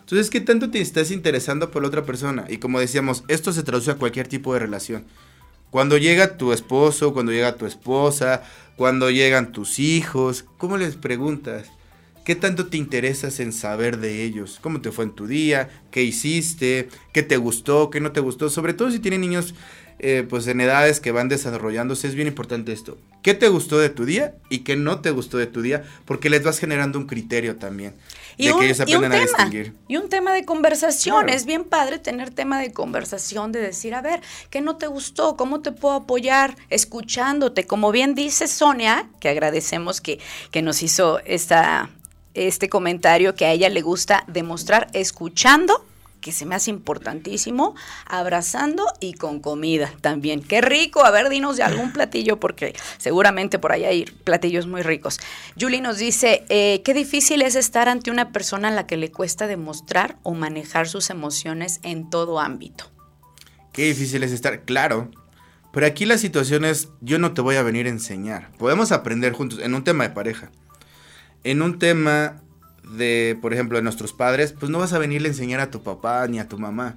Entonces, 0.00 0.30
¿qué 0.30 0.40
tanto 0.40 0.70
te 0.70 0.80
estás 0.80 1.10
interesando 1.10 1.70
por 1.70 1.82
la 1.82 1.88
otra 1.88 2.04
persona? 2.04 2.44
Y 2.48 2.58
como 2.58 2.78
decíamos, 2.78 3.24
esto 3.28 3.52
se 3.52 3.62
traduce 3.64 3.90
a 3.90 3.94
cualquier 3.96 4.28
tipo 4.28 4.52
de 4.54 4.60
relación. 4.60 5.04
Cuando 5.70 5.98
llega 5.98 6.36
tu 6.36 6.52
esposo, 6.52 7.12
cuando 7.12 7.32
llega 7.32 7.56
tu 7.56 7.66
esposa, 7.66 8.42
cuando 8.76 9.10
llegan 9.10 9.52
tus 9.52 9.78
hijos, 9.78 10.44
¿cómo 10.58 10.76
les 10.76 10.96
preguntas? 10.96 11.66
¿Qué 12.30 12.36
tanto 12.36 12.68
te 12.68 12.76
interesas 12.76 13.40
en 13.40 13.52
saber 13.52 13.98
de 13.98 14.22
ellos? 14.22 14.60
¿Cómo 14.60 14.80
te 14.80 14.92
fue 14.92 15.04
en 15.04 15.10
tu 15.10 15.26
día? 15.26 15.68
¿Qué 15.90 16.04
hiciste? 16.04 16.88
¿Qué 17.12 17.24
te 17.24 17.36
gustó? 17.38 17.90
¿Qué 17.90 17.98
no 17.98 18.12
te 18.12 18.20
gustó? 18.20 18.50
Sobre 18.50 18.72
todo 18.72 18.92
si 18.92 19.00
tienen 19.00 19.22
niños 19.22 19.52
eh, 19.98 20.24
pues 20.30 20.46
en 20.46 20.60
edades 20.60 21.00
que 21.00 21.10
van 21.10 21.28
desarrollándose, 21.28 22.06
es 22.06 22.14
bien 22.14 22.28
importante 22.28 22.70
esto. 22.70 22.98
¿Qué 23.24 23.34
te 23.34 23.48
gustó 23.48 23.80
de 23.80 23.88
tu 23.88 24.04
día 24.04 24.36
y 24.48 24.60
qué 24.60 24.76
no 24.76 25.00
te 25.00 25.10
gustó 25.10 25.38
de 25.38 25.48
tu 25.48 25.60
día? 25.60 25.82
Porque 26.04 26.30
les 26.30 26.44
vas 26.44 26.60
generando 26.60 27.00
un 27.00 27.08
criterio 27.08 27.56
también. 27.56 27.96
Y 28.36 28.46
de 28.46 28.52
un, 28.52 28.60
que 28.60 28.66
ellos 28.66 28.78
y 28.86 28.94
un 28.94 29.04
aprendan 29.04 29.12
a 29.12 29.26
tema, 29.26 29.38
distinguir. 29.38 29.74
y 29.88 29.96
un 29.96 30.08
tema 30.08 30.32
de 30.32 30.44
conversación. 30.44 31.24
Claro. 31.24 31.36
Es 31.36 31.46
bien 31.46 31.64
padre 31.64 31.98
tener 31.98 32.30
tema 32.30 32.60
de 32.60 32.72
conversación, 32.72 33.50
de 33.50 33.60
decir, 33.60 33.92
a 33.92 34.02
ver, 34.02 34.20
¿qué 34.50 34.60
no 34.60 34.76
te 34.76 34.86
gustó? 34.86 35.36
¿Cómo 35.36 35.62
te 35.62 35.72
puedo 35.72 35.96
apoyar? 35.96 36.54
Escuchándote. 36.68 37.66
Como 37.66 37.90
bien 37.90 38.14
dice 38.14 38.46
Sonia, 38.46 39.10
que 39.18 39.28
agradecemos 39.28 40.00
que, 40.00 40.20
que 40.52 40.62
nos 40.62 40.84
hizo 40.84 41.18
esta, 41.26 41.90
este 42.34 42.68
comentario, 42.68 43.34
que 43.34 43.46
a 43.46 43.52
ella 43.52 43.68
le 43.68 43.82
gusta 43.82 44.24
demostrar 44.26 44.88
escuchando 44.92 45.84
que 46.20 46.32
se 46.32 46.46
me 46.46 46.54
hace 46.54 46.70
importantísimo, 46.70 47.74
abrazando 48.06 48.84
y 49.00 49.14
con 49.14 49.40
comida 49.40 49.92
también. 50.00 50.42
Qué 50.42 50.60
rico, 50.60 51.04
a 51.04 51.10
ver, 51.10 51.28
dinos 51.28 51.56
de 51.56 51.62
algún 51.62 51.92
platillo, 51.92 52.38
porque 52.38 52.74
seguramente 52.98 53.58
por 53.58 53.72
ahí 53.72 53.84
hay 53.84 54.04
platillos 54.04 54.66
muy 54.66 54.82
ricos. 54.82 55.18
Julie 55.58 55.80
nos 55.80 55.98
dice, 55.98 56.44
eh, 56.48 56.82
qué 56.84 56.94
difícil 56.94 57.42
es 57.42 57.56
estar 57.56 57.88
ante 57.88 58.10
una 58.10 58.32
persona 58.32 58.68
a 58.68 58.72
la 58.72 58.86
que 58.86 58.96
le 58.96 59.10
cuesta 59.10 59.46
demostrar 59.46 60.16
o 60.22 60.34
manejar 60.34 60.88
sus 60.88 61.10
emociones 61.10 61.80
en 61.82 62.10
todo 62.10 62.38
ámbito. 62.38 62.90
Qué 63.72 63.84
difícil 63.86 64.22
es 64.22 64.32
estar, 64.32 64.64
claro. 64.64 65.10
Pero 65.72 65.86
aquí 65.86 66.04
la 66.04 66.18
situación 66.18 66.64
es, 66.64 66.88
yo 67.00 67.18
no 67.18 67.32
te 67.32 67.40
voy 67.40 67.56
a 67.56 67.62
venir 67.62 67.86
a 67.86 67.90
enseñar. 67.90 68.50
Podemos 68.58 68.90
aprender 68.90 69.32
juntos 69.32 69.60
en 69.60 69.74
un 69.74 69.84
tema 69.84 70.04
de 70.04 70.10
pareja. 70.10 70.50
En 71.44 71.62
un 71.62 71.78
tema 71.78 72.42
de, 72.84 73.38
por 73.40 73.52
ejemplo, 73.52 73.78
de 73.78 73.82
nuestros 73.82 74.12
padres, 74.12 74.52
pues 74.52 74.70
no 74.70 74.78
vas 74.78 74.92
a 74.92 74.98
venirle 74.98 75.28
a 75.28 75.32
enseñar 75.32 75.60
a 75.60 75.70
tu 75.70 75.82
papá 75.82 76.26
ni 76.26 76.38
a 76.38 76.48
tu 76.48 76.58
mamá. 76.58 76.96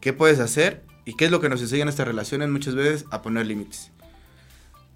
¿Qué 0.00 0.12
puedes 0.12 0.40
hacer? 0.40 0.82
¿Y 1.04 1.14
qué 1.14 1.26
es 1.26 1.30
lo 1.30 1.40
que 1.40 1.48
nos 1.48 1.62
enseñan 1.62 1.88
estas 1.88 2.06
relaciones 2.06 2.48
muchas 2.48 2.74
veces? 2.74 3.06
A 3.10 3.22
poner 3.22 3.46
límites. 3.46 3.90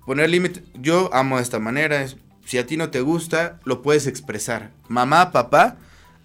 Poner 0.04 0.28
límites, 0.28 0.62
yo 0.74 1.10
amo 1.14 1.36
de 1.36 1.42
esta 1.42 1.58
manera, 1.58 2.06
si 2.44 2.58
a 2.58 2.66
ti 2.66 2.76
no 2.76 2.90
te 2.90 3.00
gusta, 3.00 3.60
lo 3.64 3.82
puedes 3.82 4.06
expresar. 4.06 4.70
Mamá, 4.88 5.32
papá, 5.32 5.76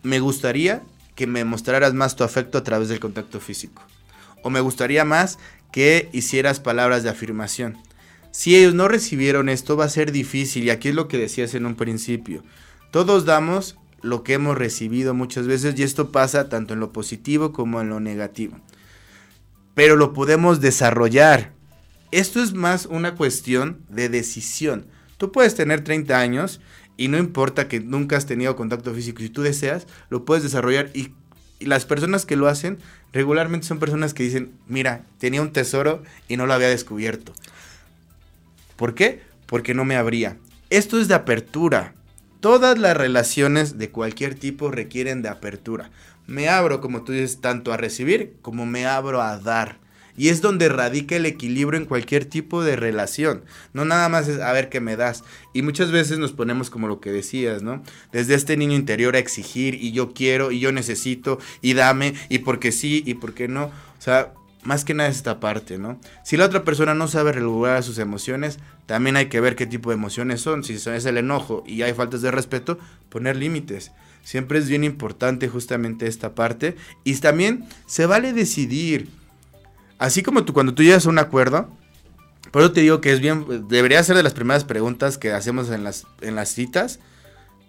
me 0.04 0.20
gustaría 0.20 0.82
que 1.16 1.28
me 1.28 1.46
mostraras 1.46 1.94
más 1.94 2.16
tu 2.16 2.24
afecto 2.24 2.58
a 2.58 2.64
través 2.64 2.90
del 2.90 3.00
contacto 3.00 3.40
físico. 3.40 3.82
O 4.44 4.50
me 4.50 4.60
gustaría 4.60 5.06
más 5.06 5.40
que 5.72 6.10
hicieras 6.12 6.60
palabras 6.60 7.04
de 7.04 7.10
afirmación. 7.10 7.78
Si 8.32 8.56
ellos 8.56 8.74
no 8.74 8.88
recibieron 8.88 9.50
esto 9.50 9.78
va 9.78 9.86
a 9.86 9.90
ser 9.90 10.12
difícil 10.12 10.66
y 10.66 10.70
aquí 10.70 10.90
es 10.90 10.96
lo 10.96 11.08
que 11.08 11.18
decías 11.18 11.54
en 11.54 11.66
un 11.66 11.76
principio. 11.76 12.44
Todos 12.92 13.26
damos 13.26 13.78
lo 14.02 14.24
que 14.24 14.34
hemos 14.34 14.58
recibido 14.58 15.14
muchas 15.14 15.48
veces 15.48 15.78
y 15.78 15.84
esto 15.84 16.12
pasa 16.12 16.50
tanto 16.50 16.74
en 16.74 16.80
lo 16.80 16.92
positivo 16.92 17.52
como 17.52 17.82
en 17.82 17.90
lo 17.90 18.00
negativo. 18.00 18.60
Pero 19.74 19.96
lo 19.96 20.14
podemos 20.14 20.62
desarrollar. 20.62 21.52
Esto 22.12 22.42
es 22.42 22.54
más 22.54 22.86
una 22.86 23.16
cuestión 23.16 23.82
de 23.90 24.10
decisión. 24.10 24.88
Tú 25.18 25.32
puedes 25.32 25.56
tener 25.56 25.84
30 25.84 26.20
años 26.20 26.62
y 26.96 27.10
no 27.10 27.18
importa 27.18 27.68
que 27.68 27.80
nunca 27.80 28.18
has 28.18 28.26
tenido 28.26 28.56
contacto 28.56 28.94
físico. 28.94 29.22
Si 29.22 29.30
tú 29.30 29.42
deseas, 29.42 29.88
lo 30.10 30.26
puedes 30.26 30.44
desarrollar 30.44 30.90
y, 30.94 31.14
y 31.60 31.66
las 31.66 31.86
personas 31.86 32.26
que 32.26 32.36
lo 32.36 32.48
hacen 32.48 32.78
regularmente 33.14 33.68
son 33.68 33.80
personas 33.80 34.14
que 34.14 34.24
dicen, 34.24 34.54
mira, 34.68 35.04
tenía 35.20 35.42
un 35.42 35.52
tesoro 35.52 36.04
y 36.28 36.38
no 36.38 36.46
lo 36.46 36.54
había 36.54 36.70
descubierto. 36.70 37.34
¿Por 38.78 38.96
qué? 38.96 39.22
Porque 39.48 39.74
no 39.74 39.84
me 39.84 39.98
abría. 39.98 40.38
Esto 40.70 41.00
es 41.00 41.08
de 41.08 41.16
apertura. 41.16 41.96
Todas 42.40 42.78
las 42.78 42.96
relaciones 42.96 43.78
de 43.78 43.90
cualquier 43.90 44.36
tipo 44.36 44.72
requieren 44.72 45.22
de 45.22 45.30
apertura. 45.30 45.90
Me 46.28 46.50
abro, 46.50 46.80
como 46.80 47.04
tú 47.04 47.12
dices, 47.12 47.42
tanto 47.42 47.74
a 47.74 47.78
recibir 47.78 48.36
como 48.42 48.66
me 48.66 48.86
abro 48.86 49.22
a 49.22 49.40
dar. 49.40 49.80
Y 50.18 50.30
es 50.30 50.42
donde 50.42 50.68
radica 50.68 51.16
el 51.16 51.26
equilibrio 51.26 51.80
en 51.80 51.86
cualquier 51.86 52.26
tipo 52.26 52.64
de 52.64 52.76
relación. 52.76 53.44
No 53.74 53.86
nada 53.86 54.10
más 54.10 54.28
es 54.28 54.40
a 54.40 54.52
ver 54.52 54.70
qué 54.70 54.80
me 54.80 54.96
das. 54.96 55.24
Y 55.54 55.62
muchas 55.62 55.92
veces 55.92 56.18
nos 56.18 56.34
ponemos 56.34 56.70
como 56.70 56.88
lo 56.88 57.00
que 57.00 57.12
decías, 57.12 57.62
¿no? 57.62 57.84
Desde 58.12 58.34
este 58.34 58.58
niño 58.58 58.76
interior 58.76 59.16
a 59.16 59.20
exigir 59.20 59.76
y 59.76 59.92
yo 59.92 60.14
quiero 60.14 60.52
y 60.52 60.60
yo 60.60 60.72
necesito 60.72 61.40
y 61.62 61.76
dame 61.76 62.16
y 62.30 62.40
porque 62.40 62.72
sí 62.72 63.04
y 63.06 63.14
porque 63.14 63.48
no. 63.48 63.66
O 63.66 64.02
sea, 64.02 64.34
más 64.68 64.84
que 64.84 64.94
nada 64.94 65.08
es 65.08 65.16
esta 65.16 65.40
parte, 65.40 65.78
¿no? 65.78 65.98
Si 66.26 66.36
la 66.36 66.44
otra 66.44 66.66
persona 66.66 66.94
no 66.94 67.08
sabe 67.08 67.32
regular 67.32 67.82
sus 67.84 68.00
emociones, 68.00 68.60
también 68.86 69.16
hay 69.16 69.28
que 69.28 69.40
ver 69.40 69.56
qué 69.56 69.66
tipo 69.66 69.92
de 69.92 69.96
emociones 69.96 70.42
son. 70.42 70.66
Si 70.66 70.74
es 70.74 71.06
el 71.06 71.18
enojo 71.18 71.64
y 71.66 71.84
hay 71.84 71.94
faltas 71.94 72.22
de 72.22 72.32
respeto, 72.32 72.78
poner 73.08 73.38
límites. 73.38 73.94
Siempre 74.24 74.60
es 74.60 74.68
bien 74.68 74.84
importante 74.84 75.48
justamente 75.48 76.06
esta 76.06 76.36
parte. 76.36 76.76
Y 77.06 77.16
también 77.16 77.64
se 77.86 78.08
vale 78.08 78.34
decidir. 78.34 79.08
Así 80.00 80.22
como 80.22 80.44
tú 80.44 80.52
cuando 80.52 80.74
tú 80.74 80.84
llegas 80.84 81.06
a 81.06 81.12
un 81.12 81.20
acuerdo, 81.20 81.70
por 82.52 82.62
eso 82.62 82.74
te 82.74 82.82
digo 82.82 83.00
que 83.00 83.14
es 83.14 83.22
bien, 83.22 83.70
debería 83.70 84.04
ser 84.04 84.18
de 84.18 84.24
las 84.24 84.34
primeras 84.34 84.66
preguntas 84.66 85.18
que 85.18 85.32
hacemos 85.32 85.70
en 85.70 85.86
las, 85.86 86.08
en 86.20 86.36
las 86.36 86.50
citas. 86.50 87.00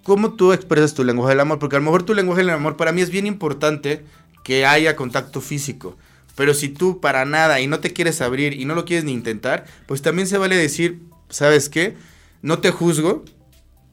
¿Cómo 0.02 0.32
tú 0.32 0.52
expresas 0.52 0.94
tu 0.94 1.04
lenguaje 1.04 1.30
del 1.30 1.40
amor? 1.40 1.60
Porque 1.60 1.76
a 1.76 1.78
lo 1.78 1.84
mejor 1.84 2.02
tu 2.02 2.12
lenguaje 2.12 2.40
del 2.40 2.50
amor 2.50 2.76
para 2.76 2.90
mí 2.90 3.02
es 3.02 3.10
bien 3.10 3.26
importante 3.28 4.04
que 4.42 4.66
haya 4.66 4.96
contacto 4.96 5.40
físico. 5.40 5.96
Pero 6.38 6.54
si 6.54 6.68
tú 6.68 7.00
para 7.00 7.24
nada 7.24 7.60
y 7.60 7.66
no 7.66 7.80
te 7.80 7.92
quieres 7.92 8.20
abrir 8.20 8.52
y 8.52 8.64
no 8.64 8.76
lo 8.76 8.84
quieres 8.84 9.04
ni 9.04 9.10
intentar, 9.10 9.66
pues 9.86 10.02
también 10.02 10.28
se 10.28 10.38
vale 10.38 10.56
decir, 10.56 11.00
¿sabes 11.28 11.68
qué? 11.68 11.96
No 12.42 12.60
te 12.60 12.70
juzgo, 12.70 13.24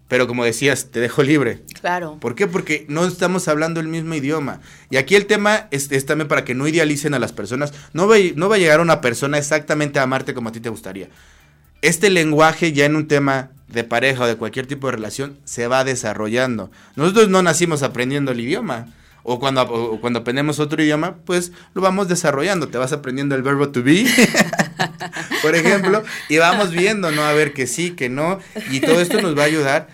pero 0.07 0.27
como 0.27 0.45
decías, 0.45 0.91
te 0.91 0.99
dejo 0.99 1.23
libre. 1.23 1.63
Claro. 1.81 2.19
¿Por 2.21 2.35
qué? 2.35 2.45
Porque 2.45 2.85
no 2.87 3.03
estamos 3.07 3.47
hablando 3.47 3.79
el 3.79 3.87
mismo 3.87 4.13
idioma. 4.13 4.61
Y 4.91 4.97
aquí 4.97 5.15
el 5.15 5.25
tema 5.25 5.67
es, 5.71 5.91
es 5.91 6.05
también 6.05 6.27
para 6.27 6.45
que 6.45 6.53
no 6.53 6.67
idealicen 6.67 7.15
a 7.15 7.19
las 7.19 7.33
personas. 7.33 7.73
No 7.93 8.07
va, 8.07 8.17
no 8.35 8.47
va 8.47 8.57
a 8.57 8.59
llegar 8.59 8.79
una 8.79 9.01
persona 9.01 9.39
exactamente 9.39 9.97
a 9.97 10.03
amarte 10.03 10.35
como 10.35 10.49
a 10.49 10.51
ti 10.51 10.59
te 10.59 10.69
gustaría. 10.69 11.09
Este 11.81 12.11
lenguaje 12.11 12.73
ya 12.73 12.85
en 12.85 12.95
un 12.95 13.07
tema 13.07 13.49
de 13.69 13.83
pareja 13.83 14.25
o 14.25 14.27
de 14.27 14.35
cualquier 14.35 14.67
tipo 14.67 14.85
de 14.85 14.93
relación 14.93 15.39
se 15.45 15.65
va 15.67 15.83
desarrollando. 15.83 16.69
Nosotros 16.95 17.27
no 17.27 17.41
nacimos 17.41 17.81
aprendiendo 17.81 18.33
el 18.33 18.39
idioma. 18.39 18.93
O 19.27 19.39
cuando, 19.39 19.63
o 19.63 19.99
cuando 19.99 20.19
aprendemos 20.19 20.59
otro 20.59 20.81
idioma, 20.83 21.15
pues 21.25 21.51
lo 21.73 21.81
vamos 21.81 22.07
desarrollando. 22.07 22.67
Te 22.67 22.77
vas 22.77 22.93
aprendiendo 22.93 23.33
el 23.35 23.41
verbo 23.41 23.69
to 23.69 23.81
be, 23.81 24.05
por 25.41 25.55
ejemplo, 25.55 26.03
y 26.29 26.37
vamos 26.37 26.71
viendo, 26.71 27.09
¿no? 27.11 27.23
A 27.23 27.33
ver 27.33 27.53
que 27.53 27.67
sí, 27.67 27.91
que 27.91 28.07
no. 28.07 28.39
Y 28.71 28.81
todo 28.81 29.01
esto 29.01 29.21
nos 29.21 29.37
va 29.37 29.41
a 29.43 29.45
ayudar. 29.45 29.87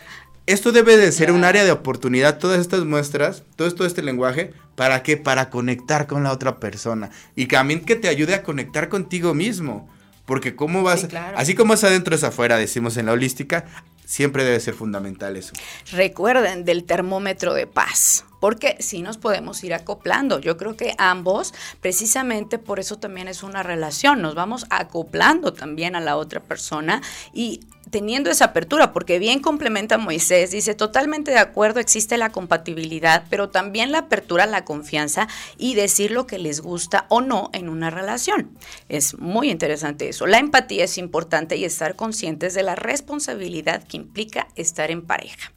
Esto 0.48 0.72
debe 0.72 0.98
de 0.98 1.12
ser 1.12 1.32
un 1.32 1.44
área 1.46 1.64
de 1.64 1.72
oportunidad, 1.72 2.40
todas 2.40 2.60
estas 2.60 2.84
muestras, 2.84 3.44
todo 3.56 3.68
esto, 3.68 3.86
este 3.86 4.02
lenguaje, 4.02 4.54
¿para 4.76 5.02
qué? 5.04 5.16
Para 5.16 5.50
conectar 5.50 6.08
con 6.08 6.24
la 6.24 6.32
otra 6.32 6.60
persona. 6.60 7.10
Y 7.36 7.46
también 7.46 7.86
que 7.86 7.96
te 7.96 8.10
ayude 8.10 8.36
a 8.36 8.44
conectar 8.44 8.90
contigo 8.90 9.34
mismo. 9.34 9.90
Porque 10.26 10.56
cómo 10.56 10.84
vas, 10.84 11.02
Sí, 11.02 11.08
claro. 11.08 11.38
así 11.38 11.56
como 11.56 11.74
es 11.74 11.84
adentro 11.84 12.16
es 12.16 12.24
afuera, 12.24 12.58
decimos 12.58 12.96
en 12.98 13.08
la 13.08 13.12
holística, 13.14 13.66
siempre 14.06 14.44
debe 14.44 14.60
ser 14.60 14.74
fundamental 14.74 15.36
eso. 15.36 15.54
Recuerden 15.92 16.64
del 16.64 16.84
termómetro 16.84 17.54
de 17.54 17.68
paz. 17.68 18.26
Porque 18.42 18.76
sí 18.80 19.02
nos 19.02 19.18
podemos 19.18 19.64
ir 19.64 19.74
acoplando. 19.74 20.40
Yo 20.40 20.58
creo 20.58 20.76
que 20.76 20.96
ambos, 20.98 21.54
precisamente 21.80 22.58
por 22.58 22.82
eso 22.82 22.98
también 23.00 23.30
es 23.30 23.44
una 23.44 23.64
relación, 23.64 24.22
nos 24.22 24.36
vamos 24.36 24.66
acoplando 24.70 25.54
también 25.54 25.96
a 25.96 26.02
la 26.02 26.18
otra 26.18 26.42
persona 26.42 27.02
y 27.32 27.62
teniendo 27.92 28.32
esa 28.32 28.46
apertura, 28.46 28.94
porque 28.94 29.20
bien 29.20 29.42
complementa 29.42 29.98
Moisés, 29.98 30.52
dice, 30.52 30.74
totalmente 30.74 31.32
de 31.32 31.38
acuerdo, 31.38 31.80
existe 31.80 32.18
la 32.18 32.32
compatibilidad, 32.32 33.26
pero 33.30 33.50
también 33.50 33.92
la 33.92 34.00
apertura, 34.00 34.46
la 34.46 34.66
confianza 34.66 35.28
y 35.58 35.76
decir 35.76 36.12
lo 36.12 36.26
que 36.26 36.40
les 36.40 36.62
gusta 36.62 37.06
o 37.10 37.22
no 37.22 37.50
en 37.54 37.70
una 37.70 37.90
relación. 37.90 38.58
Es 38.90 39.20
muy 39.20 39.52
interesante 39.52 40.10
eso. 40.10 40.26
La 40.26 40.40
empatía 40.40 40.86
es 40.86 40.98
importante 40.98 41.58
y 41.58 41.66
estar 41.66 41.96
conscientes 41.96 42.54
de 42.54 42.64
la 42.64 42.76
responsabilidad 42.76 43.84
que 43.84 43.98
implica 43.98 44.48
estar 44.56 44.90
en 44.90 45.06
pareja. 45.06 45.52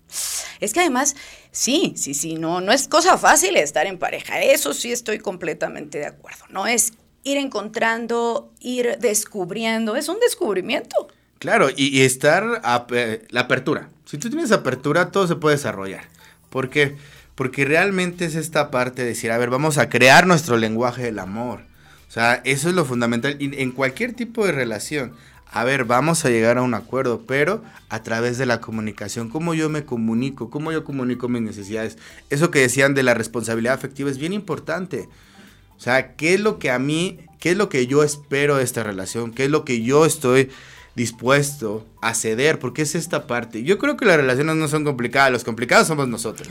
Es 0.61 0.73
que 0.73 0.81
además, 0.81 1.17
sí, 1.51 1.95
sí, 1.97 2.15
sí, 2.15 2.35
no, 2.35 2.61
no 2.61 2.73
es 2.73 2.89
cosa 2.89 3.19
fácil 3.19 3.57
estar 3.57 3.87
en 3.87 3.99
pareja. 3.99 4.41
Eso 4.43 4.73
sí 4.75 4.93
estoy 4.93 5.19
completamente 5.19 5.99
de 5.99 6.07
acuerdo. 6.07 6.45
No 6.51 6.67
es 6.67 6.95
ir 7.25 7.39
encontrando, 7.39 8.53
ir 8.61 8.99
descubriendo, 9.01 9.97
es 9.97 10.09
un 10.09 10.21
descubrimiento. 10.21 11.09
Claro, 11.39 11.69
y, 11.75 12.03
estar, 12.03 12.45
la 12.45 13.41
apertura. 13.41 13.89
Si 14.05 14.19
tú 14.19 14.31
tienes 14.31 14.53
apertura, 14.53 15.11
todo 15.11 15.27
se 15.27 15.37
puede 15.37 15.57
desarrollar. 15.57 16.05
¿Por 16.49 16.71
qué? 16.71 16.97
Porque 17.35 17.65
realmente 17.65 18.25
es 18.25 18.35
esta 18.35 18.71
parte 18.71 19.03
de 19.03 19.09
decir, 19.09 19.31
a 19.31 19.39
ver, 19.39 19.51
vamos 19.51 19.77
a 19.77 19.89
crear 19.89 20.27
nuestro 20.27 20.57
lenguaje 20.57 21.03
del 21.03 21.19
amor. 21.19 21.61
O 22.09 22.11
sea, 22.11 22.41
eso 22.45 22.69
es 22.69 22.75
lo 22.75 22.85
fundamental 22.85 23.37
en 23.41 23.73
cualquier 23.73 24.13
tipo 24.13 24.47
de 24.47 24.53
relación. 24.53 25.15
A 25.55 25.63
ver, 25.63 25.85
vamos 25.85 26.25
a 26.25 26.31
llegar 26.31 26.59
a 26.59 26.63
un 26.63 26.75
acuerdo, 26.75 27.23
pero 27.29 27.63
a 27.89 28.03
través 28.03 28.39
de 28.39 28.45
la 28.45 28.61
comunicación, 28.61 29.29
cómo 29.29 29.55
yo 29.55 29.69
me 29.69 29.85
comunico, 29.85 30.51
cómo 30.51 30.73
yo 30.73 30.83
comunico 30.83 31.29
mis 31.29 31.43
necesidades. 31.43 31.97
Eso 32.29 32.51
que 32.51 32.59
decían 32.59 32.95
de 32.95 33.05
la 33.05 33.15
responsabilidad 33.15 33.75
afectiva 33.75 34.11
es 34.11 34.19
bien 34.19 34.33
importante. 34.33 35.09
O 35.77 35.81
sea, 35.81 36.17
¿qué 36.17 36.35
es 36.35 36.41
lo 36.41 36.59
que 36.59 36.73
a 36.73 36.81
mí, 36.81 37.21
qué 37.39 37.53
es 37.53 37.57
lo 37.57 37.69
que 37.69 37.87
yo 37.87 38.03
espero 38.03 38.57
de 38.57 38.65
esta 38.65 38.83
relación? 38.83 39.31
¿Qué 39.31 39.45
es 39.45 39.51
lo 39.51 39.65
que 39.65 39.81
yo 39.81 40.05
estoy 40.07 40.51
dispuesto 40.97 41.87
a 42.01 42.15
ceder, 42.15 42.61
porque 42.61 42.83
es 42.83 42.95
esta 42.95 43.27
parte. 43.27 43.65
Yo 43.65 43.79
creo 43.79 43.97
que 43.97 44.05
las 44.05 44.17
relaciones 44.17 44.55
no 44.55 44.69
son 44.69 44.85
complicadas, 44.85 45.33
los 45.33 45.43
complicados 45.43 45.89
somos 45.89 46.07
nosotros, 46.07 46.49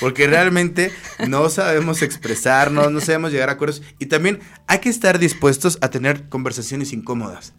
porque 0.00 0.26
realmente 0.26 0.92
no 1.28 1.48
sabemos 1.48 2.02
expresarnos, 2.02 2.90
no 2.90 3.00
sabemos 3.00 3.30
llegar 3.30 3.50
a 3.50 3.52
acuerdos 3.52 3.82
y 4.00 4.06
también 4.06 4.40
hay 4.66 4.80
que 4.80 4.88
estar 4.88 5.20
dispuestos 5.20 5.78
a 5.80 5.90
tener 5.90 6.28
conversaciones 6.28 6.92
incómodas. 6.92 7.52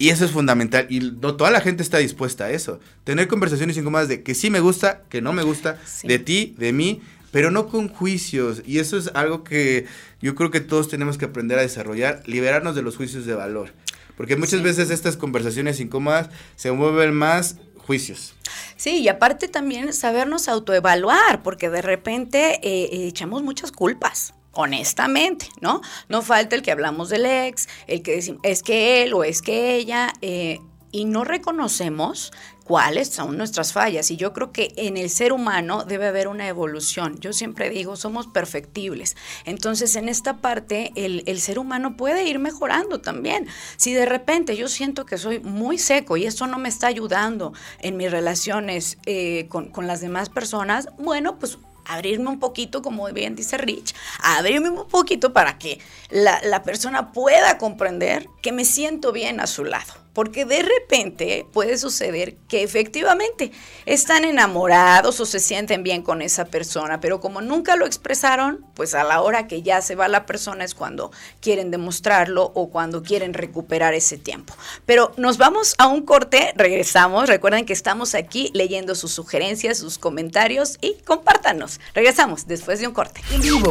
Y 0.00 0.08
eso 0.08 0.24
es 0.24 0.30
fundamental 0.30 0.86
y 0.88 1.00
no 1.00 1.36
toda 1.36 1.50
la 1.50 1.60
gente 1.60 1.82
está 1.82 1.98
dispuesta 1.98 2.44
a 2.44 2.50
eso. 2.50 2.80
Tener 3.04 3.28
conversaciones 3.28 3.76
incómodas 3.76 4.08
de 4.08 4.22
que 4.22 4.34
sí 4.34 4.48
me 4.48 4.60
gusta, 4.60 5.02
que 5.10 5.20
no 5.20 5.34
me 5.34 5.42
gusta, 5.42 5.78
de 6.04 6.18
ti, 6.18 6.54
de 6.56 6.72
mí, 6.72 7.02
pero 7.30 7.50
no 7.50 7.68
con 7.68 7.88
juicios. 7.88 8.62
Y 8.64 8.78
eso 8.78 8.96
es 8.96 9.10
algo 9.12 9.44
que 9.44 9.84
yo 10.22 10.34
creo 10.34 10.50
que 10.50 10.60
todos 10.60 10.88
tenemos 10.88 11.18
que 11.18 11.26
aprender 11.26 11.58
a 11.58 11.62
desarrollar, 11.62 12.22
liberarnos 12.24 12.74
de 12.74 12.80
los 12.80 12.96
juicios 12.96 13.26
de 13.26 13.34
valor. 13.34 13.74
Porque 14.16 14.36
muchas 14.36 14.62
veces 14.62 14.88
estas 14.88 15.18
conversaciones 15.18 15.80
incómodas 15.80 16.30
se 16.56 16.72
mueven 16.72 17.12
más 17.12 17.56
juicios. 17.76 18.32
Sí, 18.76 19.00
y 19.02 19.08
aparte 19.08 19.48
también 19.48 19.92
sabernos 19.92 20.48
autoevaluar, 20.48 21.42
porque 21.42 21.68
de 21.68 21.82
repente 21.82 22.58
eh, 22.62 23.06
echamos 23.06 23.42
muchas 23.42 23.70
culpas 23.70 24.32
honestamente, 24.52 25.46
¿no? 25.60 25.80
No 26.08 26.22
falta 26.22 26.56
el 26.56 26.62
que 26.62 26.72
hablamos 26.72 27.08
del 27.08 27.26
ex, 27.26 27.68
el 27.86 28.02
que 28.02 28.16
decimos, 28.16 28.40
es 28.44 28.62
que 28.62 29.02
él 29.02 29.14
o 29.14 29.24
es 29.24 29.42
que 29.42 29.76
ella, 29.76 30.12
eh, 30.22 30.60
y 30.92 31.04
no 31.04 31.24
reconocemos 31.24 32.32
cuáles 32.70 33.08
son 33.08 33.36
nuestras 33.36 33.72
fallas. 33.72 34.12
Y 34.12 34.16
yo 34.16 34.32
creo 34.32 34.52
que 34.52 34.72
en 34.76 34.96
el 34.96 35.10
ser 35.10 35.32
humano 35.32 35.84
debe 35.84 36.06
haber 36.06 36.28
una 36.28 36.46
evolución. 36.46 37.18
Yo 37.18 37.32
siempre 37.32 37.68
digo, 37.68 37.96
somos 37.96 38.28
perfectibles. 38.28 39.16
Entonces, 39.44 39.96
en 39.96 40.08
esta 40.08 40.36
parte, 40.36 40.92
el, 40.94 41.40
ser 41.40 41.58
humano 41.58 41.96
puede 41.96 42.28
ir 42.28 42.38
mejorando 42.38 43.00
también. 43.00 43.48
Si 43.76 43.92
de 43.92 44.06
repente 44.06 44.56
yo 44.56 44.68
siento 44.68 45.04
que 45.04 45.18
soy 45.18 45.40
muy 45.40 45.78
seco 45.78 46.16
y 46.16 46.26
esto 46.26 46.46
no 46.46 46.58
me 46.58 46.68
está 46.68 46.86
ayudando 46.86 47.52
en 47.80 47.96
mis 47.96 48.10
relaciones 48.10 48.98
eh, 49.04 49.46
con, 49.48 49.70
con 49.70 49.88
las 49.88 50.00
demás 50.00 50.28
personas, 50.28 50.88
bueno, 50.96 51.40
pues 51.40 51.58
abrirme 51.92 52.28
un 52.28 52.38
poquito, 52.38 52.82
como 52.82 53.06
bien 53.12 53.36
dice 53.36 53.58
Rich, 53.58 53.94
abrirme 54.22 54.70
un 54.70 54.88
poquito 54.88 55.32
para 55.32 55.58
que 55.58 55.78
la, 56.10 56.40
la 56.42 56.62
persona 56.62 57.12
pueda 57.12 57.58
comprender 57.58 58.26
que 58.42 58.52
me 58.52 58.64
siento 58.64 59.12
bien 59.12 59.40
a 59.40 59.46
su 59.46 59.64
lado. 59.64 59.94
Porque 60.20 60.44
de 60.44 60.60
repente 60.60 61.46
puede 61.50 61.78
suceder 61.78 62.36
que 62.46 62.62
efectivamente 62.62 63.52
están 63.86 64.26
enamorados 64.26 65.18
o 65.18 65.24
se 65.24 65.40
sienten 65.40 65.82
bien 65.82 66.02
con 66.02 66.20
esa 66.20 66.44
persona, 66.44 67.00
pero 67.00 67.20
como 67.20 67.40
nunca 67.40 67.74
lo 67.74 67.86
expresaron, 67.86 68.62
pues 68.74 68.92
a 68.94 69.02
la 69.02 69.22
hora 69.22 69.46
que 69.46 69.62
ya 69.62 69.80
se 69.80 69.94
va 69.94 70.08
la 70.08 70.26
persona 70.26 70.62
es 70.62 70.74
cuando 70.74 71.10
quieren 71.40 71.70
demostrarlo 71.70 72.52
o 72.54 72.68
cuando 72.68 73.02
quieren 73.02 73.32
recuperar 73.32 73.94
ese 73.94 74.18
tiempo. 74.18 74.52
Pero 74.84 75.14
nos 75.16 75.38
vamos 75.38 75.74
a 75.78 75.86
un 75.86 76.02
corte, 76.02 76.52
regresamos. 76.54 77.26
Recuerden 77.26 77.64
que 77.64 77.72
estamos 77.72 78.14
aquí 78.14 78.50
leyendo 78.52 78.96
sus 78.96 79.12
sugerencias, 79.12 79.78
sus 79.78 79.96
comentarios 79.96 80.76
y 80.82 80.96
compártanos. 81.06 81.80
Regresamos 81.94 82.46
después 82.46 82.78
de 82.78 82.88
un 82.88 82.92
corte. 82.92 83.22
Vivo. 83.40 83.70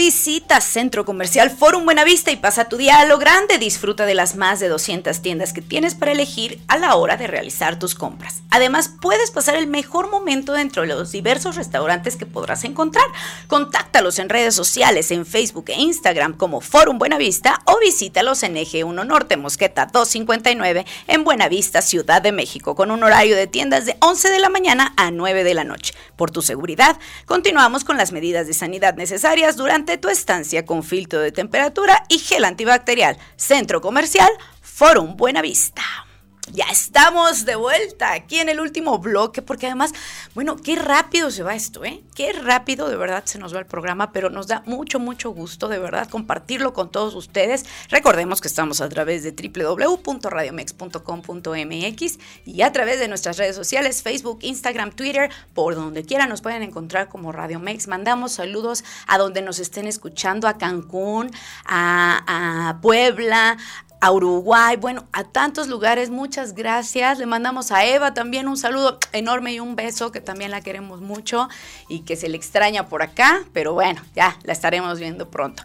Visita 0.00 0.62
Centro 0.62 1.04
Comercial 1.04 1.50
Forum 1.50 1.84
Buenavista 1.84 2.30
y 2.30 2.36
pasa 2.36 2.70
tu 2.70 2.78
día 2.78 3.00
a 3.00 3.04
lo 3.04 3.18
grande. 3.18 3.58
Disfruta 3.58 4.06
de 4.06 4.14
las 4.14 4.34
más 4.34 4.58
de 4.58 4.68
200 4.68 5.20
tiendas 5.20 5.52
que 5.52 5.60
tienes 5.60 5.94
para 5.94 6.12
elegir 6.12 6.58
a 6.68 6.78
la 6.78 6.94
hora 6.94 7.18
de 7.18 7.26
realizar 7.26 7.78
tus 7.78 7.94
compras. 7.94 8.40
Además, 8.50 8.90
puedes 8.98 9.30
pasar 9.30 9.56
el 9.56 9.66
mejor 9.66 10.10
momento 10.10 10.54
dentro 10.54 10.80
de 10.80 10.88
los 10.88 11.12
diversos 11.12 11.56
restaurantes 11.56 12.16
que 12.16 12.24
podrás 12.24 12.64
encontrar. 12.64 13.04
Contáctalos 13.46 14.18
en 14.18 14.30
redes 14.30 14.54
sociales, 14.54 15.10
en 15.10 15.26
Facebook 15.26 15.66
e 15.68 15.78
Instagram 15.78 16.32
como 16.34 16.62
Forum 16.62 16.98
Buenavista 16.98 17.60
o 17.66 17.78
visítalos 17.78 18.42
en 18.42 18.56
Eje 18.56 18.84
1 18.84 19.04
Norte, 19.04 19.36
Mosqueta 19.36 19.84
259 19.84 20.86
en 21.08 21.24
Buenavista, 21.24 21.82
Ciudad 21.82 22.22
de 22.22 22.32
México, 22.32 22.74
con 22.74 22.90
un 22.90 23.02
horario 23.02 23.36
de 23.36 23.46
tiendas 23.46 23.84
de 23.84 23.98
11 24.00 24.30
de 24.30 24.40
la 24.40 24.48
mañana 24.48 24.94
a 24.96 25.10
9 25.10 25.44
de 25.44 25.52
la 25.52 25.64
noche. 25.64 25.92
Por 26.16 26.30
tu 26.30 26.40
seguridad, 26.40 26.98
continuamos 27.26 27.84
con 27.84 27.98
las 27.98 28.12
medidas 28.12 28.46
de 28.46 28.54
sanidad 28.54 28.94
necesarias 28.94 29.58
durante 29.58 29.89
tu 29.98 30.08
estancia 30.08 30.64
con 30.64 30.82
filtro 30.82 31.20
de 31.20 31.32
temperatura 31.32 32.04
y 32.08 32.18
gel 32.18 32.44
antibacterial. 32.44 33.18
Centro 33.36 33.80
Comercial 33.80 34.30
Forum 34.60 35.16
Buenavista. 35.16 36.09
Ya 36.52 36.64
estamos 36.64 37.44
de 37.44 37.54
vuelta 37.54 38.12
aquí 38.12 38.40
en 38.40 38.48
el 38.48 38.58
último 38.58 38.98
bloque, 38.98 39.40
porque 39.40 39.66
además, 39.66 39.92
bueno, 40.34 40.56
qué 40.56 40.74
rápido 40.74 41.30
se 41.30 41.44
va 41.44 41.54
esto, 41.54 41.84
¿eh? 41.84 42.02
Qué 42.16 42.32
rápido 42.32 42.88
de 42.88 42.96
verdad 42.96 43.22
se 43.24 43.38
nos 43.38 43.54
va 43.54 43.60
el 43.60 43.66
programa, 43.66 44.10
pero 44.10 44.30
nos 44.30 44.48
da 44.48 44.64
mucho, 44.66 44.98
mucho 44.98 45.30
gusto 45.30 45.68
de 45.68 45.78
verdad 45.78 46.08
compartirlo 46.08 46.72
con 46.72 46.90
todos 46.90 47.14
ustedes. 47.14 47.66
Recordemos 47.88 48.40
que 48.40 48.48
estamos 48.48 48.80
a 48.80 48.88
través 48.88 49.22
de 49.22 49.30
www.radiomex.com.mx 49.30 52.18
y 52.46 52.62
a 52.62 52.72
través 52.72 52.98
de 52.98 53.06
nuestras 53.06 53.36
redes 53.36 53.54
sociales, 53.54 54.02
Facebook, 54.02 54.40
Instagram, 54.42 54.90
Twitter, 54.90 55.30
por 55.54 55.76
donde 55.76 56.04
quiera 56.04 56.26
nos 56.26 56.40
pueden 56.40 56.64
encontrar 56.64 57.08
como 57.08 57.30
Radio 57.30 57.60
Mex. 57.60 57.86
Mandamos 57.86 58.32
saludos 58.32 58.82
a 59.06 59.18
donde 59.18 59.40
nos 59.40 59.60
estén 59.60 59.86
escuchando, 59.86 60.48
a 60.48 60.58
Cancún, 60.58 61.30
a, 61.64 62.70
a 62.70 62.80
Puebla, 62.80 63.56
a 64.00 64.12
Uruguay, 64.12 64.76
bueno, 64.76 65.06
a 65.12 65.24
tantos 65.24 65.68
lugares. 65.68 66.10
Muchas 66.10 66.54
gracias. 66.54 67.18
Le 67.18 67.26
mandamos 67.26 67.70
a 67.70 67.84
Eva 67.84 68.14
también 68.14 68.48
un 68.48 68.56
saludo 68.56 68.98
enorme 69.12 69.52
y 69.52 69.60
un 69.60 69.76
beso, 69.76 70.10
que 70.10 70.20
también 70.20 70.50
la 70.50 70.62
queremos 70.62 71.00
mucho 71.00 71.48
y 71.88 72.00
que 72.00 72.16
se 72.16 72.28
le 72.28 72.36
extraña 72.36 72.88
por 72.88 73.02
acá, 73.02 73.42
pero 73.52 73.74
bueno, 73.74 74.00
ya 74.14 74.38
la 74.44 74.52
estaremos 74.52 74.98
viendo 74.98 75.30
pronto. 75.30 75.62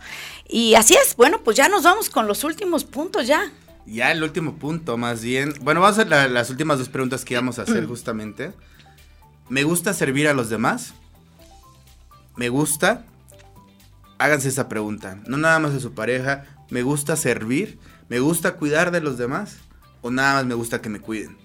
Y 0.47 0.75
así 0.75 0.95
es, 0.95 1.15
bueno, 1.15 1.41
pues 1.43 1.55
ya 1.55 1.69
nos 1.69 1.83
vamos 1.83 2.09
con 2.09 2.27
los 2.27 2.43
últimos 2.43 2.83
puntos 2.83 3.25
ya. 3.25 3.51
Ya 3.85 4.11
el 4.11 4.21
último 4.21 4.55
punto, 4.55 4.97
más 4.97 5.21
bien. 5.21 5.53
Bueno, 5.61 5.79
vamos 5.79 5.97
a 5.97 6.01
hacer 6.01 6.31
las 6.31 6.49
últimas 6.49 6.79
dos 6.79 6.89
preguntas 6.89 7.23
que 7.23 7.35
íbamos 7.35 7.59
a 7.59 7.61
hacer 7.61 7.85
justamente. 7.85 8.51
¿Me 9.47 9.63
gusta 9.63 9.93
servir 9.93 10.27
a 10.27 10.33
los 10.33 10.49
demás? 10.49 10.93
¿Me 12.35 12.49
gusta? 12.49 13.05
Háganse 14.17 14.49
esa 14.49 14.67
pregunta. 14.67 15.19
No 15.27 15.37
nada 15.37 15.59
más 15.59 15.73
a 15.73 15.79
su 15.79 15.93
pareja. 15.93 16.45
¿Me 16.69 16.81
gusta 16.81 17.15
servir? 17.15 17.79
¿Me 18.07 18.19
gusta 18.19 18.55
cuidar 18.55 18.91
de 18.91 19.01
los 19.01 19.17
demás? 19.17 19.57
¿O 20.01 20.11
nada 20.11 20.35
más 20.35 20.45
me 20.45 20.53
gusta 20.53 20.81
que 20.81 20.89
me 20.89 20.99
cuiden? 20.99 21.37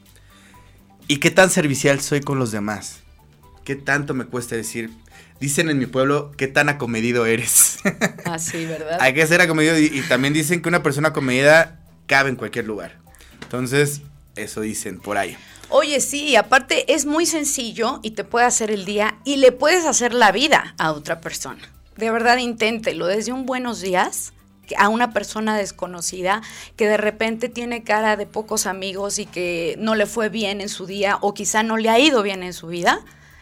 ¿Y 1.09 1.17
qué 1.17 1.31
tan 1.31 1.51
servicial 1.51 2.01
soy 2.01 2.21
con 2.21 2.39
los 2.39 2.53
demás? 2.53 3.01
¿Qué 3.65 3.77
tanto 3.77 4.13
me 4.13 4.27
cuesta 4.27 4.57
decir? 4.57 4.91
Dicen 5.41 5.71
en 5.71 5.79
mi 5.79 5.87
pueblo, 5.87 6.33
¿qué 6.37 6.49
tan 6.49 6.69
acomedido 6.69 7.25
eres? 7.25 7.79
Ah, 8.27 8.39
sí, 8.39 8.67
¿verdad? 8.67 8.99
Hay 9.01 9.15
que 9.15 9.27
ser 9.27 9.41
acomedido 9.41 9.79
y, 9.79 10.03
también 10.03 10.35
dicen 10.35 10.61
que 10.61 10.69
una 10.69 10.83
persona 10.83 11.09
acomedida 11.09 11.81
cabe 12.07 12.29
en 12.29 12.37
cualquier 12.37 12.67
lugar. 12.67 12.99
Entonces, 13.43 14.03
eso 14.37 14.61
dicen 14.61 15.01
por 15.01 15.17
ahí. 15.17 15.37
Oye, 15.71 16.01
sí, 16.01 16.37
aparte 16.37 16.93
es 16.93 17.07
muy 17.07 17.25
sencillo 17.25 18.01
y 18.03 18.11
te 18.11 18.25
puede 18.25 18.45
hacer 18.45 18.71
el 18.71 18.85
día 18.85 19.19
y 19.25 19.37
le 19.37 19.51
puedes 19.51 19.87
hacer 19.87 20.13
la 20.13 20.31
vida 20.31 20.75
a 20.79 20.93
otra 20.93 21.21
persona. 21.21 21.63
De 21.97 22.11
verdad, 22.11 22.37
inténtelo. 22.37 23.07
Desde 23.07 23.33
un 23.33 23.47
buenos 23.47 23.81
días 23.81 24.35
a 24.77 24.89
una 24.89 25.12
persona 25.12 25.57
desconocida 25.57 26.43
que 26.77 26.87
de 26.87 26.97
repente 26.97 27.49
tiene 27.49 27.83
cara 27.83 28.16
de 28.16 28.27
pocos 28.27 28.66
amigos 28.66 29.18
y 29.18 29.27
que 29.27 29.77
no 29.79 29.95
le 29.95 30.07
fue 30.07 30.29
bien 30.29 30.61
en 30.61 30.68
su 30.68 30.87
día 30.87 31.18
o 31.21 31.35
quizá 31.35 31.62
no 31.62 31.77
le 31.77 31.89
ha 31.89 31.99
ido 31.99 32.23
bien 32.23 32.43
en 32.43 32.53
su 32.53 32.68
vida, 32.68 33.01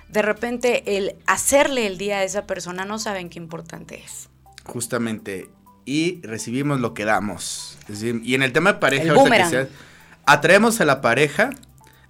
de 0.09 0.23
repente 0.23 0.97
el 0.97 1.17
hacerle 1.27 1.87
el 1.87 1.99
día 1.99 2.19
a 2.19 2.25
esa 2.25 2.47
persona 2.47 2.85
no 2.85 2.99
saben 2.99 3.29
qué 3.29 3.39
importante 3.39 4.03
es. 4.03 4.29
Justamente. 4.65 5.51
Y 5.85 6.21
recibimos 6.23 6.81
lo 6.81 6.93
que 6.93 7.07
damos. 7.07 7.79
Es 7.89 8.01
decir, 8.01 8.21
y 8.23 8.35
en 8.35 8.43
el 8.43 8.53
tema 8.53 8.75
de 8.75 8.79
pareja, 8.79 9.15
que 9.15 9.45
sea, 9.47 9.69
atraemos 10.27 10.81
a 10.83 10.85
la 10.85 11.01
pareja, 11.01 11.51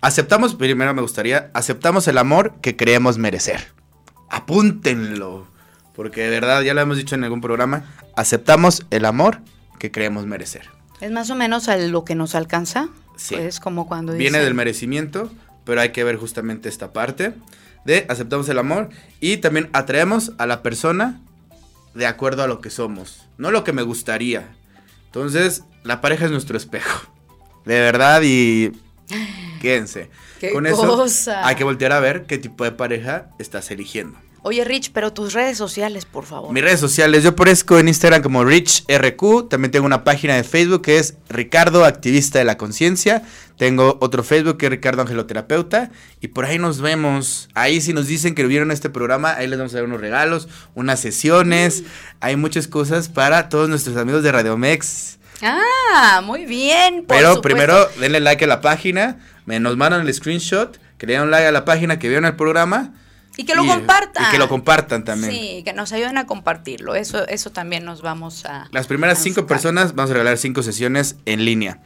aceptamos, 0.01 0.57
primero 0.57 0.93
me 0.95 1.03
gustaría, 1.03 1.51
aceptamos 1.55 2.09
el 2.09 2.19
amor 2.19 2.55
que 2.61 2.77
creemos 2.77 3.19
merecer. 3.19 3.73
Apúntenlo. 4.31 5.47
Porque 5.99 6.23
de 6.23 6.31
verdad, 6.31 6.63
ya 6.63 6.75
lo 6.75 6.81
hemos 6.81 6.97
dicho 6.97 7.17
en 7.17 7.25
algún 7.25 7.41
programa, 7.41 7.83
aceptamos 8.15 8.87
el 8.93 9.05
amor 9.05 9.41
que 9.81 9.91
creemos 9.91 10.27
merecer. 10.27 10.63
Es 11.01 11.11
más 11.11 11.29
o 11.31 11.35
menos 11.35 11.69
a 11.69 11.77
lo 11.77 12.05
que 12.05 12.15
nos 12.15 12.37
alcanza. 12.37 12.89
Sí. 13.17 13.35
Es 13.35 13.59
como 13.59 13.89
cuando 13.89 14.13
Viene 14.13 14.39
dicen- 14.39 14.45
del 14.45 14.55
merecimiento, 14.55 15.29
pero 15.65 15.81
hay 15.81 15.89
que 15.91 16.05
ver 16.05 16.15
justamente 16.15 16.69
esta 16.69 16.93
parte 16.93 17.35
de 17.85 18.07
aceptamos 18.09 18.49
el 18.49 18.61
amor 18.61 18.91
y 19.19 19.39
también 19.39 19.71
atraemos 19.73 20.31
a 20.39 20.47
la 20.47 20.63
persona 20.63 21.21
de 21.95 22.07
acuerdo 22.07 22.45
a 22.45 22.47
lo 22.47 22.61
que 22.61 22.71
somos, 22.71 23.27
no 23.37 23.51
lo 23.51 23.65
que 23.65 23.73
me 23.73 23.83
gustaría. 23.83 24.47
Entonces, 25.07 25.65
la 25.83 26.01
pareja 26.01 26.27
es 26.27 26.31
nuestro 26.31 26.57
espejo. 26.57 27.11
De 27.65 27.81
verdad 27.81 28.21
y 28.23 28.71
quédense. 29.61 30.11
¡Qué 30.39 30.53
Con 30.53 30.65
eso 30.67 30.87
cosa! 30.87 31.45
hay 31.45 31.57
que 31.57 31.65
voltear 31.65 31.91
a 31.91 31.99
ver 31.99 32.27
qué 32.27 32.39
tipo 32.39 32.63
de 32.63 32.71
pareja 32.71 33.31
estás 33.41 33.71
eligiendo. 33.73 34.17
Oye, 34.43 34.65
Rich, 34.65 34.93
pero 34.93 35.13
tus 35.13 35.33
redes 35.33 35.59
sociales, 35.59 36.05
por 36.07 36.25
favor. 36.25 36.53
Mis 36.53 36.63
redes 36.63 36.79
sociales, 36.81 37.23
yo 37.25 37.31
aparezco 37.31 37.79
en 37.79 37.89
Instagram 37.89 38.23
como 38.23 38.45
RichRQ, 38.45 39.49
también 39.49 39.73
tengo 39.73 39.85
una 39.85 40.05
página 40.05 40.37
de 40.37 40.45
Facebook 40.45 40.83
que 40.83 40.99
es 40.99 41.15
Ricardo 41.29 41.85
Activista 41.85 42.39
de 42.39 42.45
la 42.45 42.57
Conciencia, 42.57 43.23
tengo 43.57 43.99
otro 44.01 44.23
Facebook 44.23 44.57
que 44.57 44.67
es 44.67 44.71
Ricardo 44.71 45.03
Angeloterapeuta 45.03 45.91
y 46.21 46.29
por 46.29 46.45
ahí 46.45 46.59
nos 46.59 46.81
vemos, 46.81 47.49
ahí 47.55 47.81
si 47.81 47.93
nos 47.93 48.07
dicen 48.07 48.35
que 48.37 48.47
vieron 48.47 48.71
este 48.71 48.91
programa, 48.91 49.35
ahí 49.35 49.49
les 49.49 49.59
vamos 49.59 49.73
a 49.75 49.79
dar 49.79 49.85
unos 49.87 50.01
regalos, 50.01 50.49
unas 50.75 51.01
sesiones, 51.01 51.83
hay 52.21 52.37
muchas 52.37 52.69
cosas 52.69 53.09
para 53.09 53.49
todos 53.49 53.69
nuestros 53.69 53.97
amigos 53.97 54.23
de 54.23 54.31
Radiomex. 54.33 55.19
Ah, 55.43 56.21
muy 56.25 56.47
bien. 56.47 57.05
por 57.05 57.17
Pero 57.17 57.35
supuesto. 57.35 57.43
primero 57.43 57.89
denle 58.01 58.21
like 58.21 58.45
a 58.45 58.49
la 58.49 58.61
página, 58.61 59.19
me 59.47 59.59
nos 59.61 59.77
mandan 59.77 60.07
el 60.07 60.15
screenshot, 60.15 60.79
que 60.97 61.07
le 61.07 61.15
den 61.15 61.23
un 61.23 61.31
like 61.31 61.47
a 61.47 61.53
la 61.53 61.65
página, 61.65 61.99
que 61.99 62.09
vieron 62.09 62.25
el 62.25 62.37
programa. 62.37 62.93
Y 63.39 63.45
que 63.45 63.55
lo 63.55 63.65
y- 63.65 63.69
compartan. 63.69 64.27
Y 64.27 64.31
que 64.33 64.39
lo 64.39 64.49
compartan 64.49 65.05
también. 65.05 65.33
Sí, 65.33 65.63
que 65.65 65.73
nos 65.73 65.93
ayuden 65.93 66.19
a 66.19 66.27
compartirlo. 66.27 66.97
Eso, 66.97 67.27
eso 67.29 67.51
también 67.51 67.85
nos 67.85 68.03
vamos 68.03 68.45
a. 68.45 68.69
Las 68.73 68.89
primeras 68.89 69.19
cinco 69.19 69.41
enfocar. 69.41 69.57
personas 69.57 69.95
vamos 69.95 70.11
a 70.11 70.15
regalar 70.15 70.37
cinco 70.39 70.63
sesiones 70.65 71.15
en 71.25 71.45
línea. 71.45 71.81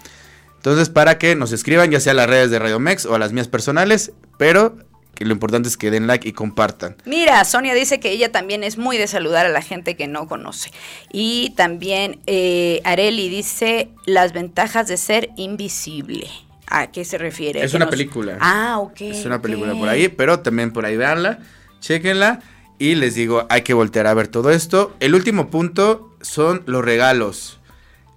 Entonces, 0.57 0.89
para 0.89 1.19
que 1.19 1.37
nos 1.37 1.53
escriban, 1.53 1.91
ya 1.91 2.01
sea 2.01 2.13
a 2.13 2.15
las 2.15 2.27
redes 2.29 2.51
de 2.51 2.59
Radio 2.59 2.79
Mex 2.79 3.05
o 3.05 3.15
a 3.15 3.19
las 3.19 3.33
mías 3.33 3.49
personales, 3.49 4.13
pero 4.39 4.79
que 5.15 5.27
lo 5.27 5.33
importante 5.33 5.69
es 5.69 5.77
que 5.77 5.91
den 5.91 6.07
like 6.07 6.27
y 6.27 6.33
compartan. 6.33 6.97
Mira, 7.05 7.45
Sonia 7.45 7.75
dice 7.75 8.01
que 8.01 8.11
ella 8.13 8.33
también 8.33 8.65
es 8.65 8.79
muy 8.79 8.97
de 8.97 9.07
saludar 9.07 9.45
a 9.45 9.51
la 9.51 9.61
gente 9.61 9.95
que 9.95 10.09
no 10.09 10.27
conoce. 10.27 10.71
Y 11.13 11.51
también 11.51 12.21
eh, 12.27 12.81
Areli 12.85 13.29
dice 13.29 13.91
las 14.07 14.33
ventajas 14.33 14.89
de 14.89 14.97
ser 14.97 15.29
invisible. 15.37 16.31
¿A 16.67 16.91
qué 16.91 17.05
se 17.05 17.19
refiere? 17.19 17.63
Es 17.63 17.75
una 17.75 17.85
nos- 17.87 17.91
película. 17.91 18.39
Ah, 18.41 18.79
ok. 18.79 19.01
es 19.03 19.25
una 19.27 19.43
película 19.43 19.75
por 19.75 19.89
ahí, 19.89 20.09
pero 20.09 20.41
también 20.41 20.73
por 20.73 20.85
ahí 20.87 20.97
véanla, 20.97 21.41
chequenla 21.81 22.41
y 22.79 22.95
les 22.95 23.15
digo, 23.15 23.47
hay 23.51 23.63
que 23.63 23.75
voltear 23.75 24.07
a 24.07 24.15
ver 24.15 24.29
todo 24.29 24.51
esto. 24.51 24.95
El 25.01 25.15
último 25.15 25.51
punto 25.51 26.17
son 26.23 26.63
los 26.67 26.85
regalos. 26.85 27.59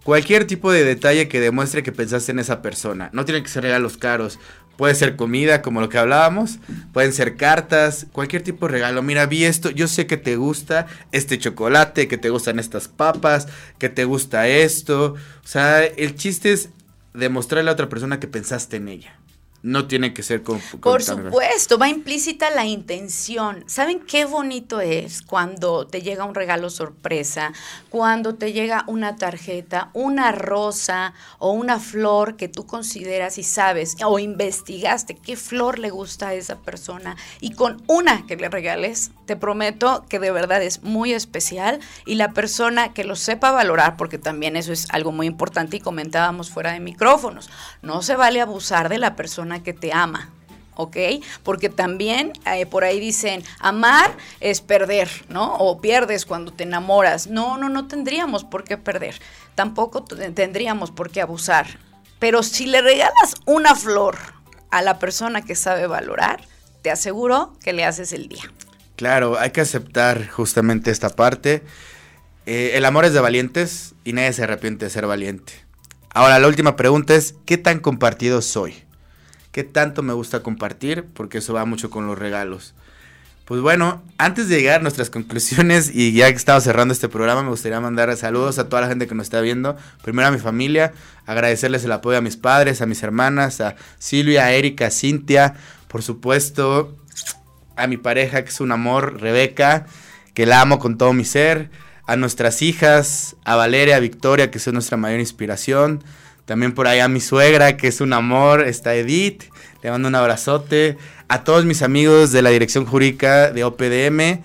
Cualquier 0.03 0.45
tipo 0.45 0.71
de 0.71 0.83
detalle 0.83 1.27
que 1.27 1.39
demuestre 1.39 1.81
que 1.83 1.91
pensaste 1.91 2.31
en 2.31 2.39
esa 2.39 2.61
persona. 2.61 3.09
No 3.11 3.25
tienen 3.25 3.43
que 3.43 3.49
ser 3.49 3.63
regalos 3.63 3.97
caros. 3.97 4.39
Puede 4.77 4.93
ser 4.93 5.15
comida, 5.15 5.61
como 5.61 5.81
lo 5.81 5.89
que 5.89 5.97
hablábamos. 5.97 6.59
Pueden 6.93 7.11
ser 7.13 7.37
cartas, 7.37 8.05
cualquier 8.11 8.43
tipo 8.43 8.67
de 8.67 8.73
regalo. 8.73 9.01
Mira, 9.01 9.25
vi 9.25 9.45
esto, 9.45 9.71
yo 9.71 9.87
sé 9.87 10.05
que 10.05 10.17
te 10.17 10.35
gusta 10.35 10.85
este 11.11 11.39
chocolate, 11.39 12.07
que 12.07 12.17
te 12.17 12.29
gustan 12.29 12.59
estas 12.59 12.87
papas, 12.87 13.47
que 13.79 13.89
te 13.89 14.03
gusta 14.05 14.47
esto. 14.47 15.15
O 15.43 15.47
sea, 15.47 15.83
el 15.83 16.15
chiste 16.15 16.51
es 16.53 16.69
demostrarle 17.15 17.69
a 17.69 17.73
otra 17.73 17.89
persona 17.89 18.19
que 18.19 18.27
pensaste 18.27 18.77
en 18.77 18.87
ella. 18.87 19.19
No 19.65 19.87
tiene 19.87 20.13
que 20.13 20.21
ser 20.21 20.43
con... 20.43 20.59
con 20.59 20.79
Por 20.79 21.01
supuesto, 21.01 21.79
va 21.79 21.89
implícita 21.89 22.51
la 22.51 22.65
intención. 22.65 23.63
¿Saben 23.65 23.99
qué 23.99 24.25
bonito 24.25 24.79
es 24.79 25.23
cuando 25.23 25.87
te 25.87 26.03
llega 26.03 26.23
un 26.23 26.35
regalo 26.35 26.69
sorpresa, 26.69 27.51
cuando 27.89 28.35
te 28.35 28.53
llega 28.53 28.83
una 28.85 29.15
tarjeta, 29.15 29.89
una 29.93 30.31
rosa 30.31 31.15
o 31.39 31.51
una 31.51 31.79
flor 31.79 32.35
que 32.35 32.47
tú 32.47 32.67
consideras 32.67 33.39
y 33.39 33.43
sabes 33.43 33.95
o 34.05 34.19
investigaste 34.19 35.15
qué 35.15 35.35
flor 35.35 35.79
le 35.79 35.89
gusta 35.89 36.27
a 36.27 36.33
esa 36.35 36.59
persona 36.59 37.17
y 37.39 37.55
con 37.55 37.81
una 37.87 38.27
que 38.27 38.35
le 38.35 38.49
regales, 38.49 39.09
te 39.25 39.35
prometo 39.35 40.05
que 40.07 40.19
de 40.19 40.29
verdad 40.29 40.61
es 40.61 40.83
muy 40.83 41.11
especial 41.11 41.79
y 42.05 42.15
la 42.15 42.33
persona 42.33 42.93
que 42.93 43.03
lo 43.03 43.15
sepa 43.15 43.49
valorar, 43.49 43.97
porque 43.97 44.19
también 44.19 44.57
eso 44.57 44.71
es 44.71 44.85
algo 44.91 45.11
muy 45.11 45.25
importante 45.25 45.77
y 45.77 45.79
comentábamos 45.79 46.51
fuera 46.51 46.71
de 46.71 46.79
micrófonos, 46.79 47.49
no 47.81 48.03
se 48.03 48.15
vale 48.15 48.41
abusar 48.41 48.89
de 48.89 48.99
la 48.99 49.15
persona 49.15 49.54
que 49.63 49.73
te 49.73 49.93
ama. 49.93 50.31
¿ok? 50.75 50.97
Porque 51.43 51.69
también 51.69 52.33
eh, 52.45 52.65
por 52.65 52.83
ahí 52.83 52.99
dicen, 52.99 53.43
amar 53.59 54.15
es 54.39 54.61
perder, 54.61 55.09
¿no? 55.29 55.55
O 55.55 55.81
pierdes 55.81 56.25
cuando 56.25 56.51
te 56.51 56.63
enamoras. 56.63 57.27
No, 57.27 57.57
no, 57.57 57.69
no 57.69 57.87
tendríamos 57.87 58.43
por 58.43 58.63
qué 58.63 58.77
perder. 58.77 59.15
Tampoco 59.55 60.03
tendríamos 60.03 60.91
por 60.91 61.09
qué 61.09 61.21
abusar. 61.21 61.79
Pero 62.19 62.43
si 62.43 62.65
le 62.65 62.81
regalas 62.81 63.35
una 63.45 63.75
flor 63.75 64.17
a 64.71 64.81
la 64.81 64.99
persona 64.99 65.41
que 65.41 65.55
sabe 65.55 65.87
valorar, 65.87 66.41
te 66.81 66.91
aseguro 66.91 67.53
que 67.63 67.73
le 67.73 67.85
haces 67.85 68.13
el 68.13 68.27
día. 68.27 68.51
Claro, 68.95 69.37
hay 69.39 69.51
que 69.51 69.61
aceptar 69.61 70.27
justamente 70.27 70.91
esta 70.91 71.09
parte. 71.09 71.63
Eh, 72.45 72.71
el 72.75 72.85
amor 72.85 73.05
es 73.05 73.13
de 73.13 73.19
valientes 73.19 73.95
y 74.03 74.13
nadie 74.13 74.31
se 74.33 74.43
arrepiente 74.43 74.85
de 74.85 74.91
ser 74.91 75.05
valiente. 75.07 75.53
Ahora, 76.09 76.39
la 76.39 76.47
última 76.47 76.77
pregunta 76.77 77.13
es, 77.15 77.35
¿qué 77.45 77.57
tan 77.57 77.79
compartido 77.79 78.41
soy? 78.41 78.84
¿Qué 79.55 79.63
tanto 79.63 80.03
me 80.03 80.11
gusta 80.11 80.43
compartir? 80.43 81.05
Porque 81.13 81.37
eso 81.37 81.53
va 81.53 81.63
mucho 81.63 81.89
con 81.89 82.07
los 82.07 82.19
regalos. 82.19 82.73
Pues 83.45 83.61
bueno, 83.61 84.03
antes 84.17 84.49
de 84.49 84.57
llegar 84.57 84.81
a 84.81 84.83
nuestras 84.83 85.09
conclusiones 85.09 85.89
y 85.95 86.11
ya 86.11 86.29
que 86.29 86.35
estamos 86.35 86.65
cerrando 86.65 86.93
este 86.93 87.07
programa, 87.07 87.41
me 87.41 87.51
gustaría 87.51 87.79
mandar 87.79 88.13
saludos 88.17 88.59
a 88.59 88.67
toda 88.67 88.81
la 88.81 88.89
gente 88.89 89.07
que 89.07 89.15
nos 89.15 89.27
está 89.27 89.39
viendo. 89.39 89.77
Primero 90.03 90.27
a 90.27 90.31
mi 90.31 90.39
familia, 90.39 90.91
agradecerles 91.25 91.85
el 91.85 91.93
apoyo 91.93 92.17
a 92.17 92.21
mis 92.21 92.35
padres, 92.35 92.81
a 92.81 92.85
mis 92.85 93.01
hermanas, 93.01 93.61
a 93.61 93.77
Silvia, 93.97 94.43
a 94.43 94.51
Erika, 94.51 94.87
a 94.87 94.91
Cintia, 94.91 95.53
por 95.87 96.03
supuesto, 96.03 96.93
a 97.77 97.87
mi 97.87 97.95
pareja 97.95 98.43
que 98.43 98.49
es 98.49 98.59
un 98.59 98.73
amor, 98.73 99.21
Rebeca, 99.21 99.85
que 100.33 100.45
la 100.45 100.59
amo 100.59 100.79
con 100.79 100.97
todo 100.97 101.13
mi 101.13 101.23
ser, 101.23 101.69
a 102.05 102.17
nuestras 102.17 102.61
hijas, 102.61 103.37
a 103.45 103.55
Valeria, 103.55 103.95
a 103.95 103.99
Victoria, 104.01 104.51
que 104.51 104.59
son 104.59 104.73
nuestra 104.73 104.97
mayor 104.97 105.21
inspiración, 105.21 106.03
también 106.45 106.73
por 106.73 106.87
ahí 106.87 106.99
a 106.99 107.07
mi 107.07 107.19
suegra, 107.19 107.77
que 107.77 107.87
es 107.87 108.01
un 108.01 108.13
amor, 108.13 108.61
está 108.61 108.95
Edith, 108.95 109.43
le 109.83 109.91
mando 109.91 110.07
un 110.07 110.15
abrazote, 110.15 110.97
a 111.27 111.43
todos 111.43 111.65
mis 111.65 111.81
amigos 111.81 112.31
de 112.31 112.41
la 112.41 112.49
dirección 112.49 112.85
jurídica 112.85 113.51
de 113.51 113.63
OPDM, 113.63 114.41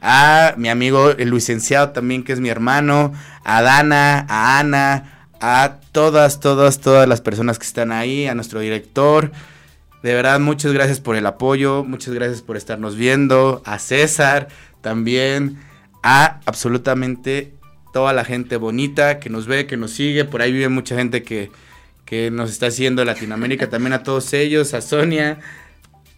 a 0.00 0.54
mi 0.56 0.68
amigo 0.68 1.10
el 1.10 1.30
licenciado 1.30 1.90
también, 1.90 2.24
que 2.24 2.32
es 2.32 2.40
mi 2.40 2.48
hermano, 2.48 3.12
a 3.44 3.62
Dana, 3.62 4.26
a 4.28 4.58
Ana, 4.58 5.28
a 5.40 5.76
todas, 5.92 6.40
todas, 6.40 6.80
todas 6.80 7.08
las 7.08 7.20
personas 7.20 7.58
que 7.58 7.66
están 7.66 7.92
ahí, 7.92 8.26
a 8.26 8.34
nuestro 8.34 8.60
director. 8.60 9.32
De 10.02 10.14
verdad, 10.14 10.40
muchas 10.40 10.72
gracias 10.72 11.00
por 11.00 11.16
el 11.16 11.26
apoyo, 11.26 11.84
muchas 11.84 12.12
gracias 12.12 12.42
por 12.42 12.58
estarnos 12.58 12.96
viendo, 12.96 13.62
a 13.64 13.78
César 13.78 14.48
también, 14.82 15.58
a 16.02 16.40
absolutamente 16.44 17.53
toda 17.94 18.12
la 18.12 18.24
gente 18.24 18.56
bonita 18.56 19.20
que 19.20 19.30
nos 19.30 19.46
ve, 19.46 19.68
que 19.68 19.76
nos 19.76 19.92
sigue, 19.92 20.24
por 20.24 20.42
ahí 20.42 20.50
vive 20.50 20.68
mucha 20.68 20.96
gente 20.96 21.22
que, 21.22 21.52
que 22.04 22.28
nos 22.32 22.50
está 22.50 22.68
de 22.68 23.04
Latinoamérica, 23.04 23.70
también 23.70 23.92
a 23.92 24.02
todos 24.02 24.32
ellos, 24.32 24.74
a 24.74 24.80
Sonia, 24.80 25.38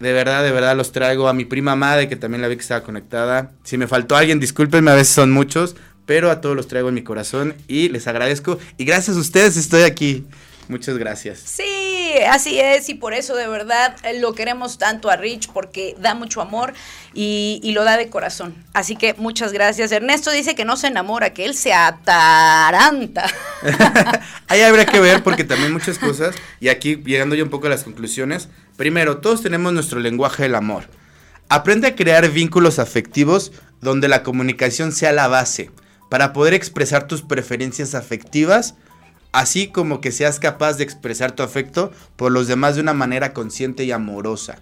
de 0.01 0.13
verdad, 0.15 0.43
de 0.43 0.53
verdad 0.53 0.75
los 0.75 0.91
traigo, 0.91 1.29
a 1.29 1.35
mi 1.35 1.45
prima 1.45 1.77
Made, 1.77 2.09
que 2.09 2.17
también 2.17 2.41
la 2.41 2.49
vi 2.49 2.57
que 2.57 2.63
estaba 2.63 2.83
conectada, 2.83 3.53
si 3.63 3.77
me 3.77 3.87
faltó 3.87 4.17
alguien, 4.17 4.41
discúlpenme, 4.41 4.91
a 4.91 4.95
veces 4.95 5.13
son 5.13 5.33
muchos, 5.33 5.77
pero 6.07 6.31
a 6.31 6.41
todos 6.41 6.57
los 6.57 6.67
traigo 6.67 6.89
en 6.89 6.95
mi 6.95 7.03
corazón 7.03 7.55
y 7.69 7.91
les 7.91 8.07
agradezco, 8.07 8.59
y 8.79 8.87
gracias 8.87 9.19
a 9.19 9.21
ustedes 9.21 9.59
estoy 9.59 9.83
aquí, 9.83 10.25
muchas 10.69 10.97
gracias. 10.97 11.41
Sí, 11.41 11.86
así 12.25 12.59
es, 12.59 12.89
y 12.89 12.95
por 12.95 13.13
eso 13.15 13.35
de 13.35 13.47
verdad 13.49 13.97
eh, 14.03 14.19
lo 14.19 14.35
queremos 14.35 14.79
tanto 14.79 15.11
a 15.11 15.17
Rich, 15.17 15.51
porque 15.53 15.95
da 15.99 16.15
mucho 16.15 16.41
amor 16.41 16.73
y, 17.15 17.61
lo 17.75 17.85
da 17.85 17.97
de 17.97 18.09
corazón. 18.09 18.55
Así 18.73 18.97
que 18.97 19.15
muchas 19.15 19.53
gracias. 19.53 19.93
Ernesto 19.93 20.31
dice 20.31 20.55
que 20.55 20.65
no 20.65 20.77
se 20.77 20.87
enamora, 20.87 21.35
que 21.35 21.45
él 21.45 21.55
se 21.55 21.73
ataranta. 21.73 23.27
Ahí 24.49 24.63
habrá 24.63 24.87
que 24.87 25.01
ver 25.01 25.23
porque 25.23 25.45
también 25.45 25.73
muchas 25.73 25.99
cosas, 25.99 26.35
y 26.61 26.69
aquí 26.69 26.97
llegando 27.05 27.35
yo 27.35 27.45
un 27.45 27.51
poco 27.51 27.67
a 27.67 27.71
las 27.71 27.85
conclusiones, 27.85 28.49
primero, 28.77 29.19
todos 29.19 29.43
tenemos 29.43 29.73
nuestro 29.73 30.01
lenguaje 30.01 30.45
del 30.45 30.55
amor. 30.55 30.85
Aprende 31.49 31.89
a 31.89 31.95
crear 31.95 32.29
vínculos 32.31 32.79
afectivos 32.79 33.53
donde 33.81 34.09
la 34.09 34.23
comunicación 34.23 34.93
sea 34.93 35.13
la 35.13 35.29
base, 35.29 35.71
para 36.09 36.33
poder 36.33 36.55
expresar 36.55 37.07
tus 37.07 37.23
preferencias 37.23 37.95
afectivas, 37.95 38.75
así 39.33 39.69
como 39.69 40.01
que 40.01 40.13
seas 40.13 40.41
capaz 40.41 40.75
de 40.75 40.85
expresar 40.85 41.33
tu 41.33 41.43
afecto 41.43 41.93
por 42.17 42.33
los 42.33 42.49
demás 42.49 42.75
de 42.75 42.83
una 42.83 42.95
manera 42.95 43.33
consciente 43.33 43.85
y 43.85 43.93
amorosa. 43.93 44.57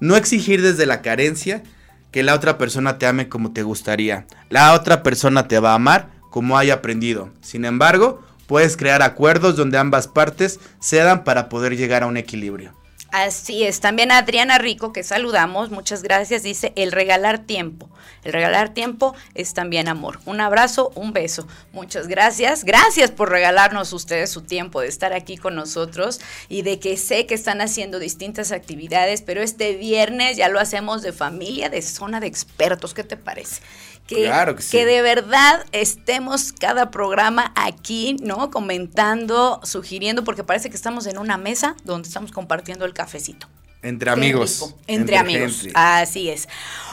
No 0.00 0.16
exigir 0.16 0.62
desde 0.62 0.86
la 0.86 1.02
carencia 1.02 1.62
que 2.10 2.22
la 2.22 2.34
otra 2.34 2.58
persona 2.58 2.98
te 2.98 3.06
ame 3.06 3.28
como 3.28 3.52
te 3.52 3.62
gustaría. 3.62 4.26
La 4.48 4.74
otra 4.74 5.02
persona 5.02 5.48
te 5.48 5.58
va 5.58 5.72
a 5.72 5.76
amar 5.76 6.10
como 6.30 6.58
haya 6.58 6.74
aprendido. 6.74 7.30
Sin 7.40 7.64
embargo, 7.64 8.22
puedes 8.46 8.76
crear 8.76 9.02
acuerdos 9.02 9.56
donde 9.56 9.78
ambas 9.78 10.08
partes 10.08 10.58
cedan 10.80 11.24
para 11.24 11.48
poder 11.48 11.76
llegar 11.76 12.02
a 12.02 12.06
un 12.06 12.16
equilibrio. 12.16 12.74
Así 13.12 13.64
es, 13.64 13.80
también 13.80 14.12
Adriana 14.12 14.58
Rico, 14.58 14.92
que 14.92 15.02
saludamos, 15.02 15.70
muchas 15.70 16.02
gracias, 16.02 16.44
dice 16.44 16.72
el 16.76 16.92
regalar 16.92 17.40
tiempo. 17.40 17.90
El 18.22 18.32
regalar 18.32 18.68
tiempo 18.74 19.14
es 19.34 19.54
también 19.54 19.88
amor. 19.88 20.20
Un 20.26 20.40
abrazo, 20.40 20.92
un 20.94 21.12
beso. 21.12 21.48
Muchas 21.72 22.06
gracias. 22.06 22.64
Gracias 22.64 23.10
por 23.10 23.30
regalarnos 23.30 23.92
ustedes 23.92 24.30
su 24.30 24.42
tiempo 24.42 24.80
de 24.80 24.88
estar 24.88 25.12
aquí 25.12 25.36
con 25.38 25.54
nosotros 25.54 26.20
y 26.48 26.62
de 26.62 26.78
que 26.78 26.96
sé 26.96 27.26
que 27.26 27.34
están 27.34 27.60
haciendo 27.60 27.98
distintas 27.98 28.52
actividades, 28.52 29.22
pero 29.22 29.42
este 29.42 29.74
viernes 29.74 30.36
ya 30.36 30.48
lo 30.48 30.60
hacemos 30.60 31.02
de 31.02 31.12
familia, 31.12 31.70
de 31.70 31.82
zona 31.82 32.20
de 32.20 32.26
expertos. 32.26 32.94
¿Qué 32.94 33.04
te 33.04 33.16
parece? 33.16 33.62
Que, 34.10 34.24
Claro 34.24 34.56
que 34.56 34.62
sí. 34.62 34.72
que 34.72 34.86
de 34.86 35.02
verdad 35.02 35.64
estemos 35.70 36.52
cada 36.52 36.90
programa 36.90 37.52
aquí, 37.54 38.16
¿no? 38.20 38.50
Comentando, 38.50 39.60
sugiriendo, 39.62 40.24
porque 40.24 40.42
parece 40.42 40.68
que 40.68 40.74
estamos 40.74 41.06
en 41.06 41.16
una 41.16 41.36
mesa 41.36 41.76
donde 41.84 42.08
estamos 42.08 42.32
compartiendo 42.32 42.86
el 42.86 42.92
cafecito. 42.92 43.46
Entre 43.82 44.10
amigos. 44.10 44.74
Entre, 44.86 45.16
amigos. 45.16 45.62
gente. 45.62 45.72
Así 45.74 46.28
es. 46.28 46.48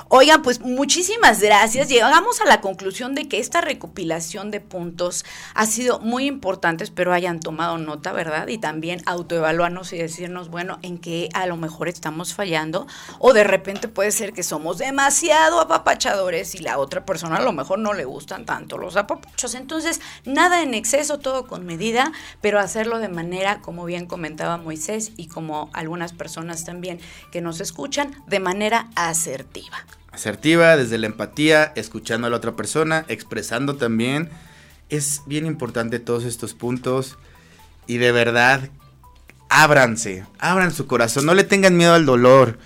Oigan, 0.09 0.41
pues 0.41 0.61
muchísimas 0.61 1.41
gracias. 1.41 1.89
Llegamos 1.89 2.39
a 2.39 2.45
la 2.45 2.61
conclusión 2.61 3.13
de 3.13 3.27
que 3.27 3.39
esta 3.39 3.59
recopilación 3.59 4.51
de 4.51 4.61
puntos 4.61 5.25
ha 5.53 5.65
sido 5.65 5.99
muy 5.99 6.27
importante. 6.27 6.85
Espero 6.85 7.11
hayan 7.11 7.41
tomado 7.41 7.77
nota, 7.77 8.13
¿verdad? 8.13 8.47
Y 8.47 8.57
también 8.57 9.01
autoevaluarnos 9.05 9.91
y 9.91 9.97
decirnos, 9.97 10.49
bueno, 10.49 10.79
en 10.81 10.97
qué 10.97 11.27
a 11.33 11.45
lo 11.45 11.57
mejor 11.57 11.89
estamos 11.89 12.33
fallando. 12.33 12.87
O 13.19 13.33
de 13.33 13.43
repente 13.43 13.89
puede 13.89 14.11
ser 14.11 14.31
que 14.31 14.43
somos 14.43 14.77
demasiado 14.77 15.59
apapachadores 15.59 16.55
y 16.55 16.59
la 16.59 16.77
otra 16.77 17.05
persona 17.05 17.35
a 17.35 17.41
lo 17.41 17.51
mejor 17.51 17.79
no 17.79 17.93
le 17.93 18.05
gustan 18.05 18.45
tanto 18.45 18.77
los 18.77 18.95
apapachos. 18.95 19.55
Entonces, 19.55 19.99
nada 20.23 20.63
en 20.63 20.73
exceso, 20.73 21.19
todo 21.19 21.47
con 21.47 21.65
medida, 21.65 22.13
pero 22.39 22.61
hacerlo 22.61 22.99
de 22.99 23.09
manera, 23.09 23.59
como 23.59 23.83
bien 23.83 24.05
comentaba 24.05 24.55
Moisés 24.55 25.11
y 25.17 25.27
como 25.27 25.69
algunas 25.73 26.13
personas 26.13 26.63
que 27.31 27.41
nos 27.41 27.61
escuchan, 27.61 28.15
de 28.27 28.39
manera 28.39 28.89
asertiva. 28.95 29.85
Asertiva, 30.11 30.77
desde 30.77 30.97
la 30.97 31.07
empatía, 31.07 31.73
escuchando 31.75 32.27
a 32.27 32.29
la 32.29 32.37
otra 32.37 32.55
persona, 32.55 33.05
expresando 33.07 33.75
también. 33.75 34.29
Es 34.89 35.21
bien 35.25 35.45
importante 35.45 35.99
todos 35.99 36.23
estos 36.23 36.53
puntos. 36.53 37.17
Y 37.87 37.97
de 37.97 38.11
verdad, 38.11 38.69
ábranse, 39.49 40.25
abran 40.39 40.73
su 40.73 40.87
corazón, 40.87 41.25
no 41.25 41.33
le 41.33 41.43
tengan 41.43 41.77
miedo 41.77 41.93
al 41.93 42.05
dolor. 42.05 42.57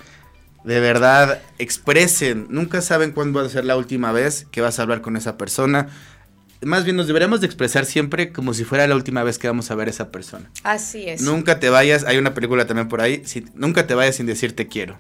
De 0.64 0.80
verdad, 0.80 1.42
expresen. 1.58 2.48
Nunca 2.50 2.82
saben 2.82 3.12
cuándo 3.12 3.40
va 3.40 3.46
a 3.46 3.50
ser 3.50 3.66
la 3.66 3.78
última 3.78 4.12
vez 4.12 4.46
que 4.52 4.62
vas 4.62 4.78
a 4.78 4.84
hablar 4.84 5.02
con 5.02 5.18
esa 5.18 5.38
persona. 5.38 5.90
Más 6.62 6.84
bien 6.84 6.96
nos 6.96 7.08
deberíamos 7.08 7.42
de 7.42 7.48
expresar 7.48 7.86
siempre 7.86 8.32
como 8.32 8.54
si 8.54 8.64
fuera 8.64 8.86
la 8.88 8.96
última 8.96 9.24
vez 9.24 9.40
que 9.40 9.48
vamos 9.48 9.72
a 9.72 9.76
ver 9.76 9.88
a 9.88 9.92
esa 9.92 10.12
persona. 10.12 10.50
Así 10.64 11.08
es. 11.10 11.22
Nunca 11.22 11.60
te 11.60 11.70
vayas, 11.70 12.04
hay 12.06 12.18
una 12.18 12.34
película 12.34 12.66
también 12.68 12.88
por 12.88 13.02
ahí, 13.02 13.24
si- 13.26 13.46
nunca 13.56 13.88
te 13.88 13.96
vayas 13.96 14.16
sin 14.18 14.26
decir 14.28 14.56
te 14.56 14.68
quiero. 14.68 14.98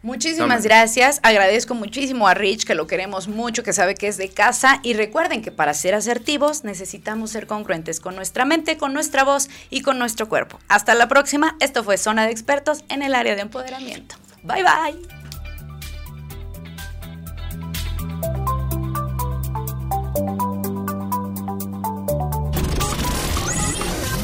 Muchísimas 0.00 0.58
Toma. 0.58 0.60
gracias. 0.62 1.18
Agradezco 1.24 1.74
muchísimo 1.74 2.28
a 2.28 2.34
Rich, 2.34 2.64
que 2.64 2.76
lo 2.76 2.86
queremos 2.86 3.26
mucho, 3.26 3.64
que 3.64 3.72
sabe 3.72 3.96
que 3.96 4.06
es 4.06 4.16
de 4.16 4.28
casa. 4.28 4.78
Y 4.84 4.94
recuerden 4.94 5.42
que 5.42 5.50
para 5.50 5.74
ser 5.74 5.94
asertivos 5.96 6.62
necesitamos 6.62 7.30
ser 7.30 7.48
congruentes 7.48 7.98
con 7.98 8.14
nuestra 8.14 8.44
mente, 8.44 8.78
con 8.78 8.94
nuestra 8.94 9.24
voz 9.24 9.48
y 9.70 9.80
con 9.82 9.98
nuestro 9.98 10.28
cuerpo. 10.28 10.60
Hasta 10.68 10.94
la 10.94 11.08
próxima. 11.08 11.56
Esto 11.58 11.82
fue 11.82 11.98
Zona 11.98 12.26
de 12.26 12.30
Expertos 12.30 12.84
en 12.88 13.02
el 13.02 13.12
área 13.16 13.34
de 13.34 13.40
empoderamiento. 13.42 14.14
Bye 14.44 14.62
bye. 14.62 15.17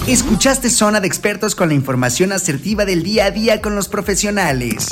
Escuchaste 0.07 0.69
Zona 0.69 1.01
de 1.01 1.07
Expertos 1.07 1.55
con 1.55 1.69
la 1.69 1.75
información 1.75 2.33
asertiva 2.33 2.85
del 2.85 3.03
día 3.03 3.25
a 3.25 3.31
día 3.31 3.63
con 3.63 3.75
los 3.75 3.89
profesionales. 3.89 4.89